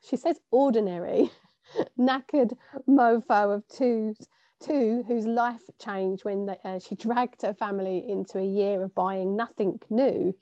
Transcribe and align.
she 0.01 0.15
says, 0.15 0.39
ordinary, 0.49 1.29
knackered 1.99 2.55
mofo 2.87 3.55
of 3.55 3.67
two, 3.67 4.15
two 4.61 5.03
whose 5.09 5.25
life 5.25 5.63
changed 5.77 6.23
when 6.23 6.45
they, 6.45 6.57
uh, 6.63 6.79
she 6.79 6.95
dragged 6.95 7.41
her 7.41 7.53
family 7.53 8.05
into 8.07 8.39
a 8.39 8.45
year 8.45 8.81
of 8.81 8.95
buying 8.95 9.35
nothing 9.35 9.77
new. 9.89 10.33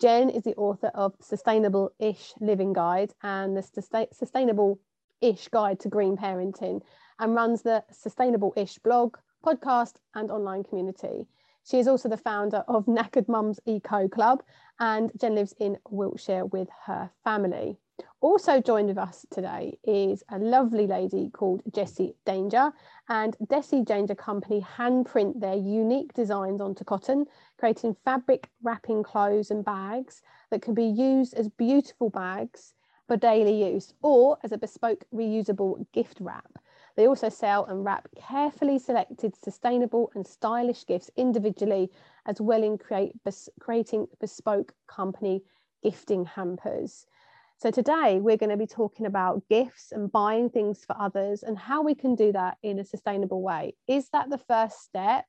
Jen 0.00 0.30
is 0.30 0.44
the 0.44 0.56
author 0.56 0.90
of 0.94 1.14
Sustainable 1.20 1.90
Ish 1.98 2.32
Living 2.40 2.72
Guide 2.72 3.12
and 3.22 3.54
the 3.54 3.62
Sustainable 3.62 4.80
ish 5.22 5.48
guide 5.48 5.80
to 5.80 5.88
green 5.88 6.16
parenting 6.16 6.82
and 7.18 7.34
runs 7.34 7.62
the 7.62 7.82
Sustainable 7.90 8.52
Ish 8.56 8.78
blog, 8.78 9.16
podcast, 9.42 9.94
and 10.14 10.30
online 10.30 10.64
community. 10.64 11.26
She 11.64 11.78
is 11.78 11.86
also 11.86 12.08
the 12.08 12.16
founder 12.16 12.64
of 12.66 12.86
Knackered 12.86 13.28
Mums 13.28 13.60
Eco 13.64 14.08
Club, 14.08 14.42
and 14.80 15.12
Jen 15.18 15.36
lives 15.36 15.54
in 15.60 15.78
Wiltshire 15.88 16.44
with 16.46 16.68
her 16.86 17.10
family. 17.22 17.78
Also 18.20 18.60
joined 18.60 18.88
with 18.88 18.98
us 18.98 19.24
today 19.30 19.78
is 19.84 20.24
a 20.30 20.38
lovely 20.38 20.86
lady 20.88 21.30
called 21.30 21.62
Jessie 21.72 22.16
Danger, 22.24 22.72
and 23.08 23.36
Jessie 23.48 23.82
Danger 23.82 24.16
Company 24.16 24.60
handprint 24.76 25.38
their 25.40 25.54
unique 25.54 26.12
designs 26.14 26.60
onto 26.60 26.84
cotton, 26.84 27.26
creating 27.58 27.96
fabric 28.04 28.48
wrapping 28.62 29.04
clothes 29.04 29.52
and 29.52 29.64
bags 29.64 30.22
that 30.50 30.62
can 30.62 30.74
be 30.74 30.84
used 30.84 31.34
as 31.34 31.48
beautiful 31.48 32.10
bags 32.10 32.74
for 33.12 33.18
daily 33.18 33.70
use 33.70 33.92
or 34.00 34.38
as 34.42 34.52
a 34.52 34.56
bespoke 34.56 35.04
reusable 35.14 35.84
gift 35.92 36.16
wrap. 36.18 36.50
They 36.96 37.06
also 37.06 37.28
sell 37.28 37.66
and 37.66 37.84
wrap 37.84 38.08
carefully 38.16 38.78
selected 38.78 39.36
sustainable 39.36 40.10
and 40.14 40.26
stylish 40.26 40.86
gifts 40.86 41.10
individually, 41.14 41.90
as 42.24 42.40
well 42.40 42.62
in 42.62 42.78
create, 42.78 43.12
bes, 43.22 43.50
creating 43.60 44.06
bespoke 44.18 44.72
company 44.86 45.42
gifting 45.82 46.24
hampers. 46.24 47.04
So 47.58 47.70
today 47.70 48.18
we're 48.18 48.38
going 48.38 48.48
to 48.48 48.56
be 48.56 48.66
talking 48.66 49.04
about 49.04 49.46
gifts 49.50 49.92
and 49.92 50.10
buying 50.10 50.48
things 50.48 50.82
for 50.82 50.96
others 50.98 51.42
and 51.42 51.58
how 51.58 51.82
we 51.82 51.94
can 51.94 52.14
do 52.14 52.32
that 52.32 52.56
in 52.62 52.78
a 52.78 52.84
sustainable 52.84 53.42
way. 53.42 53.74
Is 53.86 54.08
that 54.14 54.30
the 54.30 54.38
first 54.38 54.84
step 54.84 55.26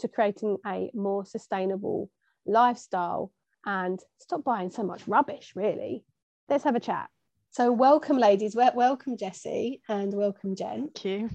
to 0.00 0.08
creating 0.08 0.56
a 0.66 0.90
more 0.92 1.24
sustainable 1.24 2.10
lifestyle 2.46 3.30
and 3.64 4.00
stop 4.18 4.42
buying 4.42 4.72
so 4.72 4.82
much 4.82 5.06
rubbish 5.06 5.52
really? 5.54 6.04
Let's 6.48 6.64
have 6.64 6.76
a 6.76 6.80
chat. 6.80 7.08
So, 7.50 7.70
welcome, 7.70 8.18
ladies. 8.18 8.54
Welcome, 8.54 9.16
Jessie, 9.16 9.82
and 9.88 10.12
welcome, 10.12 10.56
Jen. 10.56 10.88
Thank 10.94 11.04
you. 11.04 11.30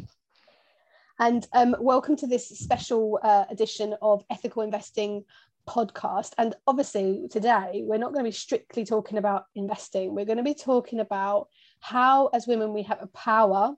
And 1.20 1.48
um, 1.54 1.76
welcome 1.80 2.16
to 2.18 2.28
this 2.28 2.48
special 2.48 3.20
uh, 3.24 3.46
edition 3.50 3.96
of 4.02 4.24
Ethical 4.30 4.62
Investing 4.62 5.26
podcast. 5.68 6.34
And 6.38 6.56
obviously, 6.66 7.28
today 7.30 7.84
we're 7.86 7.98
not 7.98 8.14
going 8.14 8.24
to 8.24 8.30
be 8.30 8.36
strictly 8.36 8.86
talking 8.86 9.18
about 9.18 9.46
investing. 9.56 10.16
We're 10.16 10.26
going 10.26 10.38
to 10.38 10.44
be 10.44 10.54
talking 10.54 11.00
about 11.00 11.50
how, 11.80 12.28
as 12.28 12.48
women, 12.48 12.74
we 12.74 12.84
have 12.84 13.02
a 13.02 13.08
power 13.08 13.76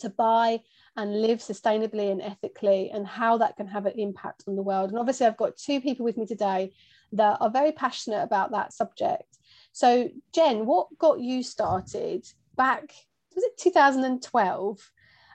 to 0.00 0.10
buy 0.10 0.60
and 0.96 1.22
live 1.22 1.38
sustainably 1.38 2.10
and 2.10 2.22
ethically, 2.22 2.90
and 2.90 3.06
how 3.06 3.38
that 3.38 3.56
can 3.56 3.66
have 3.66 3.86
an 3.86 3.98
impact 3.98 4.44
on 4.48 4.56
the 4.56 4.62
world. 4.62 4.90
And 4.90 4.98
obviously, 4.98 5.26
I've 5.26 5.36
got 5.36 5.56
two 5.56 5.80
people 5.80 6.04
with 6.04 6.16
me 6.16 6.26
today 6.26 6.72
that 7.12 7.38
are 7.40 7.50
very 7.50 7.72
passionate 7.72 8.22
about 8.22 8.50
that 8.52 8.72
subject. 8.72 9.38
So, 9.76 10.08
Jen, 10.32 10.64
what 10.64 10.86
got 10.96 11.20
you 11.20 11.42
started 11.42 12.26
back? 12.56 12.94
Was 13.34 13.44
it 13.44 13.58
2012? 13.58 14.90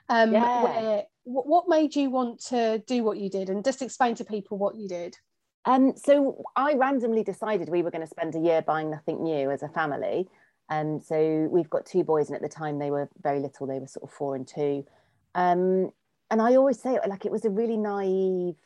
Um, 0.08 0.32
yeah. 0.32 0.62
Where 0.64 1.04
what 1.22 1.68
made 1.68 1.94
you 1.94 2.10
want 2.10 2.40
to 2.46 2.82
do 2.84 3.04
what 3.04 3.18
you 3.18 3.30
did, 3.30 3.50
and 3.50 3.64
just 3.64 3.82
explain 3.82 4.16
to 4.16 4.24
people 4.24 4.58
what 4.58 4.74
you 4.74 4.88
did? 4.88 5.16
Um, 5.64 5.92
so 5.96 6.42
I 6.56 6.74
randomly 6.74 7.22
decided 7.22 7.68
we 7.68 7.84
were 7.84 7.92
going 7.92 8.02
to 8.02 8.10
spend 8.10 8.34
a 8.34 8.40
year 8.40 8.62
buying 8.62 8.90
nothing 8.90 9.22
new 9.22 9.48
as 9.48 9.62
a 9.62 9.68
family. 9.68 10.26
Um, 10.68 11.00
so 11.00 11.48
we've 11.48 11.70
got 11.70 11.86
two 11.86 12.02
boys, 12.02 12.26
and 12.26 12.34
at 12.34 12.42
the 12.42 12.48
time 12.48 12.80
they 12.80 12.90
were 12.90 13.08
very 13.22 13.38
little; 13.38 13.68
they 13.68 13.78
were 13.78 13.86
sort 13.86 14.10
of 14.10 14.10
four 14.10 14.34
and 14.34 14.48
two. 14.48 14.84
Um, 15.36 15.92
and 16.32 16.42
I 16.42 16.56
always 16.56 16.82
say, 16.82 16.98
like, 17.06 17.24
it 17.24 17.30
was 17.30 17.44
a 17.44 17.50
really 17.50 17.76
naive 17.76 18.56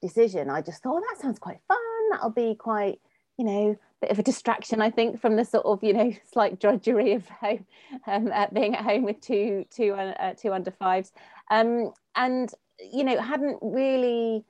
decision. 0.00 0.50
I 0.50 0.62
just 0.62 0.84
thought, 0.84 0.98
oh, 0.98 1.04
that 1.10 1.20
sounds 1.20 1.40
quite 1.40 1.58
fun. 1.66 1.78
That'll 2.12 2.30
be 2.30 2.54
quite, 2.54 3.00
you 3.36 3.44
know, 3.44 3.76
bit 4.00 4.10
of 4.10 4.18
a 4.18 4.22
distraction, 4.22 4.80
I 4.80 4.90
think, 4.90 5.20
from 5.20 5.36
the 5.36 5.44
sort 5.44 5.66
of 5.66 5.82
you 5.82 5.92
know 5.92 6.12
slight 6.32 6.60
drudgery 6.60 7.12
of 7.12 7.28
home, 7.28 7.66
um, 8.06 8.30
uh, 8.32 8.46
being 8.52 8.74
at 8.74 8.84
home 8.84 9.04
with 9.04 9.20
two 9.20 9.64
two 9.70 9.92
uh, 9.92 10.14
uh, 10.18 10.34
two 10.34 10.52
under 10.52 10.70
fives, 10.70 11.12
um, 11.50 11.92
and 12.16 12.52
you 12.92 13.04
know 13.04 13.20
hadn't 13.20 13.58
really 13.62 14.44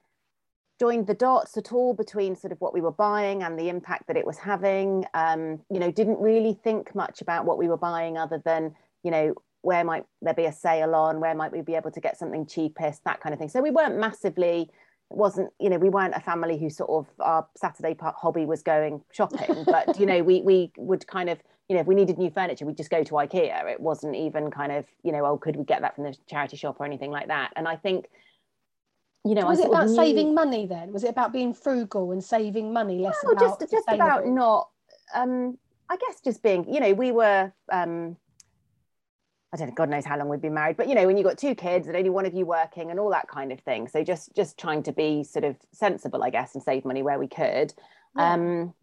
joined 0.78 1.06
the 1.06 1.14
dots 1.14 1.58
at 1.58 1.72
all 1.72 1.92
between 1.92 2.34
sort 2.34 2.52
of 2.52 2.60
what 2.60 2.72
we 2.72 2.80
were 2.80 2.90
buying 2.90 3.42
and 3.42 3.58
the 3.58 3.68
impact 3.68 4.06
that 4.06 4.16
it 4.16 4.24
was 4.24 4.38
having. 4.38 5.04
Um, 5.12 5.60
you 5.70 5.78
know, 5.78 5.90
didn't 5.90 6.18
really 6.18 6.54
think 6.64 6.94
much 6.94 7.20
about 7.20 7.44
what 7.44 7.58
we 7.58 7.68
were 7.68 7.76
buying 7.76 8.16
other 8.16 8.40
than 8.44 8.74
you 9.02 9.10
know 9.10 9.34
where 9.62 9.84
might 9.84 10.06
there 10.22 10.34
be 10.34 10.46
a 10.46 10.52
sale 10.52 10.94
on, 10.94 11.20
where 11.20 11.34
might 11.34 11.52
we 11.52 11.60
be 11.60 11.74
able 11.74 11.90
to 11.90 12.00
get 12.00 12.18
something 12.18 12.46
cheapest, 12.46 13.04
that 13.04 13.20
kind 13.20 13.32
of 13.32 13.38
thing. 13.38 13.50
So 13.50 13.60
we 13.60 13.70
weren't 13.70 13.98
massively 13.98 14.70
wasn't 15.10 15.52
you 15.58 15.68
know 15.68 15.76
we 15.76 15.88
weren't 15.88 16.14
a 16.14 16.20
family 16.20 16.56
who 16.56 16.70
sort 16.70 16.88
of 16.90 17.06
our 17.20 17.46
saturday 17.56 17.96
hobby 18.00 18.46
was 18.46 18.62
going 18.62 19.02
shopping 19.12 19.64
but 19.66 19.98
you 19.98 20.06
know 20.06 20.22
we 20.22 20.40
we 20.42 20.70
would 20.76 21.06
kind 21.06 21.28
of 21.28 21.38
you 21.68 21.74
know 21.74 21.80
if 21.80 21.86
we 21.86 21.94
needed 21.94 22.18
new 22.18 22.30
furniture 22.30 22.66
we'd 22.66 22.76
just 22.76 22.90
go 22.90 23.04
to 23.04 23.12
ikea. 23.12 23.64
It 23.70 23.80
wasn't 23.80 24.16
even 24.16 24.50
kind 24.50 24.72
of 24.72 24.86
you 25.02 25.12
know 25.12 25.24
oh 25.24 25.38
could 25.38 25.56
we 25.56 25.64
get 25.64 25.82
that 25.82 25.94
from 25.94 26.04
the 26.04 26.16
charity 26.26 26.56
shop 26.56 26.76
or 26.80 26.84
anything 26.86 27.10
like 27.10 27.28
that? 27.28 27.52
And 27.54 27.68
i 27.68 27.76
think 27.76 28.08
you 29.24 29.34
know 29.34 29.46
was 29.46 29.60
I 29.60 29.64
it 29.64 29.68
about 29.68 29.86
knew... 29.88 29.96
saving 29.96 30.34
money 30.34 30.66
then? 30.66 30.92
Was 30.92 31.04
it 31.04 31.10
about 31.10 31.32
being 31.32 31.54
frugal 31.54 32.10
and 32.10 32.22
saving 32.22 32.72
money 32.72 32.98
less 32.98 33.16
well, 33.22 33.32
about 33.32 33.60
just 33.60 33.72
just 33.72 33.88
about 33.88 34.26
not 34.26 34.68
um 35.14 35.58
i 35.88 35.96
guess 35.96 36.20
just 36.20 36.42
being 36.42 36.72
you 36.72 36.80
know 36.80 36.92
we 36.92 37.12
were 37.12 37.52
um 37.70 38.16
I 39.52 39.56
don't 39.56 39.68
know, 39.68 39.74
God 39.74 39.88
knows 39.88 40.04
how 40.04 40.16
long 40.16 40.28
we've 40.28 40.40
been 40.40 40.54
married, 40.54 40.76
but 40.76 40.88
you 40.88 40.94
know, 40.94 41.06
when 41.06 41.16
you've 41.16 41.26
got 41.26 41.36
two 41.36 41.56
kids 41.56 41.88
and 41.88 41.96
only 41.96 42.10
one 42.10 42.24
of 42.24 42.34
you 42.34 42.46
working 42.46 42.90
and 42.90 43.00
all 43.00 43.10
that 43.10 43.26
kind 43.26 43.50
of 43.50 43.60
thing. 43.60 43.88
So 43.88 44.04
just 44.04 44.34
just 44.34 44.58
trying 44.58 44.82
to 44.84 44.92
be 44.92 45.24
sort 45.24 45.44
of 45.44 45.56
sensible, 45.72 46.22
I 46.22 46.30
guess, 46.30 46.54
and 46.54 46.62
save 46.62 46.84
money 46.84 47.02
where 47.02 47.18
we 47.18 47.26
could. 47.26 47.74
Yeah. 48.16 48.34
Um, 48.34 48.74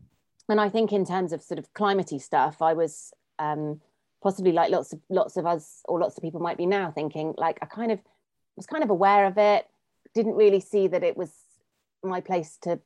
and 0.49 0.59
I 0.59 0.69
think 0.69 0.91
in 0.91 1.05
terms 1.05 1.31
of 1.31 1.41
sort 1.41 1.59
of 1.59 1.73
climatey 1.73 2.21
stuff, 2.21 2.61
I 2.61 2.73
was 2.73 3.13
um, 3.39 3.81
possibly 4.21 4.51
like 4.51 4.69
lots 4.69 4.91
of 4.91 4.99
lots 5.09 5.37
of 5.37 5.45
us 5.45 5.81
or 5.85 5.99
lots 5.99 6.17
of 6.17 6.23
people 6.23 6.41
might 6.41 6.57
be 6.57 6.65
now 6.65 6.91
thinking 6.91 7.33
like 7.37 7.59
I 7.61 7.65
kind 7.65 7.91
of 7.91 7.99
was 8.57 8.65
kind 8.65 8.83
of 8.83 8.89
aware 8.89 9.25
of 9.25 9.37
it, 9.37 9.67
didn't 10.13 10.35
really 10.35 10.59
see 10.59 10.87
that 10.87 11.03
it 11.03 11.15
was 11.15 11.31
my 12.03 12.19
place 12.19 12.57
to 12.63 12.79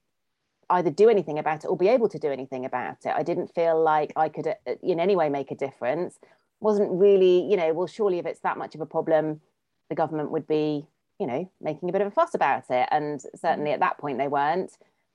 either 0.70 0.90
do 0.90 1.10
anything 1.10 1.40
about 1.40 1.64
it 1.64 1.68
or 1.68 1.76
be 1.76 1.88
able 1.88 2.10
to 2.10 2.20
do 2.20 2.32
anything 2.32 2.66
about 2.66 2.98
it. 3.06 3.14
I 3.16 3.24
didn't 3.24 3.54
feel 3.56 3.82
like 3.82 4.14
I 4.16 4.30
could 4.30 4.48
uh, 4.48 4.76
in 4.84 5.00
any 5.00 5.16
way 5.16 5.30
make 5.30 5.50
a 5.50 5.56
difference 5.56 6.20
wasn't 6.62 6.92
really, 6.92 7.44
you 7.50 7.58
know, 7.58 7.74
well, 7.74 7.88
surely 7.88 8.20
if 8.20 8.26
it's 8.26 8.40
that 8.42 8.58
much 8.58 8.76
of 8.76 8.82
a 8.82 8.86
problem, 8.86 9.42
the 9.90 9.96
government 9.96 10.32
would 10.32 10.48
be, 10.48 10.86
you 11.20 11.28
know, 11.28 11.52
making 11.60 11.90
a 11.90 11.92
bit 11.92 12.02
of 12.02 12.08
a 12.08 12.12
fuss 12.12 12.34
about 12.34 12.64
it. 12.70 12.88
And 12.92 13.22
certainly 13.36 13.72
at 13.72 13.80
that 13.82 13.98
point 13.98 14.18
they 14.18 14.28
weren't. 14.28 14.72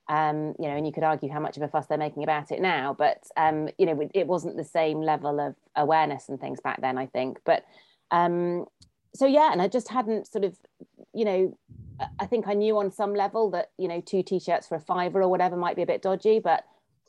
Um, 0.09 0.55
you 0.61 0.69
know, 0.69 0.77
and 0.77 0.87
you 0.87 0.93
could 0.93 1.03
argue 1.03 1.29
how 1.29 1.41
much 1.41 1.57
of 1.57 1.65
a 1.65 1.69
fuss 1.69 1.87
they're 1.87 1.99
making 1.99 2.23
about 2.23 2.53
it 2.53 2.61
now, 2.61 2.95
but 2.97 3.25
um, 3.37 3.69
you 3.77 3.87
know, 3.87 4.09
it 4.15 4.29
wasn't 4.29 4.57
the 4.57 4.63
same 4.65 5.01
level 5.01 5.41
of 5.41 5.57
awareness 5.75 6.29
and 6.29 6.41
things 6.41 6.61
back 6.61 6.81
then, 6.81 6.97
I 6.97 7.07
think. 7.07 7.41
But 7.45 7.65
um, 8.13 8.67
so 9.17 9.27
yeah, 9.27 9.51
and 9.51 9.61
I 9.61 9.67
just 9.67 9.89
hadn't 9.89 10.29
sort 10.29 10.45
of, 10.45 10.57
you 11.13 11.25
know, 11.25 11.59
I 12.21 12.27
think 12.27 12.47
I 12.47 12.55
knew 12.55 12.79
on 12.79 12.93
some 12.93 13.15
level 13.15 13.51
that 13.51 13.71
you 13.79 13.89
know, 13.89 14.01
two 14.01 14.23
t-shirts 14.23 14.69
for 14.69 14.77
a 14.77 14.81
fiver 14.81 15.23
or 15.23 15.29
whatever 15.29 15.57
might 15.57 15.75
be 15.75 15.83
a 15.83 15.87
bit 15.87 16.03
dodgy, 16.03 16.39
but 16.39 16.65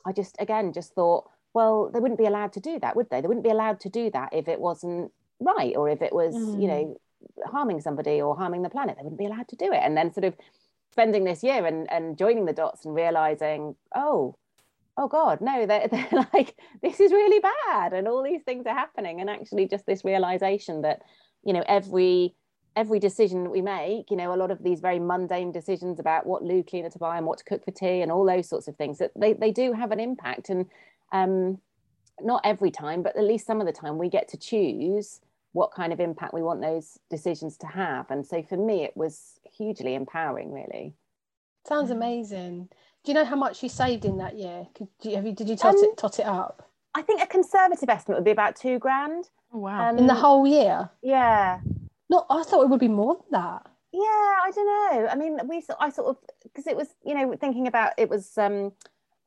I 0.06 0.12
just 0.12 0.36
again 0.40 0.74
just 0.74 0.96
thought, 0.96 1.30
well, 1.58 1.90
they 1.92 2.00
wouldn't 2.00 2.20
be 2.20 2.28
allowed 2.28 2.54
to 2.54 2.60
do 2.60 2.78
that, 2.82 2.96
would 2.96 3.10
they? 3.10 3.20
They 3.20 3.28
wouldn't 3.28 3.44
be 3.44 3.50
allowed 3.50 3.80
to 3.80 3.90
do 3.90 4.12
that 4.12 4.30
if 4.32 4.48
it 4.48 4.60
wasn't 4.60 5.12
right 5.40 5.76
or 5.76 5.90
if 5.90 6.04
it 6.04 6.14
was, 6.14 6.36
mm. 6.36 6.62
you 6.62 6.68
know, 6.68 7.02
harming 7.48 7.82
somebody 7.82 8.22
or 8.22 8.38
harming 8.38 8.62
the 8.62 8.70
planet. 8.70 8.96
They 8.96 9.04
wouldn't 9.04 9.18
be 9.18 9.26
allowed 9.26 9.48
to 9.48 9.56
do 9.56 9.74
it. 9.74 9.82
And 9.82 9.98
then 9.98 10.14
sort 10.14 10.26
of 10.26 10.36
spending 10.92 11.24
this 11.24 11.42
year 11.42 11.66
and, 11.66 11.92
and 11.92 12.16
joining 12.16 12.46
the 12.46 12.54
dots 12.54 12.86
and 12.86 12.94
realizing, 12.94 13.76
oh, 13.96 14.36
oh 14.98 15.08
God, 15.08 15.42
no, 15.42 15.66
they're, 15.66 15.88
they're 15.92 16.28
like, 16.32 16.56
this 16.84 17.00
is 17.00 17.12
really 17.12 17.40
bad. 17.40 17.92
And 17.92 18.08
all 18.08 18.22
these 18.22 18.44
things 18.44 18.68
are 18.68 18.76
happening. 18.76 19.20
And 19.20 19.28
actually 19.28 19.68
just 19.68 19.88
this 19.88 20.06
realization 20.06 20.84
that, 20.84 21.02
you 21.44 21.54
know, 21.54 21.64
every 21.68 22.36
every 22.76 23.00
decision 23.00 23.44
that 23.46 23.50
we 23.50 23.64
make, 23.64 24.12
you 24.12 24.16
know, 24.16 24.32
a 24.32 24.38
lot 24.38 24.52
of 24.52 24.62
these 24.62 24.80
very 24.80 25.00
mundane 25.00 25.52
decisions 25.52 26.00
about 26.00 26.28
what 26.28 26.44
loo 26.44 26.62
cleaner 26.62 26.92
to 26.92 27.00
buy 27.00 27.18
and 27.18 27.26
what 27.26 27.40
to 27.40 27.44
cook 27.44 27.66
for 27.66 27.72
tea 27.72 28.04
and 28.04 28.12
all 28.12 28.24
those 28.24 28.48
sorts 28.48 28.68
of 28.68 28.76
things, 28.76 29.00
that 29.00 29.10
they, 29.16 29.34
they 29.34 29.52
do 29.52 29.74
have 29.74 29.92
an 29.92 30.00
impact. 30.00 30.50
And 30.50 30.68
um, 31.12 31.60
not 32.22 32.42
every 32.44 32.72
time, 32.72 33.04
but 33.04 33.16
at 33.16 33.24
least 33.24 33.46
some 33.46 33.60
of 33.62 33.68
the 33.68 33.74
time 33.74 33.98
we 33.98 34.10
get 34.10 34.28
to 34.30 34.38
choose 34.38 35.22
what 35.54 35.72
kind 35.72 35.92
of 35.94 36.00
impact 36.00 36.34
we 36.34 36.44
want 36.44 36.62
those 36.62 37.00
decisions 37.10 37.58
to 37.58 37.68
have. 37.68 38.10
And 38.12 38.26
so 38.26 38.44
for 38.44 38.58
me, 38.58 38.84
it 38.84 38.96
was 38.96 39.40
hugely 39.58 39.96
empowering, 39.96 40.52
really. 40.52 40.94
Sounds 41.68 41.92
amazing. 41.92 42.70
Do 43.04 43.12
you 43.12 43.14
know 43.14 43.26
how 43.26 43.36
much 43.36 43.64
you 43.64 43.70
saved 43.70 44.06
in 44.06 44.18
that 44.18 44.38
year? 44.38 44.68
Could 44.76 44.88
you, 45.02 45.16
have 45.16 45.26
you, 45.26 45.34
did 45.34 45.50
you 45.50 45.56
tot, 45.56 45.76
um, 45.76 45.84
it, 45.84 45.98
tot 45.98 46.20
it 46.20 46.26
up? 46.26 46.70
I 46.94 47.02
think 47.02 47.22
a 47.22 47.28
conservative 47.28 47.90
estimate 47.90 48.18
would 48.18 48.26
be 48.26 48.32
about 48.32 48.56
two 48.56 48.80
grand. 48.80 49.30
Oh, 49.54 49.60
wow. 49.60 49.90
Um, 49.90 49.98
in 49.98 50.08
the 50.08 50.16
whole 50.16 50.46
year? 50.46 50.90
Yeah. 51.02 51.60
No, 52.10 52.26
I 52.30 52.44
thought 52.44 52.64
it 52.64 52.70
would 52.70 52.80
be 52.80 52.88
more 52.88 53.16
than 53.16 53.42
that. 53.42 53.66
Yeah, 53.92 54.02
I 54.02 54.52
don't 54.54 54.66
know. 54.66 55.08
I 55.08 55.16
mean, 55.16 55.40
we 55.48 55.64
I 55.80 55.90
sort 55.90 56.08
of 56.08 56.18
because 56.44 56.68
it 56.68 56.76
was 56.76 56.90
you 57.04 57.16
know 57.16 57.36
thinking 57.40 57.68
about 57.68 57.94
it 57.98 58.10
was 58.10 58.38
um 58.38 58.74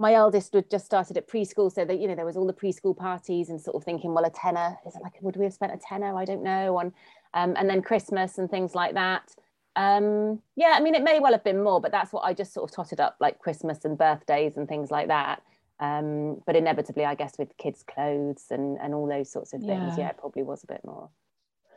my 0.00 0.14
eldest 0.14 0.54
had 0.54 0.70
just 0.70 0.86
started 0.86 1.18
at 1.18 1.28
preschool, 1.28 1.70
so 1.70 1.84
that 1.84 2.00
you 2.00 2.08
know 2.08 2.14
there 2.14 2.24
was 2.24 2.36
all 2.36 2.46
the 2.46 2.54
preschool 2.54 2.96
parties 2.96 3.50
and 3.50 3.60
sort 3.60 3.76
of 3.76 3.84
thinking, 3.84 4.14
well, 4.14 4.24
a 4.24 4.30
tenner 4.30 4.78
is 4.86 4.96
it 4.96 5.02
like 5.02 5.12
would 5.20 5.36
we 5.36 5.44
have 5.44 5.52
spent 5.52 5.74
a 5.74 5.76
tenner? 5.76 6.16
I 6.16 6.24
don't 6.24 6.42
know 6.42 6.78
on, 6.78 6.92
um, 7.34 7.54
and 7.56 7.68
then 7.68 7.82
Christmas 7.82 8.38
and 8.38 8.50
things 8.50 8.74
like 8.74 8.94
that. 8.94 9.34
Um, 9.76 10.40
yeah, 10.56 10.72
I 10.74 10.80
mean, 10.80 10.94
it 10.94 11.04
may 11.04 11.20
well 11.20 11.32
have 11.32 11.44
been 11.44 11.62
more, 11.62 11.82
but 11.82 11.92
that's 11.92 12.14
what 12.14 12.22
I 12.24 12.32
just 12.32 12.54
sort 12.54 12.68
of 12.68 12.74
totted 12.74 12.98
up, 12.98 13.16
like 13.20 13.38
Christmas 13.38 13.84
and 13.84 13.96
birthdays 13.96 14.56
and 14.56 14.66
things 14.66 14.90
like 14.90 15.08
that. 15.08 15.42
Um, 15.80 16.40
but 16.46 16.56
inevitably, 16.56 17.04
I 17.04 17.14
guess 17.14 17.34
with 17.38 17.54
kids' 17.58 17.82
clothes 17.82 18.46
and 18.50 18.78
and 18.80 18.94
all 18.94 19.06
those 19.06 19.30
sorts 19.30 19.52
of 19.52 19.60
things, 19.60 19.98
yeah, 19.98 20.04
yeah 20.04 20.08
it 20.08 20.16
probably 20.18 20.42
was 20.42 20.64
a 20.64 20.66
bit 20.66 20.80
more. 20.82 21.10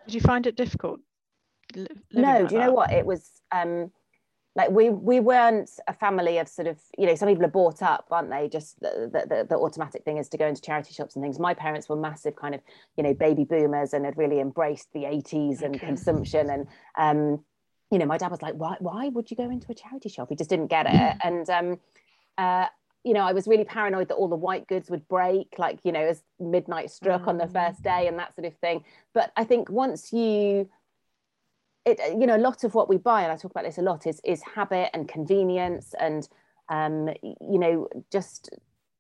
Did 0.06 0.16
you 0.16 0.22
find 0.22 0.48
it 0.48 0.56
difficult? 0.56 1.02
no, 1.76 1.86
do 1.86 2.16
you 2.22 2.48
that? 2.48 2.54
know 2.54 2.72
what 2.72 2.94
it 2.94 3.06
was? 3.06 3.30
Um, 3.52 3.92
like 4.56 4.70
we 4.70 4.90
we 4.90 5.20
weren't 5.20 5.72
a 5.88 5.94
family 5.94 6.38
of 6.38 6.48
sort 6.48 6.68
of 6.68 6.78
you 6.98 7.08
know 7.08 7.16
some 7.16 7.28
people 7.28 7.44
are 7.44 7.50
bought 7.50 7.82
up 7.82 8.08
aren't 8.12 8.30
they? 8.30 8.48
Just 8.48 8.80
the, 8.80 9.10
the, 9.12 9.48
the, 9.50 9.56
automatic 9.56 10.04
thing 10.04 10.18
is 10.18 10.30
to 10.30 10.38
go 10.38 10.48
into 10.48 10.62
charity 10.62 10.94
shops 10.94 11.16
and 11.16 11.24
things. 11.24 11.40
My 11.40 11.54
parents 11.54 11.90
were 11.90 11.96
massive 11.96 12.36
kind 12.36 12.54
of 12.54 12.62
you 12.96 13.04
know 13.04 13.14
baby 13.14 13.46
boomers 13.46 13.94
and 13.94 14.06
had 14.06 14.18
really 14.18 14.40
embraced 14.40 14.94
the 14.94 15.04
80s 15.04 15.62
and 15.62 15.76
okay. 15.76 15.86
consumption 15.86 16.50
and 16.50 16.68
um 16.98 17.44
you 17.90 17.98
know 17.98 18.06
my 18.06 18.18
dad 18.18 18.30
was 18.30 18.42
like 18.42 18.54
why 18.56 18.76
why 18.80 19.10
would 19.10 19.32
you 19.32 19.38
go 19.38 19.50
into 19.50 19.72
a 19.72 19.76
charity 19.76 20.10
shop? 20.10 20.30
He 20.30 20.36
just 20.36 20.50
didn't 20.50 20.68
get 20.68 20.86
it. 20.88 21.18
And 21.24 21.50
um 21.50 21.80
uh 22.38 22.68
you 23.04 23.14
know 23.14 23.22
I 23.22 23.34
was 23.34 23.48
really 23.48 23.66
paranoid 23.66 24.10
that 24.10 24.16
all 24.16 24.28
the 24.28 24.36
white 24.36 24.68
goods 24.68 24.90
would 24.92 25.08
break 25.08 25.56
like 25.58 25.80
you 25.84 25.92
know 25.92 26.02
as 26.02 26.22
midnight 26.40 26.92
struck 26.92 27.28
on 27.28 27.38
the 27.40 27.46
mm. 27.46 27.54
first 27.54 27.82
day 27.82 28.08
and 28.08 28.20
that 28.20 28.36
sort 28.36 28.46
of 28.46 28.56
thing. 28.58 28.84
But 29.14 29.32
I 29.36 29.46
think 29.46 29.72
once 29.72 30.14
you 30.14 30.70
it 31.86 32.00
you 32.20 32.26
know 32.28 32.36
a 32.36 32.40
lot 32.40 32.64
of 32.64 32.74
what 32.76 32.90
we 32.90 32.98
buy 32.98 33.24
and 33.24 33.32
i 33.32 33.36
talk 33.36 33.52
about 33.52 33.64
this 33.64 33.78
a 33.78 33.82
lot 33.82 34.08
is 34.08 34.22
is 34.24 34.42
habit 34.56 34.90
and 34.94 35.08
convenience 35.08 35.94
and 36.00 36.30
um 36.70 37.10
you 37.22 37.60
know 37.60 37.88
just 38.12 38.50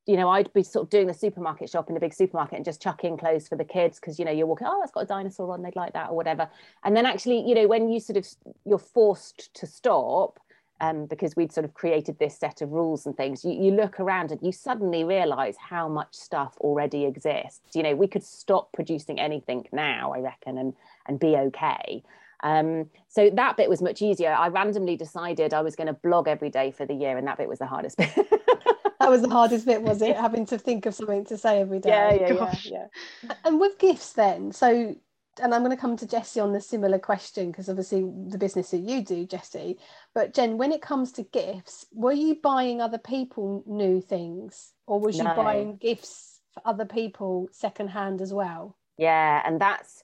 you 0.06 0.18
know 0.18 0.30
i'd 0.30 0.52
be 0.54 0.64
sort 0.64 0.84
of 0.84 0.90
doing 0.90 1.08
the 1.08 1.14
supermarket 1.14 1.70
shop 1.70 1.88
in 1.88 1.94
the 1.94 2.00
big 2.00 2.14
supermarket 2.14 2.58
and 2.58 2.66
just 2.66 2.82
chucking 2.82 3.18
clothes 3.18 3.48
for 3.48 3.56
the 3.56 3.64
kids 3.64 4.00
because 4.00 4.20
you 4.20 4.26
know 4.26 4.32
you're 4.32 4.48
walking 4.48 4.68
oh 4.70 4.82
it's 4.84 4.92
got 4.92 5.04
a 5.04 5.08
dinosaur 5.08 5.52
on 5.54 5.62
they'd 5.62 5.76
like 5.76 5.94
that 5.94 6.10
or 6.10 6.16
whatever 6.16 6.50
and 6.84 6.96
then 6.96 7.06
actually 7.06 7.42
you 7.48 7.56
know 7.56 7.68
when 7.68 7.90
you 7.90 8.00
sort 8.00 8.18
of 8.18 8.28
you're 8.66 8.78
forced 8.78 9.54
to 9.54 9.66
stop 9.66 10.40
um, 10.82 11.06
because 11.06 11.36
we'd 11.38 11.54
sort 11.54 11.64
of 11.64 11.74
created 11.74 12.20
this 12.20 12.38
set 12.38 12.62
of 12.62 12.72
rules 12.72 13.06
and 13.06 13.16
things, 13.16 13.46
you, 13.46 13.52
you 13.52 13.72
look 13.72 14.02
around 14.02 14.32
and 14.32 14.42
you 14.42 14.52
suddenly 14.52 15.06
realize 15.06 15.56
how 15.58 15.88
much 15.88 16.14
stuff 16.14 16.58
already 16.60 17.06
exists. 17.06 17.74
You 17.74 17.84
know, 17.84 17.96
we 17.96 18.08
could 18.08 18.24
stop 18.24 18.74
producing 18.74 19.18
anything 19.18 19.66
now, 19.72 20.12
I 20.14 20.20
reckon, 20.20 20.58
and 20.58 20.74
and 21.08 21.20
be 21.20 21.38
okay. 21.38 22.04
Um, 22.44 22.90
so 23.08 23.30
that 23.32 23.58
bit 23.58 23.70
was 23.70 23.82
much 23.82 24.02
easier. 24.02 24.34
I 24.34 24.50
randomly 24.50 24.98
decided 24.98 25.54
I 25.54 25.62
was 25.62 25.76
going 25.76 25.88
to 25.88 25.94
blog 25.94 26.28
every 26.28 26.50
day 26.50 26.72
for 26.72 26.86
the 26.86 26.94
year, 26.94 27.18
and 27.18 27.26
that 27.28 27.38
bit 27.38 27.48
was 27.48 27.60
the 27.60 27.66
hardest 27.66 27.98
bit. 27.98 28.14
that 29.00 29.10
was 29.10 29.22
the 29.22 29.30
hardest 29.30 29.66
bit, 29.66 29.82
was 29.82 30.02
it? 30.02 30.16
Having 30.28 30.48
to 30.48 30.58
think 30.58 30.86
of 30.86 30.94
something 30.94 31.26
to 31.26 31.38
say 31.38 31.62
every 31.62 31.80
day. 31.80 31.90
Yeah, 31.90 32.28
yeah, 32.28 32.34
Gosh. 32.34 32.66
yeah, 32.66 32.88
yeah. 33.24 33.34
And 33.46 33.60
with 33.60 33.80
gifts, 33.80 34.14
then, 34.14 34.52
so 34.52 34.96
and 35.42 35.54
I'm 35.54 35.64
going 35.64 35.76
to 35.76 35.82
come 35.82 35.98
to 35.98 36.08
Jessie 36.08 36.40
on 36.40 36.54
the 36.54 36.62
similar 36.62 37.00
question 37.00 37.50
because 37.50 37.70
obviously 37.70 38.02
the 38.02 38.38
business 38.38 38.70
that 38.70 38.80
you 38.80 39.02
do, 39.02 39.26
Jessie. 39.26 39.80
But 40.14 40.34
Jen, 40.34 40.58
when 40.58 40.72
it 40.72 40.82
comes 40.82 41.12
to 41.14 41.24
gifts, 41.24 41.88
were 41.92 42.14
you 42.14 42.36
buying 42.36 42.82
other 42.82 43.00
people 43.00 43.64
new 43.66 44.00
things, 44.02 44.74
or 44.86 45.00
was 45.00 45.18
no. 45.18 45.30
you 45.30 45.36
buying 45.36 45.78
gifts 45.78 46.42
for 46.54 46.62
other 46.66 46.86
people 46.86 47.48
secondhand 47.52 48.22
as 48.22 48.34
well? 48.34 48.78
Yeah, 48.98 49.42
and 49.46 49.60
that's 49.60 50.04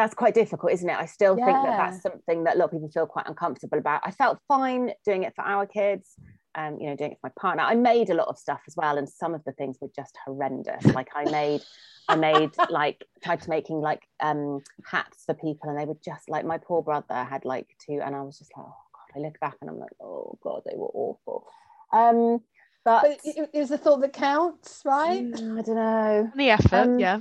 that's 0.00 0.14
quite 0.14 0.34
difficult, 0.34 0.72
isn't 0.72 0.88
it? 0.88 0.96
I 0.96 1.04
still 1.04 1.38
yeah. 1.38 1.44
think 1.44 1.58
that 1.58 1.76
that's 1.76 2.02
something 2.02 2.44
that 2.44 2.56
a 2.56 2.58
lot 2.58 2.66
of 2.66 2.70
people 2.72 2.88
feel 2.88 3.06
quite 3.06 3.26
uncomfortable 3.26 3.76
about. 3.76 4.00
I 4.02 4.10
felt 4.10 4.38
fine 4.48 4.92
doing 5.04 5.24
it 5.24 5.34
for 5.34 5.44
our 5.44 5.66
kids, 5.66 6.14
um, 6.54 6.78
you 6.80 6.88
know, 6.88 6.96
doing 6.96 7.12
it 7.12 7.18
for 7.20 7.28
my 7.28 7.32
partner. 7.38 7.64
I 7.64 7.74
made 7.74 8.08
a 8.08 8.14
lot 8.14 8.28
of 8.28 8.38
stuff 8.38 8.62
as 8.66 8.74
well, 8.76 8.96
and 8.96 9.06
some 9.06 9.34
of 9.34 9.44
the 9.44 9.52
things 9.52 9.76
were 9.78 9.90
just 9.94 10.16
horrendous. 10.24 10.86
Like 10.86 11.08
I 11.14 11.24
made, 11.30 11.60
I 12.08 12.16
made 12.16 12.50
like 12.70 13.04
tried 13.22 13.42
to 13.42 13.50
making 13.50 13.80
like 13.80 14.00
um, 14.20 14.60
hats 14.86 15.24
for 15.26 15.34
people, 15.34 15.68
and 15.68 15.78
they 15.78 15.84
were 15.84 15.98
just 16.02 16.30
like 16.30 16.46
my 16.46 16.56
poor 16.56 16.82
brother 16.82 17.22
had 17.24 17.44
like 17.44 17.68
two, 17.86 18.00
and 18.02 18.16
I 18.16 18.22
was 18.22 18.38
just 18.38 18.52
like, 18.56 18.64
oh 18.66 18.74
god. 18.94 19.18
I 19.18 19.22
look 19.26 19.38
back 19.38 19.56
and 19.60 19.68
I'm 19.68 19.78
like, 19.78 19.92
oh 20.00 20.38
god, 20.42 20.62
they 20.64 20.76
were 20.76 20.90
awful. 20.94 21.46
Um, 21.92 22.40
but, 22.86 23.02
but 23.02 23.18
it, 23.24 23.50
it 23.52 23.58
was 23.58 23.68
the 23.68 23.76
thought 23.76 24.00
that 24.00 24.14
counts, 24.14 24.80
right? 24.86 25.22
Mm, 25.22 25.58
I 25.58 25.62
don't 25.62 25.74
know. 25.74 26.32
The 26.34 26.50
effort, 26.50 26.72
um, 26.72 26.98
yeah 26.98 27.18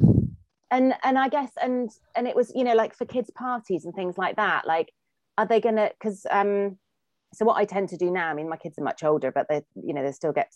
and 0.71 0.94
and 1.04 1.18
i 1.18 1.27
guess 1.27 1.51
and 1.62 1.89
and 2.16 2.27
it 2.27 2.36
was 2.36 2.51
you 2.56 2.63
know 2.63 2.74
like 2.75 2.95
for 2.95 3.06
kids 3.06 3.30
parties 3.31 3.86
and 3.86 3.94
things 3.94 4.18
like 4.18 4.36
that 4.36 4.68
like 4.68 4.92
are 5.38 5.45
they 5.45 5.60
gonna 5.60 5.89
because 6.00 6.25
um 6.31 6.77
so 7.33 7.45
what 7.45 7.57
i 7.57 7.66
tend 7.66 7.89
to 7.89 7.98
do 7.98 8.12
now 8.12 8.30
i 8.30 8.33
mean 8.33 8.50
my 8.50 8.57
kids 8.57 8.77
are 8.77 8.83
much 8.83 9.04
older 9.04 9.31
but 9.31 9.48
they 9.50 9.62
you 9.75 9.94
know 9.94 10.04
they 10.04 10.12
still 10.12 10.33
get 10.33 10.51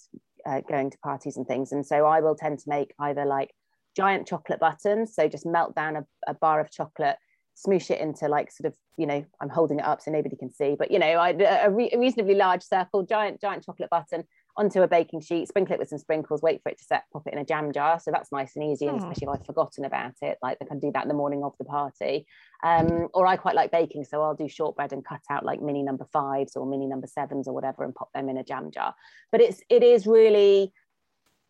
uh, 0.46 0.62
going 0.68 0.90
to 0.92 0.98
parties 0.98 1.38
and 1.38 1.48
things. 1.48 1.72
And 1.72 1.86
so 1.86 2.06
i 2.06 2.20
will 2.20 2.36
tend 2.36 2.60
to 2.60 2.70
make 2.70 2.94
either 3.00 3.26
like 3.26 3.52
giant 3.96 4.28
chocolate 4.28 4.60
buttons 4.60 5.14
so 5.16 5.28
just 5.28 5.46
melt 5.46 5.76
down 5.76 5.96
a, 5.96 6.06
a 6.28 6.34
bar 6.34 6.60
of 6.60 6.72
chocolate 6.72 7.18
smoosh 7.56 7.92
it 7.92 8.02
into 8.02 8.28
like 8.28 8.52
sort 8.52 8.66
of 8.72 8.78
you 8.98 9.06
know 9.06 9.24
i'm 9.40 9.50
holding 9.50 9.80
it 9.80 9.86
up 9.86 10.02
so 10.02 10.10
nobody 10.10 10.36
can 10.36 10.52
see 10.52 10.76
but 10.78 10.90
you 10.90 10.98
know 10.98 11.06
I, 11.06 11.30
a, 11.30 11.70
re- 11.70 11.92
a 11.94 12.00
reasonably 12.00 12.34
large 12.34 12.64
circle 12.64 13.04
giant 13.04 13.40
giant 13.40 13.64
chocolate 13.64 13.92
button 13.92 14.24
onto 14.56 14.82
a 14.82 14.88
baking 14.88 15.22
sheet, 15.22 15.48
sprinkle 15.48 15.74
it 15.74 15.80
with 15.80 15.90
some 15.90 15.98
sprinkles, 15.98 16.42
wait 16.42 16.62
for 16.62 16.70
it 16.70 16.78
to 16.78 16.84
set, 16.84 17.04
pop 17.12 17.26
it 17.26 17.34
in 17.34 17.40
a 17.40 17.46
jam 17.46 17.72
jar. 17.72 18.00
So 18.00 18.12
that's 18.12 18.32
nice 18.32 18.56
and 18.56 18.64
easy, 18.64 18.88
and 18.88 18.98
especially 18.98 19.28
if 19.28 19.30
I've 19.30 19.46
forgotten 19.46 19.86
about 19.86 20.14
it, 20.22 20.38
like 20.44 20.58
I 20.62 20.66
can 20.66 20.80
do 20.80 20.92
that 20.94 21.04
in 21.04 21.08
the 21.08 21.16
morning 21.16 21.44
of 21.44 21.54
the 21.58 21.66
party. 21.66 22.28
Um, 22.64 23.10
or 23.14 23.26
I 23.26 23.36
quite 23.36 23.56
like 23.56 23.72
baking, 23.72 24.06
so 24.06 24.22
I'll 24.22 24.36
do 24.36 24.48
shortbread 24.48 24.94
and 24.94 25.04
cut 25.04 25.22
out 25.30 25.44
like 25.44 25.62
mini 25.62 25.82
number 25.82 26.06
fives 26.14 26.56
or 26.56 26.66
mini 26.66 26.86
number 26.86 27.08
sevens 27.08 27.48
or 27.48 27.54
whatever 27.54 27.84
and 27.84 27.96
pop 27.96 28.12
them 28.14 28.30
in 28.30 28.38
a 28.38 28.44
jam 28.44 28.70
jar. 28.72 28.94
But 29.32 29.42
it's 29.42 29.62
it 29.70 29.84
is 29.84 30.06
really 30.06 30.72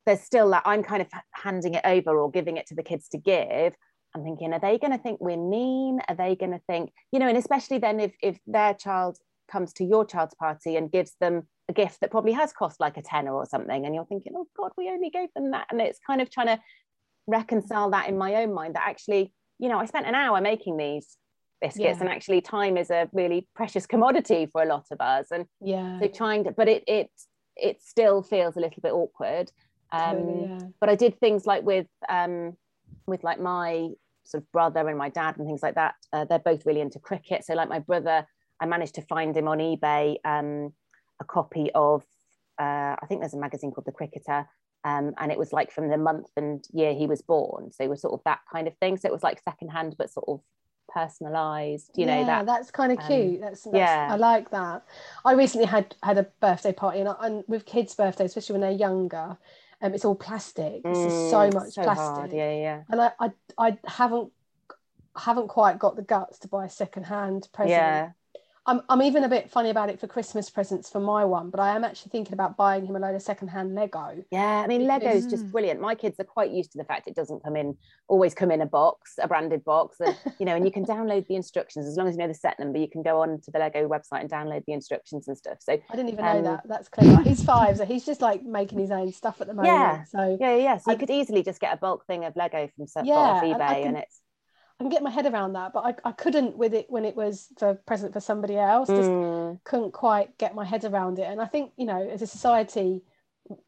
there's 0.06 0.22
still 0.22 0.50
that 0.52 0.64
I'm 0.66 0.84
kind 0.84 1.02
of 1.02 1.08
handing 1.32 1.76
it 1.76 1.86
over 1.86 2.18
or 2.18 2.30
giving 2.32 2.58
it 2.58 2.68
to 2.68 2.76
the 2.76 2.84
kids 2.84 3.10
to 3.10 3.18
give. 3.18 3.76
I'm 4.16 4.24
thinking, 4.24 4.54
are 4.54 4.60
they 4.60 4.78
going 4.78 4.92
to 4.92 4.98
think 4.98 5.20
we're 5.20 5.38
mean? 5.38 6.00
Are 6.08 6.16
they 6.16 6.36
going 6.36 6.52
to 6.52 6.62
think, 6.68 6.92
you 7.12 7.20
know, 7.20 7.28
and 7.28 7.38
especially 7.38 7.80
then 7.80 8.00
if 8.00 8.14
if 8.22 8.38
their 8.46 8.74
child 8.74 9.18
comes 9.52 9.74
to 9.74 9.84
your 9.84 10.06
child's 10.06 10.36
party 10.36 10.76
and 10.76 10.92
gives 10.92 11.16
them 11.20 11.48
a 11.70 11.74
gift 11.74 12.02
that 12.02 12.12
probably 12.12 12.34
has 12.34 12.52
cost 12.52 12.80
like 12.80 12.98
a 12.98 13.02
tenner 13.02 13.34
or 13.34 13.46
something 13.46 13.86
and 13.86 13.96
you're 13.96 14.06
thinking 14.06 14.34
oh 14.36 14.48
god 14.58 14.72
we 14.78 14.90
only 14.90 15.10
gave 15.10 15.30
them 15.36 15.52
that 15.52 15.68
and 15.72 15.82
it's 15.82 16.00
kind 16.06 16.22
of 16.22 16.30
trying 16.30 16.48
to 16.48 16.60
reconcile 17.28 17.90
that 17.90 18.10
in 18.10 18.18
my 18.18 18.36
own 18.36 18.54
mind 18.54 18.76
that 18.76 18.84
actually 18.86 19.34
you 19.60 19.70
know 19.70 19.80
i 19.80 19.86
spent 19.86 20.06
an 20.06 20.16
hour 20.16 20.42
making 20.42 20.76
these 20.76 21.18
biscuits 21.62 21.80
yeah. 21.80 22.00
and 22.02 22.10
actually 22.10 22.42
time 22.42 22.76
is 22.76 22.90
a 22.90 23.08
really 23.14 23.48
precious 23.56 23.86
commodity 23.86 24.46
for 24.52 24.62
a 24.62 24.66
lot 24.66 24.86
of 24.92 25.00
us 25.00 25.28
and 25.32 25.46
yeah 25.62 26.00
so 26.00 26.08
trying 26.08 26.44
to 26.44 26.52
but 26.52 26.68
it 26.68 26.84
it 26.88 27.10
it 27.56 27.82
still 27.82 28.22
feels 28.22 28.58
a 28.58 28.60
little 28.60 28.82
bit 28.82 28.92
awkward 28.92 29.50
um 29.94 30.18
totally, 30.18 30.48
yeah. 30.50 30.60
but 30.82 30.90
i 30.90 30.96
did 30.96 31.18
things 31.20 31.46
like 31.46 31.64
with 31.64 31.88
um 32.10 32.58
with 33.08 33.24
like 33.24 33.40
my 33.40 33.88
sort 34.26 34.44
of 34.44 34.52
brother 34.52 34.88
and 34.90 34.98
my 34.98 35.10
dad 35.10 35.38
and 35.38 35.48
things 35.48 35.64
like 35.64 35.76
that 35.76 35.96
uh, 36.12 36.26
they're 36.26 36.40
both 36.40 36.66
really 36.66 36.82
into 36.82 37.00
cricket 37.00 37.46
so 37.46 37.54
like 37.54 37.70
my 37.70 37.80
brother 37.80 38.26
i 38.64 38.66
managed 38.66 38.96
to 38.96 39.02
find 39.02 39.36
him 39.38 39.48
on 39.48 39.60
ebay 39.60 40.16
um 40.26 40.74
a 41.24 41.26
copy 41.26 41.72
of, 41.74 42.04
uh, 42.60 42.96
I 43.02 43.06
think 43.08 43.22
there's 43.22 43.34
a 43.34 43.40
magazine 43.40 43.72
called 43.72 43.86
The 43.86 43.92
Cricketer, 43.92 44.48
um, 44.86 45.14
and 45.18 45.32
it 45.32 45.38
was 45.38 45.54
like 45.54 45.72
from 45.72 45.90
the 45.90 45.98
month 45.98 46.28
and 46.36 46.64
year 46.74 46.94
he 46.94 47.08
was 47.08 47.22
born. 47.22 47.72
So 47.72 47.84
it 47.84 47.90
was 47.90 48.02
sort 48.02 48.14
of 48.14 48.22
that 48.26 48.40
kind 48.52 48.68
of 48.68 48.78
thing. 48.78 48.98
So 48.98 49.08
it 49.08 49.14
was 49.14 49.24
like 49.24 49.42
secondhand, 49.42 49.96
but 49.98 50.12
sort 50.12 50.28
of 50.28 50.42
personalized 50.94 51.90
you 51.96 52.06
know 52.06 52.24
that 52.26 52.46
that's 52.46 52.70
kind 52.70 52.92
of 52.92 53.00
um, 53.00 53.08
cute. 53.08 53.36
Um, 53.36 53.40
that's, 53.40 53.64
that's, 53.64 53.76
yeah. 53.76 54.10
I 54.12 54.16
like 54.18 54.52
that. 54.52 54.84
I 55.24 55.34
recently 55.34 55.66
had 55.66 55.96
had 56.04 56.18
a 56.18 56.24
birthday 56.42 56.74
party 56.74 57.00
and, 57.00 57.10
and 57.22 57.44
with 57.48 57.66
kids 57.66 57.96
birthdays 57.96 58.32
especially 58.32 58.54
when 58.54 58.62
they're 58.62 58.72
younger 58.72 59.38
um, 59.82 59.94
it's 59.94 60.06
all 60.06 60.16
plastic. 60.16 60.82
It's 60.86 61.00
mm, 61.00 61.30
so 61.32 61.50
much 61.58 61.72
so 61.72 61.84
plastic. 61.84 61.98
Hard. 61.98 62.34
yeah 62.34 62.52
yeah. 62.52 62.82
And 62.90 63.02
I, 63.02 63.12
I 63.20 63.32
i 63.58 63.78
haven't 63.88 64.32
haven't 65.18 65.48
quite 65.48 65.80
got 65.80 65.96
the 65.96 66.04
guts 66.04 66.40
to 66.40 66.50
buy 66.50 66.66
a 66.66 66.70
second 66.70 67.06
hand 67.06 67.48
present. 67.54 67.72
Yeah 67.72 68.10
I'm, 68.66 68.82
I'm 68.88 69.02
even 69.02 69.26
a 69.26 69.30
bit 69.30 69.52
funny 69.52 69.70
about 69.72 69.90
it 69.90 70.00
for 70.00 70.08
Christmas 70.08 70.50
presents 70.50 70.90
for 70.90 71.02
my 71.02 71.26
one, 71.26 71.50
but 71.50 71.60
I 71.60 71.76
am 71.76 71.84
actually 71.84 72.12
thinking 72.12 72.34
about 72.34 72.56
buying 72.56 72.86
him 72.86 72.96
a 72.96 73.00
load 73.00 73.14
of 73.14 73.22
secondhand 73.22 73.76
Lego. 73.76 74.24
Yeah, 74.32 74.62
I 74.62 74.68
mean, 74.68 74.82
Because- 74.88 75.02
Lego's 75.04 75.26
just 75.28 75.52
brilliant. 75.52 75.82
My 75.82 75.96
kids 75.96 76.18
are 76.22 76.24
quite 76.24 76.50
used 76.52 76.72
to 76.72 76.78
the 76.78 76.86
fact 76.86 77.10
it 77.10 77.14
doesn't 77.16 77.44
come 77.44 77.58
in, 77.58 77.76
always 78.08 78.34
come 78.34 78.52
in 78.52 78.62
a 78.62 78.66
box, 78.66 79.16
a 79.22 79.28
branded 79.28 79.66
box, 79.66 79.98
and 80.00 80.16
you 80.40 80.46
know, 80.46 80.56
and 80.56 80.64
you 80.64 80.72
can 80.72 80.86
download 80.86 81.28
the 81.28 81.36
instructions 81.36 81.86
as 81.88 81.98
long 81.98 82.08
as 82.08 82.16
you 82.16 82.20
know 82.20 82.28
the 82.30 82.34
set 82.34 82.58
number. 82.58 82.78
You 82.80 82.88
can 82.90 83.04
go 83.04 83.22
on 83.22 83.42
to 83.42 83.52
the 83.52 83.60
Lego 83.60 83.86
website 83.90 84.22
and 84.22 84.30
download 84.30 84.64
the 84.66 84.72
instructions 84.72 85.28
and 85.28 85.38
stuff. 85.38 85.58
So 85.60 85.74
I 85.74 85.96
didn't 85.98 86.14
even 86.14 86.24
Um, 86.24 86.38
know 86.38 86.52
that. 86.52 86.62
That's 86.66 86.88
clever. 86.88 87.22
He's 87.22 87.44
five, 87.44 87.76
so 87.78 87.86
he's 87.86 88.06
just 88.06 88.22
like 88.22 88.44
making 88.44 88.80
his 88.80 88.92
own 88.92 89.12
stuff 89.12 89.42
at 89.42 89.48
the 89.48 89.54
moment. 89.54 89.74
Yeah. 89.74 90.04
So 90.06 90.38
yeah, 90.40 90.56
yeah. 90.56 90.78
So 90.78 90.92
you 90.92 90.96
I- 90.96 91.00
could 91.02 91.10
easily 91.10 91.44
just 91.44 91.60
get 91.60 91.74
a 91.74 91.78
bulk 91.78 92.06
thing 92.08 92.24
of 92.24 92.34
Lego 92.38 92.70
from 92.78 92.86
Yeah, 93.06 93.14
off 93.16 93.44
eBay, 93.44 93.60
and, 93.60 93.84
can- 93.84 93.96
it's 93.98 94.22
I 94.22 94.23
can 94.84 94.92
get 94.92 95.04
my 95.04 95.10
head 95.10 95.26
around 95.26 95.54
that, 95.54 95.74
but 95.74 95.82
I, 95.86 96.10
I 96.10 96.12
couldn't 96.14 96.58
with 96.58 96.74
it 96.76 96.88
when 96.90 97.06
it 97.06 97.16
was 97.16 97.50
for 97.58 97.76
present 97.76 98.14
for 98.14 98.20
somebody 98.22 98.58
else. 98.58 98.94
Just 98.94 99.12
Mm, 99.12 99.60
couldn't 99.66 99.94
quite 99.94 100.38
get 100.38 100.56
my 100.56 100.66
head 100.66 100.86
around 100.86 101.20
it. 101.20 101.24
And 101.24 101.42
I 101.42 101.46
think, 101.46 101.74
you 101.78 101.86
know, 101.86 102.02
as 102.10 102.22
a 102.22 102.28
society, 102.28 103.02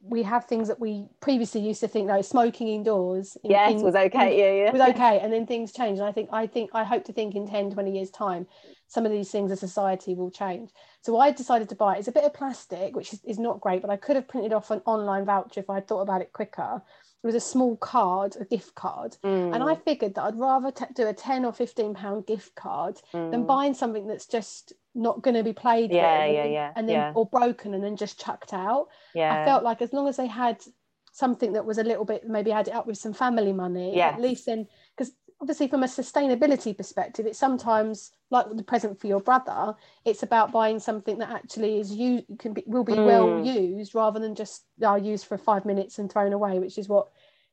we 0.01 0.23
have 0.23 0.45
things 0.45 0.67
that 0.69 0.79
we 0.79 1.07
previously 1.21 1.61
used 1.61 1.81
to 1.81 1.87
think, 1.87 2.07
no, 2.07 2.21
smoking 2.21 2.67
indoors 2.69 3.37
in- 3.43 3.51
yes, 3.51 3.71
in- 3.71 3.81
was 3.81 3.95
okay. 3.95 4.37
Yeah, 4.37 4.63
yeah. 4.65 4.71
was 4.71 4.81
okay 4.81 5.19
and 5.19 5.31
then 5.33 5.45
things 5.45 5.71
change 5.71 5.99
and 5.99 6.07
i 6.07 6.11
think 6.11 6.29
i 6.33 6.47
think 6.47 6.69
i 6.73 6.83
hope 6.83 7.03
to 7.05 7.13
think 7.13 7.35
in 7.35 7.47
10 7.47 7.69
20 7.71 7.91
years 7.91 8.09
time 8.09 8.47
some 8.87 9.05
of 9.05 9.11
these 9.11 9.29
things 9.31 9.51
as 9.51 9.59
society 9.59 10.15
will 10.15 10.31
change 10.31 10.71
so 11.01 11.17
i 11.19 11.31
decided 11.31 11.69
to 11.69 11.75
buy 11.75 11.95
it. 11.95 11.99
it's 11.99 12.07
a 12.07 12.11
bit 12.11 12.23
of 12.23 12.33
plastic 12.33 12.95
which 12.95 13.13
is, 13.13 13.23
is 13.25 13.39
not 13.39 13.61
great 13.61 13.81
but 13.81 13.91
i 13.91 13.97
could 13.97 14.15
have 14.15 14.27
printed 14.27 14.53
off 14.53 14.71
an 14.71 14.81
online 14.85 15.25
voucher 15.25 15.59
if 15.59 15.69
i 15.69 15.79
thought 15.79 16.01
about 16.01 16.21
it 16.21 16.33
quicker 16.33 16.81
it 17.25 17.33
was 17.33 17.35
a 17.35 17.39
small 17.39 17.75
card 17.77 18.35
a 18.39 18.45
gift 18.45 18.75
card 18.75 19.17
and 19.23 19.55
i 19.63 19.73
Mm, 19.73 19.83
figured 19.83 20.13
that 20.13 20.25
i'd 20.25 20.37
rather 20.39 20.69
t- 20.69 20.85
do 20.93 21.07
a 21.07 21.13
10 21.13 21.43
or 21.43 21.51
15 21.51 21.95
pound 21.95 22.27
gift 22.27 22.53
card 22.53 23.01
than 23.11 23.31
mm. 23.43 23.47
buying 23.47 23.73
something 23.73 24.05
that's 24.05 24.27
just 24.27 24.73
not 24.93 25.23
going 25.23 25.33
to 25.35 25.43
be 25.43 25.51
played 25.53 25.89
Yeah, 25.91 26.03
with 26.27 26.35
yeah, 26.35 26.43
and 26.43 26.45
then- 26.45 26.51
yeah, 26.53 26.71
and 26.75 26.87
then 26.89 26.95
yeah. 26.95 27.11
or 27.15 27.25
broken 27.25 27.73
and 27.73 27.83
then 27.83 27.97
just 27.97 28.19
chucked 28.23 28.53
out 28.53 28.89
yeah. 29.15 29.41
I 29.41 29.45
felt 29.45 29.63
like 29.63 29.81
as 29.81 29.91
long 29.91 30.07
as 30.07 30.17
they 30.17 30.27
had 30.27 30.63
something 31.11 31.53
that 31.53 31.65
was 31.65 31.79
a 31.79 31.83
little 31.83 32.05
bit 32.05 32.27
maybe 32.27 32.51
add 32.51 32.67
it 32.67 32.75
up 32.75 32.85
with 32.85 32.97
some 32.97 33.13
family 33.13 33.53
money, 33.53 33.95
Yes. 33.95 34.13
at 34.13 34.21
least 34.21 34.45
then 34.45 34.67
because 34.95 35.13
obviously 35.41 35.67
from 35.67 35.83
a 35.83 35.87
sustainability 35.87 36.75
perspective, 36.77 37.25
it's 37.25 37.39
sometimes 37.39 38.11
like 38.31 38.45
the 38.55 38.63
present 38.63 38.99
for 38.99 39.07
your 39.07 39.19
brother, 39.21 39.75
it's 40.05 40.23
about 40.23 40.51
buying 40.51 40.79
something 40.79 41.17
that 41.19 41.29
actually 41.29 41.79
is 41.79 41.91
you 41.91 42.23
can 42.39 42.53
be 42.53 42.63
will 42.67 42.83
be 42.83 42.93
well 42.93 43.27
Mm. 43.27 43.45
used 43.45 43.95
rather 43.95 44.19
than 44.19 44.33
just 44.35 44.65
are 44.83 44.97
used 44.97 45.25
for 45.25 45.37
five 45.37 45.65
minutes 45.65 45.99
and 45.99 46.11
thrown 46.11 46.33
away, 46.33 46.59
which 46.59 46.77
is 46.77 46.87
what 46.89 47.07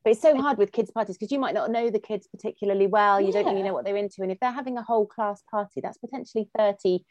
But 0.05 0.11
it's 0.13 0.23
so 0.23 0.37
hard 0.37 0.59
with 0.59 0.73
kids' 0.73 0.91
parties 0.91 1.17
because 1.17 1.31
you 1.31 1.39
might 1.39 1.55
not 1.55 1.71
know 1.71 1.89
the 1.91 2.01
kids 2.01 2.27
particularly 2.27 2.87
well. 2.89 3.21
You 3.21 3.33
don't 3.33 3.47
really 3.47 3.63
know 3.63 3.73
what 3.73 3.85
they're 3.85 3.97
into. 3.97 4.23
And 4.23 4.33
if 4.33 4.41
they're 4.41 4.51
having 4.51 4.77
a 4.77 4.83
whole 4.83 5.07
class 5.07 5.43
party, 5.51 5.81
that's 5.81 5.99
potentially 5.99 6.49
30 6.59 7.05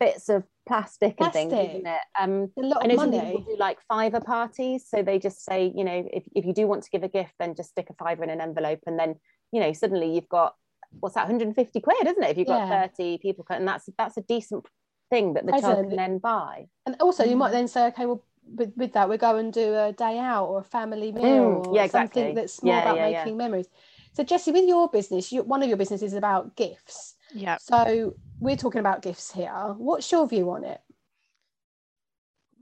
bits 0.00 0.28
of 0.28 0.44
plastic, 0.66 1.16
and 1.20 1.32
things, 1.32 1.52
Plastic. 1.52 1.70
isn't 1.76 1.86
it? 1.86 2.00
Um, 2.18 2.50
a 2.58 2.62
lot 2.66 2.78
I 2.82 2.86
of 2.86 2.96
know 2.96 3.04
people 3.10 3.30
money. 3.40 3.44
do 3.46 3.56
like 3.58 3.78
fiver 3.86 4.20
parties. 4.20 4.86
So 4.88 5.02
they 5.02 5.18
just 5.18 5.44
say, 5.44 5.72
you 5.74 5.84
know, 5.84 6.04
if, 6.12 6.24
if 6.34 6.44
you 6.46 6.54
do 6.54 6.66
want 6.66 6.82
to 6.84 6.90
give 6.90 7.02
a 7.02 7.08
gift, 7.08 7.34
then 7.38 7.54
just 7.54 7.70
stick 7.70 7.88
a 7.90 7.94
fiver 7.94 8.24
in 8.24 8.30
an 8.30 8.40
envelope. 8.40 8.80
And 8.86 8.98
then, 8.98 9.16
you 9.52 9.60
know, 9.60 9.72
suddenly 9.74 10.14
you've 10.14 10.28
got, 10.28 10.54
what's 11.00 11.14
that, 11.16 11.28
150 11.28 11.80
quid, 11.80 12.06
isn't 12.06 12.22
it? 12.22 12.30
If 12.30 12.38
you've 12.38 12.46
got 12.46 12.68
Yeah. 12.68 12.86
30 12.88 13.18
people, 13.18 13.44
and 13.50 13.68
that's 13.68 13.88
that's 13.98 14.16
a 14.16 14.22
decent 14.22 14.66
thing 15.10 15.34
that 15.34 15.44
the 15.44 15.52
child 15.52 15.86
can 15.88 15.96
then 15.96 16.18
buy. 16.18 16.66
And 16.86 16.96
also 17.00 17.24
you 17.24 17.36
might 17.36 17.50
Mm. 17.50 17.52
then 17.52 17.68
say, 17.68 17.86
okay, 17.88 18.06
well 18.06 18.24
with, 18.46 18.72
with 18.76 18.92
that 18.92 19.08
we 19.08 19.16
go 19.16 19.36
and 19.36 19.52
do 19.52 19.74
a 19.74 19.92
day 19.92 20.18
out 20.18 20.46
or 20.46 20.60
a 20.60 20.64
family 20.64 21.12
meal 21.12 21.24
Mm, 21.24 21.66
or 21.66 21.76
yeah, 21.76 21.84
exactly. 21.84 22.22
something 22.22 22.34
that's 22.34 22.62
more 22.62 22.72
Yeah, 22.74 22.80
about 22.82 22.96
yeah, 22.96 23.08
yeah. 23.08 23.18
making 23.18 23.36
memories. 23.36 23.68
So 24.12 24.22
jesse 24.22 24.52
with 24.52 24.68
your 24.68 24.88
business, 24.88 25.32
you, 25.32 25.42
one 25.42 25.62
of 25.62 25.68
your 25.68 25.76
businesses 25.76 26.12
is 26.12 26.18
about 26.18 26.56
gifts. 26.56 27.14
Yeah. 27.34 27.56
So 27.58 28.14
we're 28.40 28.56
talking 28.56 28.80
about 28.80 29.02
gifts 29.02 29.32
here. 29.32 29.74
What's 29.76 30.10
your 30.12 30.26
view 30.28 30.50
on 30.50 30.64
it? 30.64 30.80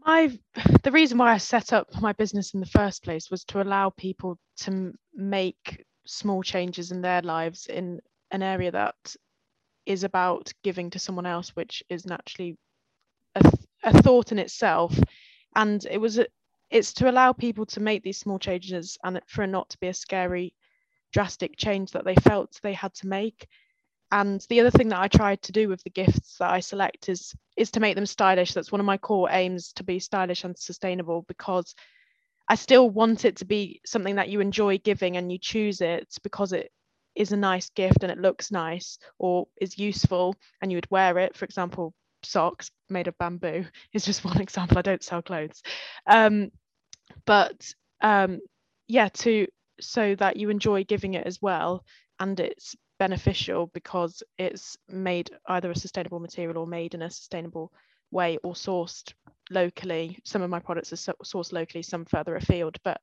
My 0.04 0.38
the 0.82 0.90
reason 0.90 1.18
why 1.18 1.32
I 1.32 1.38
set 1.38 1.72
up 1.72 1.88
my 2.00 2.12
business 2.12 2.54
in 2.54 2.60
the 2.60 2.66
first 2.66 3.02
place 3.04 3.30
was 3.30 3.44
to 3.44 3.62
allow 3.62 3.90
people 3.90 4.38
to 4.58 4.70
m- 4.70 4.98
make 5.14 5.84
small 6.04 6.42
changes 6.42 6.90
in 6.90 7.00
their 7.02 7.22
lives 7.22 7.66
in 7.66 8.00
an 8.30 8.42
area 8.42 8.70
that 8.72 9.16
is 9.86 10.04
about 10.04 10.52
giving 10.62 10.90
to 10.90 10.98
someone 10.98 11.26
else, 11.26 11.50
which 11.54 11.82
is 11.88 12.06
naturally 12.06 12.56
a, 13.34 13.42
th- 13.42 13.54
a 13.84 14.02
thought 14.02 14.32
in 14.32 14.38
itself. 14.38 14.98
And 15.54 15.84
it 15.90 15.98
was 15.98 16.20
it's 16.70 16.92
to 16.94 17.10
allow 17.10 17.32
people 17.32 17.66
to 17.66 17.80
make 17.80 18.02
these 18.02 18.18
small 18.18 18.38
changes 18.38 18.96
and 19.04 19.20
for 19.26 19.44
it 19.44 19.48
not 19.48 19.68
to 19.70 19.78
be 19.78 19.88
a 19.88 19.94
scary, 19.94 20.54
drastic 21.12 21.56
change 21.58 21.90
that 21.92 22.04
they 22.04 22.14
felt 22.14 22.58
they 22.62 22.72
had 22.72 22.94
to 22.94 23.06
make. 23.06 23.46
And 24.10 24.44
the 24.48 24.60
other 24.60 24.70
thing 24.70 24.88
that 24.88 25.00
I 25.00 25.08
tried 25.08 25.42
to 25.42 25.52
do 25.52 25.68
with 25.68 25.82
the 25.82 25.90
gifts 25.90 26.36
that 26.38 26.50
I 26.50 26.60
select 26.60 27.08
is 27.08 27.34
is 27.56 27.70
to 27.72 27.80
make 27.80 27.94
them 27.94 28.06
stylish. 28.06 28.52
That's 28.52 28.72
one 28.72 28.80
of 28.80 28.86
my 28.86 28.98
core 28.98 29.28
aims 29.30 29.72
to 29.74 29.84
be 29.84 29.98
stylish 29.98 30.44
and 30.44 30.58
sustainable 30.58 31.24
because 31.28 31.74
I 32.48 32.54
still 32.56 32.90
want 32.90 33.24
it 33.24 33.36
to 33.36 33.44
be 33.44 33.80
something 33.86 34.16
that 34.16 34.28
you 34.28 34.40
enjoy 34.40 34.78
giving 34.78 35.16
and 35.16 35.30
you 35.30 35.38
choose 35.38 35.80
it 35.80 36.14
because 36.22 36.52
it 36.52 36.70
is 37.14 37.32
a 37.32 37.36
nice 37.36 37.70
gift 37.70 38.02
and 38.02 38.10
it 38.10 38.18
looks 38.18 38.50
nice 38.50 38.98
or 39.18 39.46
is 39.60 39.78
useful 39.78 40.34
and 40.60 40.70
you 40.70 40.76
would 40.76 40.90
wear 40.90 41.18
it. 41.18 41.36
For 41.36 41.44
example, 41.44 41.94
socks 42.22 42.70
made 42.92 43.08
of 43.08 43.18
bamboo 43.18 43.64
is 43.92 44.04
just 44.04 44.24
one 44.24 44.40
example. 44.40 44.78
I 44.78 44.82
don't 44.82 45.02
sell 45.02 45.22
clothes. 45.22 45.62
Um, 46.06 46.50
but 47.26 47.72
um, 48.02 48.40
yeah, 48.88 49.08
to 49.08 49.46
so 49.80 50.14
that 50.16 50.36
you 50.36 50.50
enjoy 50.50 50.84
giving 50.84 51.14
it 51.14 51.26
as 51.26 51.40
well 51.42 51.84
and 52.20 52.38
it's 52.38 52.76
beneficial 52.98 53.68
because 53.74 54.22
it's 54.38 54.76
made 54.88 55.30
either 55.48 55.70
a 55.70 55.76
sustainable 55.76 56.20
material 56.20 56.58
or 56.58 56.66
made 56.66 56.94
in 56.94 57.02
a 57.02 57.10
sustainable 57.10 57.72
way 58.12 58.38
or 58.44 58.52
sourced 58.54 59.12
locally. 59.50 60.18
Some 60.24 60.42
of 60.42 60.50
my 60.50 60.60
products 60.60 60.92
are 60.92 61.14
sourced 61.24 61.52
locally, 61.52 61.82
some 61.82 62.04
further 62.04 62.36
afield. 62.36 62.76
But 62.84 63.00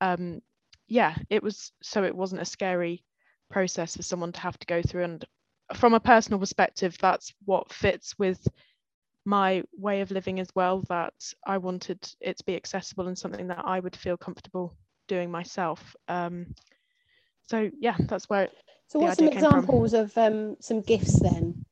um, 0.00 0.40
yeah, 0.88 1.16
it 1.28 1.42
was 1.42 1.72
so 1.82 2.04
it 2.04 2.16
wasn't 2.16 2.40
a 2.40 2.46
scary 2.46 3.04
process 3.50 3.96
for 3.96 4.02
someone 4.02 4.32
to 4.32 4.40
have 4.40 4.58
to 4.58 4.66
go 4.66 4.80
through. 4.80 5.04
And 5.04 5.24
from 5.74 5.94
a 5.94 6.00
personal 6.00 6.40
perspective, 6.40 6.96
that's 7.00 7.34
what 7.44 7.72
fits 7.72 8.18
with 8.18 8.46
my 9.24 9.62
way 9.76 10.00
of 10.00 10.10
living 10.10 10.40
as 10.40 10.48
well. 10.54 10.82
That 10.88 11.14
I 11.46 11.58
wanted 11.58 11.98
it 12.20 12.38
to 12.38 12.44
be 12.44 12.56
accessible 12.56 13.08
and 13.08 13.18
something 13.18 13.48
that 13.48 13.64
I 13.64 13.80
would 13.80 13.96
feel 13.96 14.16
comfortable 14.16 14.76
doing 15.08 15.30
myself. 15.30 15.94
Um, 16.08 16.54
so 17.48 17.70
yeah, 17.78 17.96
that's 17.98 18.28
where 18.28 18.48
So 18.88 18.98
the 18.98 19.06
what's 19.06 19.16
some 19.16 19.28
examples 19.28 19.94
of 19.94 20.16
um, 20.16 20.56
some 20.60 20.80
gifts 20.80 21.20
then? 21.20 21.64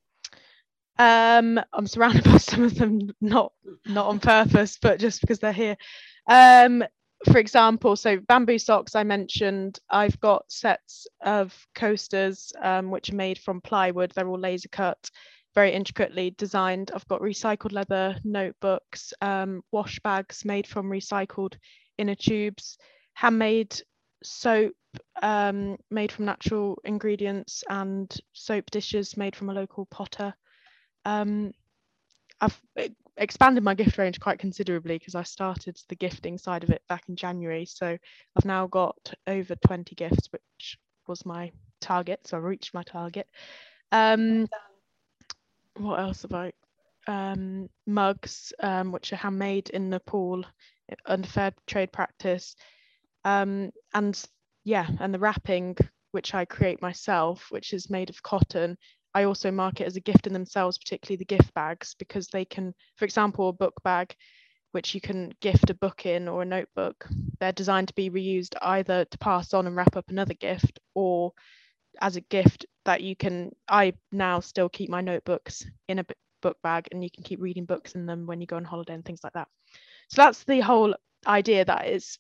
Um, 0.99 1.59
I'm 1.73 1.87
surrounded 1.87 2.25
by 2.25 2.37
some 2.37 2.64
of 2.64 2.75
them, 2.75 3.11
not 3.21 3.52
not 3.87 4.07
on 4.07 4.21
purpose, 4.21 4.78
but 4.80 5.00
just 5.00 5.21
because 5.21 5.38
they're 5.38 5.52
here. 5.52 5.76
Um, 6.28 6.85
for 7.25 7.38
example, 7.38 7.97
so 7.97 8.19
bamboo 8.19 8.59
socks 8.59 8.95
I 8.95 9.04
mentioned. 9.04 9.78
I've 9.90 10.19
got 10.21 10.50
sets 10.50 11.07
of 11.23 11.54
coasters 11.75 12.52
um, 12.62 12.90
which 12.90 13.11
are 13.11 13.16
made 13.16 13.38
from 13.38 13.61
plywood. 13.61 14.12
They're 14.12 14.28
all 14.28 14.38
laser 14.38 14.69
cut, 14.69 15.11
very 15.54 15.73
intricately 15.73 16.30
designed. 16.30 16.90
I've 16.95 17.09
got 17.09 17.21
recycled 17.21 17.73
leather 17.73 18.16
notebooks, 18.25 19.12
um, 19.21 19.62
wash 19.73 19.99
bags 20.00 20.45
made 20.45 20.66
from 20.66 20.90
recycled 20.90 21.57
inner 21.99 22.14
tubes, 22.14 22.78
handmade 23.14 23.80
soap 24.23 24.75
um, 25.23 25.76
made 25.90 26.12
from 26.12 26.25
natural 26.26 26.78
ingredients, 26.85 27.64
and 27.69 28.14
soap 28.33 28.71
dishes 28.71 29.16
made 29.16 29.37
from 29.37 29.50
a 29.50 29.54
local 29.54 29.87
potter 29.87 30.35
um, 31.04 31.52
I've 32.40 32.59
expanded 33.16 33.62
my 33.62 33.75
gift 33.75 33.99
range 33.99 34.19
quite 34.19 34.38
considerably 34.38 34.99
because 34.99 35.14
I 35.14 35.23
started 35.23 35.78
the 35.88 35.97
gifting 35.97 36.38
side 36.38 36.64
of 36.64 36.71
it 36.71 36.83
back 36.88 37.04
in 37.09 37.16
January. 37.16 37.66
So 37.66 37.87
I've 38.37 38.45
now 38.45 38.66
got 38.66 39.12
over 39.26 39.54
20 39.66 39.95
gifts, 39.95 40.28
which 40.33 40.78
was 41.07 41.26
my 41.26 41.50
target. 41.80 42.21
So 42.26 42.38
I 42.38 42.40
reached 42.40 42.73
my 42.73 42.83
target. 42.83 43.26
Um, 43.92 44.49
what 45.80 46.00
else 46.00 46.22
have 46.22 46.32
I? 46.32 46.52
Um, 47.06 47.68
mugs, 47.87 48.52
um, 48.62 48.92
which 48.92 49.12
are 49.12 49.16
handmade 49.16 49.70
in 49.70 49.90
Nepal 49.90 50.44
under 51.06 51.28
fair 51.28 51.52
trade 51.66 51.92
practice. 51.92 52.54
Um, 53.25 53.70
and 53.94 54.22
yeah, 54.64 54.87
and 55.00 55.12
the 55.12 55.18
wrapping, 55.18 55.76
which 56.12 56.34
I 56.34 56.44
create 56.44 56.82
myself, 56.82 57.46
which 57.50 57.72
is 57.72 57.90
made 57.90 58.10
of 58.10 58.22
cotton, 58.22 58.76
I 59.14 59.25
also 59.25 59.50
market 59.50 59.87
as 59.87 59.96
a 59.96 60.00
gift 60.00 60.26
in 60.26 60.32
themselves, 60.32 60.78
particularly 60.78 61.16
the 61.16 61.25
gift 61.25 61.52
bags, 61.54 61.94
because 61.99 62.28
they 62.28 62.44
can, 62.44 62.75
for 62.96 63.04
example, 63.04 63.49
a 63.49 63.52
book 63.52 63.75
bag, 63.82 64.14
which 64.72 64.94
you 64.94 65.00
can 65.00 65.32
gift 65.40 65.70
a 65.70 65.75
book 65.75 66.06
in 66.06 66.28
or 66.28 66.42
a 66.42 66.46
notebook, 66.46 67.06
they're 67.40 67.52
designed 67.52 67.88
to 67.88 67.94
be 67.94 68.10
reused 68.10 68.54
either 68.62 69.04
to 69.06 69.18
pass 69.18 69.52
on 69.52 69.66
and 69.66 69.75
wrap 69.75 69.96
up 69.96 70.08
another 70.08 70.34
gift 70.34 70.78
or 70.94 71.32
as 72.00 72.16
a 72.16 72.20
gift 72.23 72.66
that 72.85 73.02
you 73.02 73.16
can. 73.16 73.54
I 73.68 73.94
now 74.12 74.40
still 74.40 74.68
keep 74.68 74.90
my 74.90 75.00
notebooks 75.00 75.66
in 75.88 75.99
a 75.99 76.06
book 76.42 76.56
bag 76.62 76.88
and 76.92 77.02
you 77.02 77.11
can 77.11 77.23
keep 77.23 77.40
reading 77.40 77.64
books 77.64 77.94
in 77.94 78.06
them 78.06 78.26
when 78.26 78.40
you 78.40 78.47
go 78.47 78.56
on 78.56 78.64
holiday 78.64 78.94
and 78.94 79.04
things 79.04 79.20
like 79.23 79.35
that. 79.35 79.49
So 80.09 80.23
that's 80.23 80.44
the 80.44 80.61
whole 80.61 80.94
idea 81.26 81.64
that 81.64 81.87
is, 81.87 82.18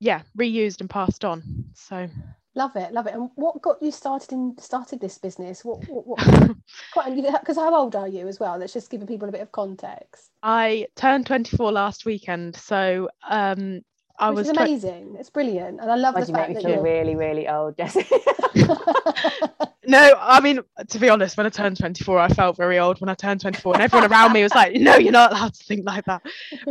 yeah, 0.00 0.22
reused 0.38 0.80
and 0.80 0.90
passed 0.90 1.24
on. 1.24 1.42
So 1.74 2.08
Love 2.56 2.74
it, 2.74 2.90
love 2.90 3.06
it. 3.06 3.12
And 3.12 3.28
what 3.34 3.60
got 3.60 3.82
you 3.82 3.92
started 3.92 4.32
in 4.32 4.56
started 4.58 4.98
this 4.98 5.18
business? 5.18 5.62
What, 5.62 5.86
what, 5.88 6.06
what 6.06 6.56
quite 6.94 7.14
because 7.14 7.56
how 7.56 7.74
old 7.76 7.94
are 7.94 8.08
you 8.08 8.26
as 8.28 8.40
well? 8.40 8.56
Let's 8.56 8.72
just 8.72 8.90
give 8.90 9.06
people 9.06 9.28
a 9.28 9.32
bit 9.32 9.42
of 9.42 9.52
context. 9.52 10.30
I 10.42 10.86
turned 10.96 11.26
24 11.26 11.70
last 11.70 12.06
weekend, 12.06 12.56
so 12.56 13.10
um, 13.28 13.82
I 14.18 14.30
Which 14.30 14.38
was 14.38 14.46
is 14.46 14.52
twen- 14.52 14.68
amazing. 14.68 15.16
It's 15.18 15.30
brilliant, 15.30 15.80
and 15.80 15.90
I 15.90 15.96
love 15.96 16.14
Why 16.14 16.20
the 16.20 16.26
do 16.26 16.32
you 16.32 16.36
make 16.36 16.46
fact 16.46 16.48
me 16.48 16.54
that 16.54 16.64
feel 16.64 16.70
you're. 16.70 16.80
really, 16.80 17.16
really 17.16 17.48
old, 17.48 17.76
Jessie? 17.76 18.06
No, 19.88 20.14
I 20.20 20.40
mean, 20.40 20.60
to 20.88 20.98
be 20.98 21.08
honest, 21.08 21.36
when 21.36 21.46
I 21.46 21.50
turned 21.50 21.76
24, 21.78 22.18
I 22.18 22.28
felt 22.28 22.56
very 22.56 22.78
old 22.78 23.00
when 23.00 23.08
I 23.08 23.14
turned 23.14 23.40
24, 23.40 23.74
and 23.74 23.82
everyone 23.82 24.10
around 24.10 24.32
me 24.32 24.42
was 24.42 24.54
like, 24.54 24.74
No, 24.74 24.96
you're 24.96 25.12
not 25.12 25.30
allowed 25.30 25.54
to 25.54 25.64
think 25.64 25.86
like 25.86 26.04
that. 26.06 26.22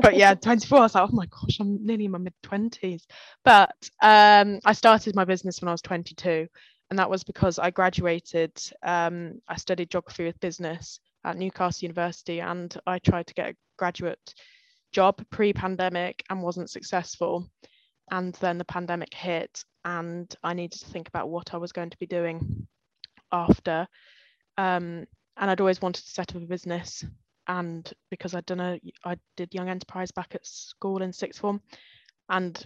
But 0.01 0.17
yeah, 0.17 0.33
24, 0.35 0.77
I 0.77 0.81
was 0.81 0.95
like, 0.95 1.09
Oh 1.09 1.13
my 1.15 1.25
gosh, 1.27 1.59
I'm 1.61 1.85
nearly 1.85 2.05
in 2.05 2.11
my 2.11 2.17
mid 2.17 2.33
20s. 2.43 3.03
But 3.45 3.71
um, 4.01 4.59
I 4.65 4.73
started 4.73 5.15
my 5.15 5.23
business 5.23 5.61
when 5.61 5.69
I 5.69 5.71
was 5.71 5.81
22, 5.81 6.47
and 6.89 6.99
that 6.99 7.09
was 7.09 7.23
because 7.23 7.57
I 7.57 7.69
graduated. 7.71 8.51
Um, 8.83 9.41
I 9.47 9.55
studied 9.55 9.91
geography 9.91 10.25
with 10.25 10.39
business 10.41 10.99
at 11.23 11.37
Newcastle 11.37 11.85
University, 11.85 12.41
and 12.41 12.75
I 12.85 12.99
tried 12.99 13.27
to 13.27 13.33
get 13.33 13.51
a 13.51 13.55
graduate 13.77 14.35
job 14.95 15.21
pre 15.29 15.51
pandemic 15.51 16.23
and 16.29 16.41
wasn't 16.41 16.69
successful. 16.69 17.45
And 18.11 18.33
then 18.35 18.57
the 18.57 18.65
pandemic 18.65 19.13
hit, 19.13 19.63
and 19.83 20.33
I 20.41 20.53
needed 20.53 20.79
to 20.79 20.89
think 20.89 21.09
about 21.09 21.27
what 21.27 21.53
I 21.53 21.57
was 21.57 21.73
going 21.73 21.89
to 21.89 21.97
be 21.97 22.05
doing 22.05 22.65
after. 23.31 23.87
Um, 24.57 25.05
and 25.37 25.51
I'd 25.51 25.59
always 25.59 25.81
wanted 25.81 26.05
to 26.05 26.11
set 26.11 26.33
up 26.33 26.41
a 26.41 26.45
business. 26.45 27.03
And 27.47 27.91
because 28.09 28.33
I'd 28.33 28.45
done 28.45 28.61
a 28.61 28.79
I 29.03 29.17
did 29.35 29.53
young 29.53 29.69
enterprise 29.69 30.11
back 30.11 30.33
at 30.33 30.45
school 30.45 31.01
in 31.03 31.13
sixth 31.13 31.41
form 31.41 31.61
and 32.29 32.57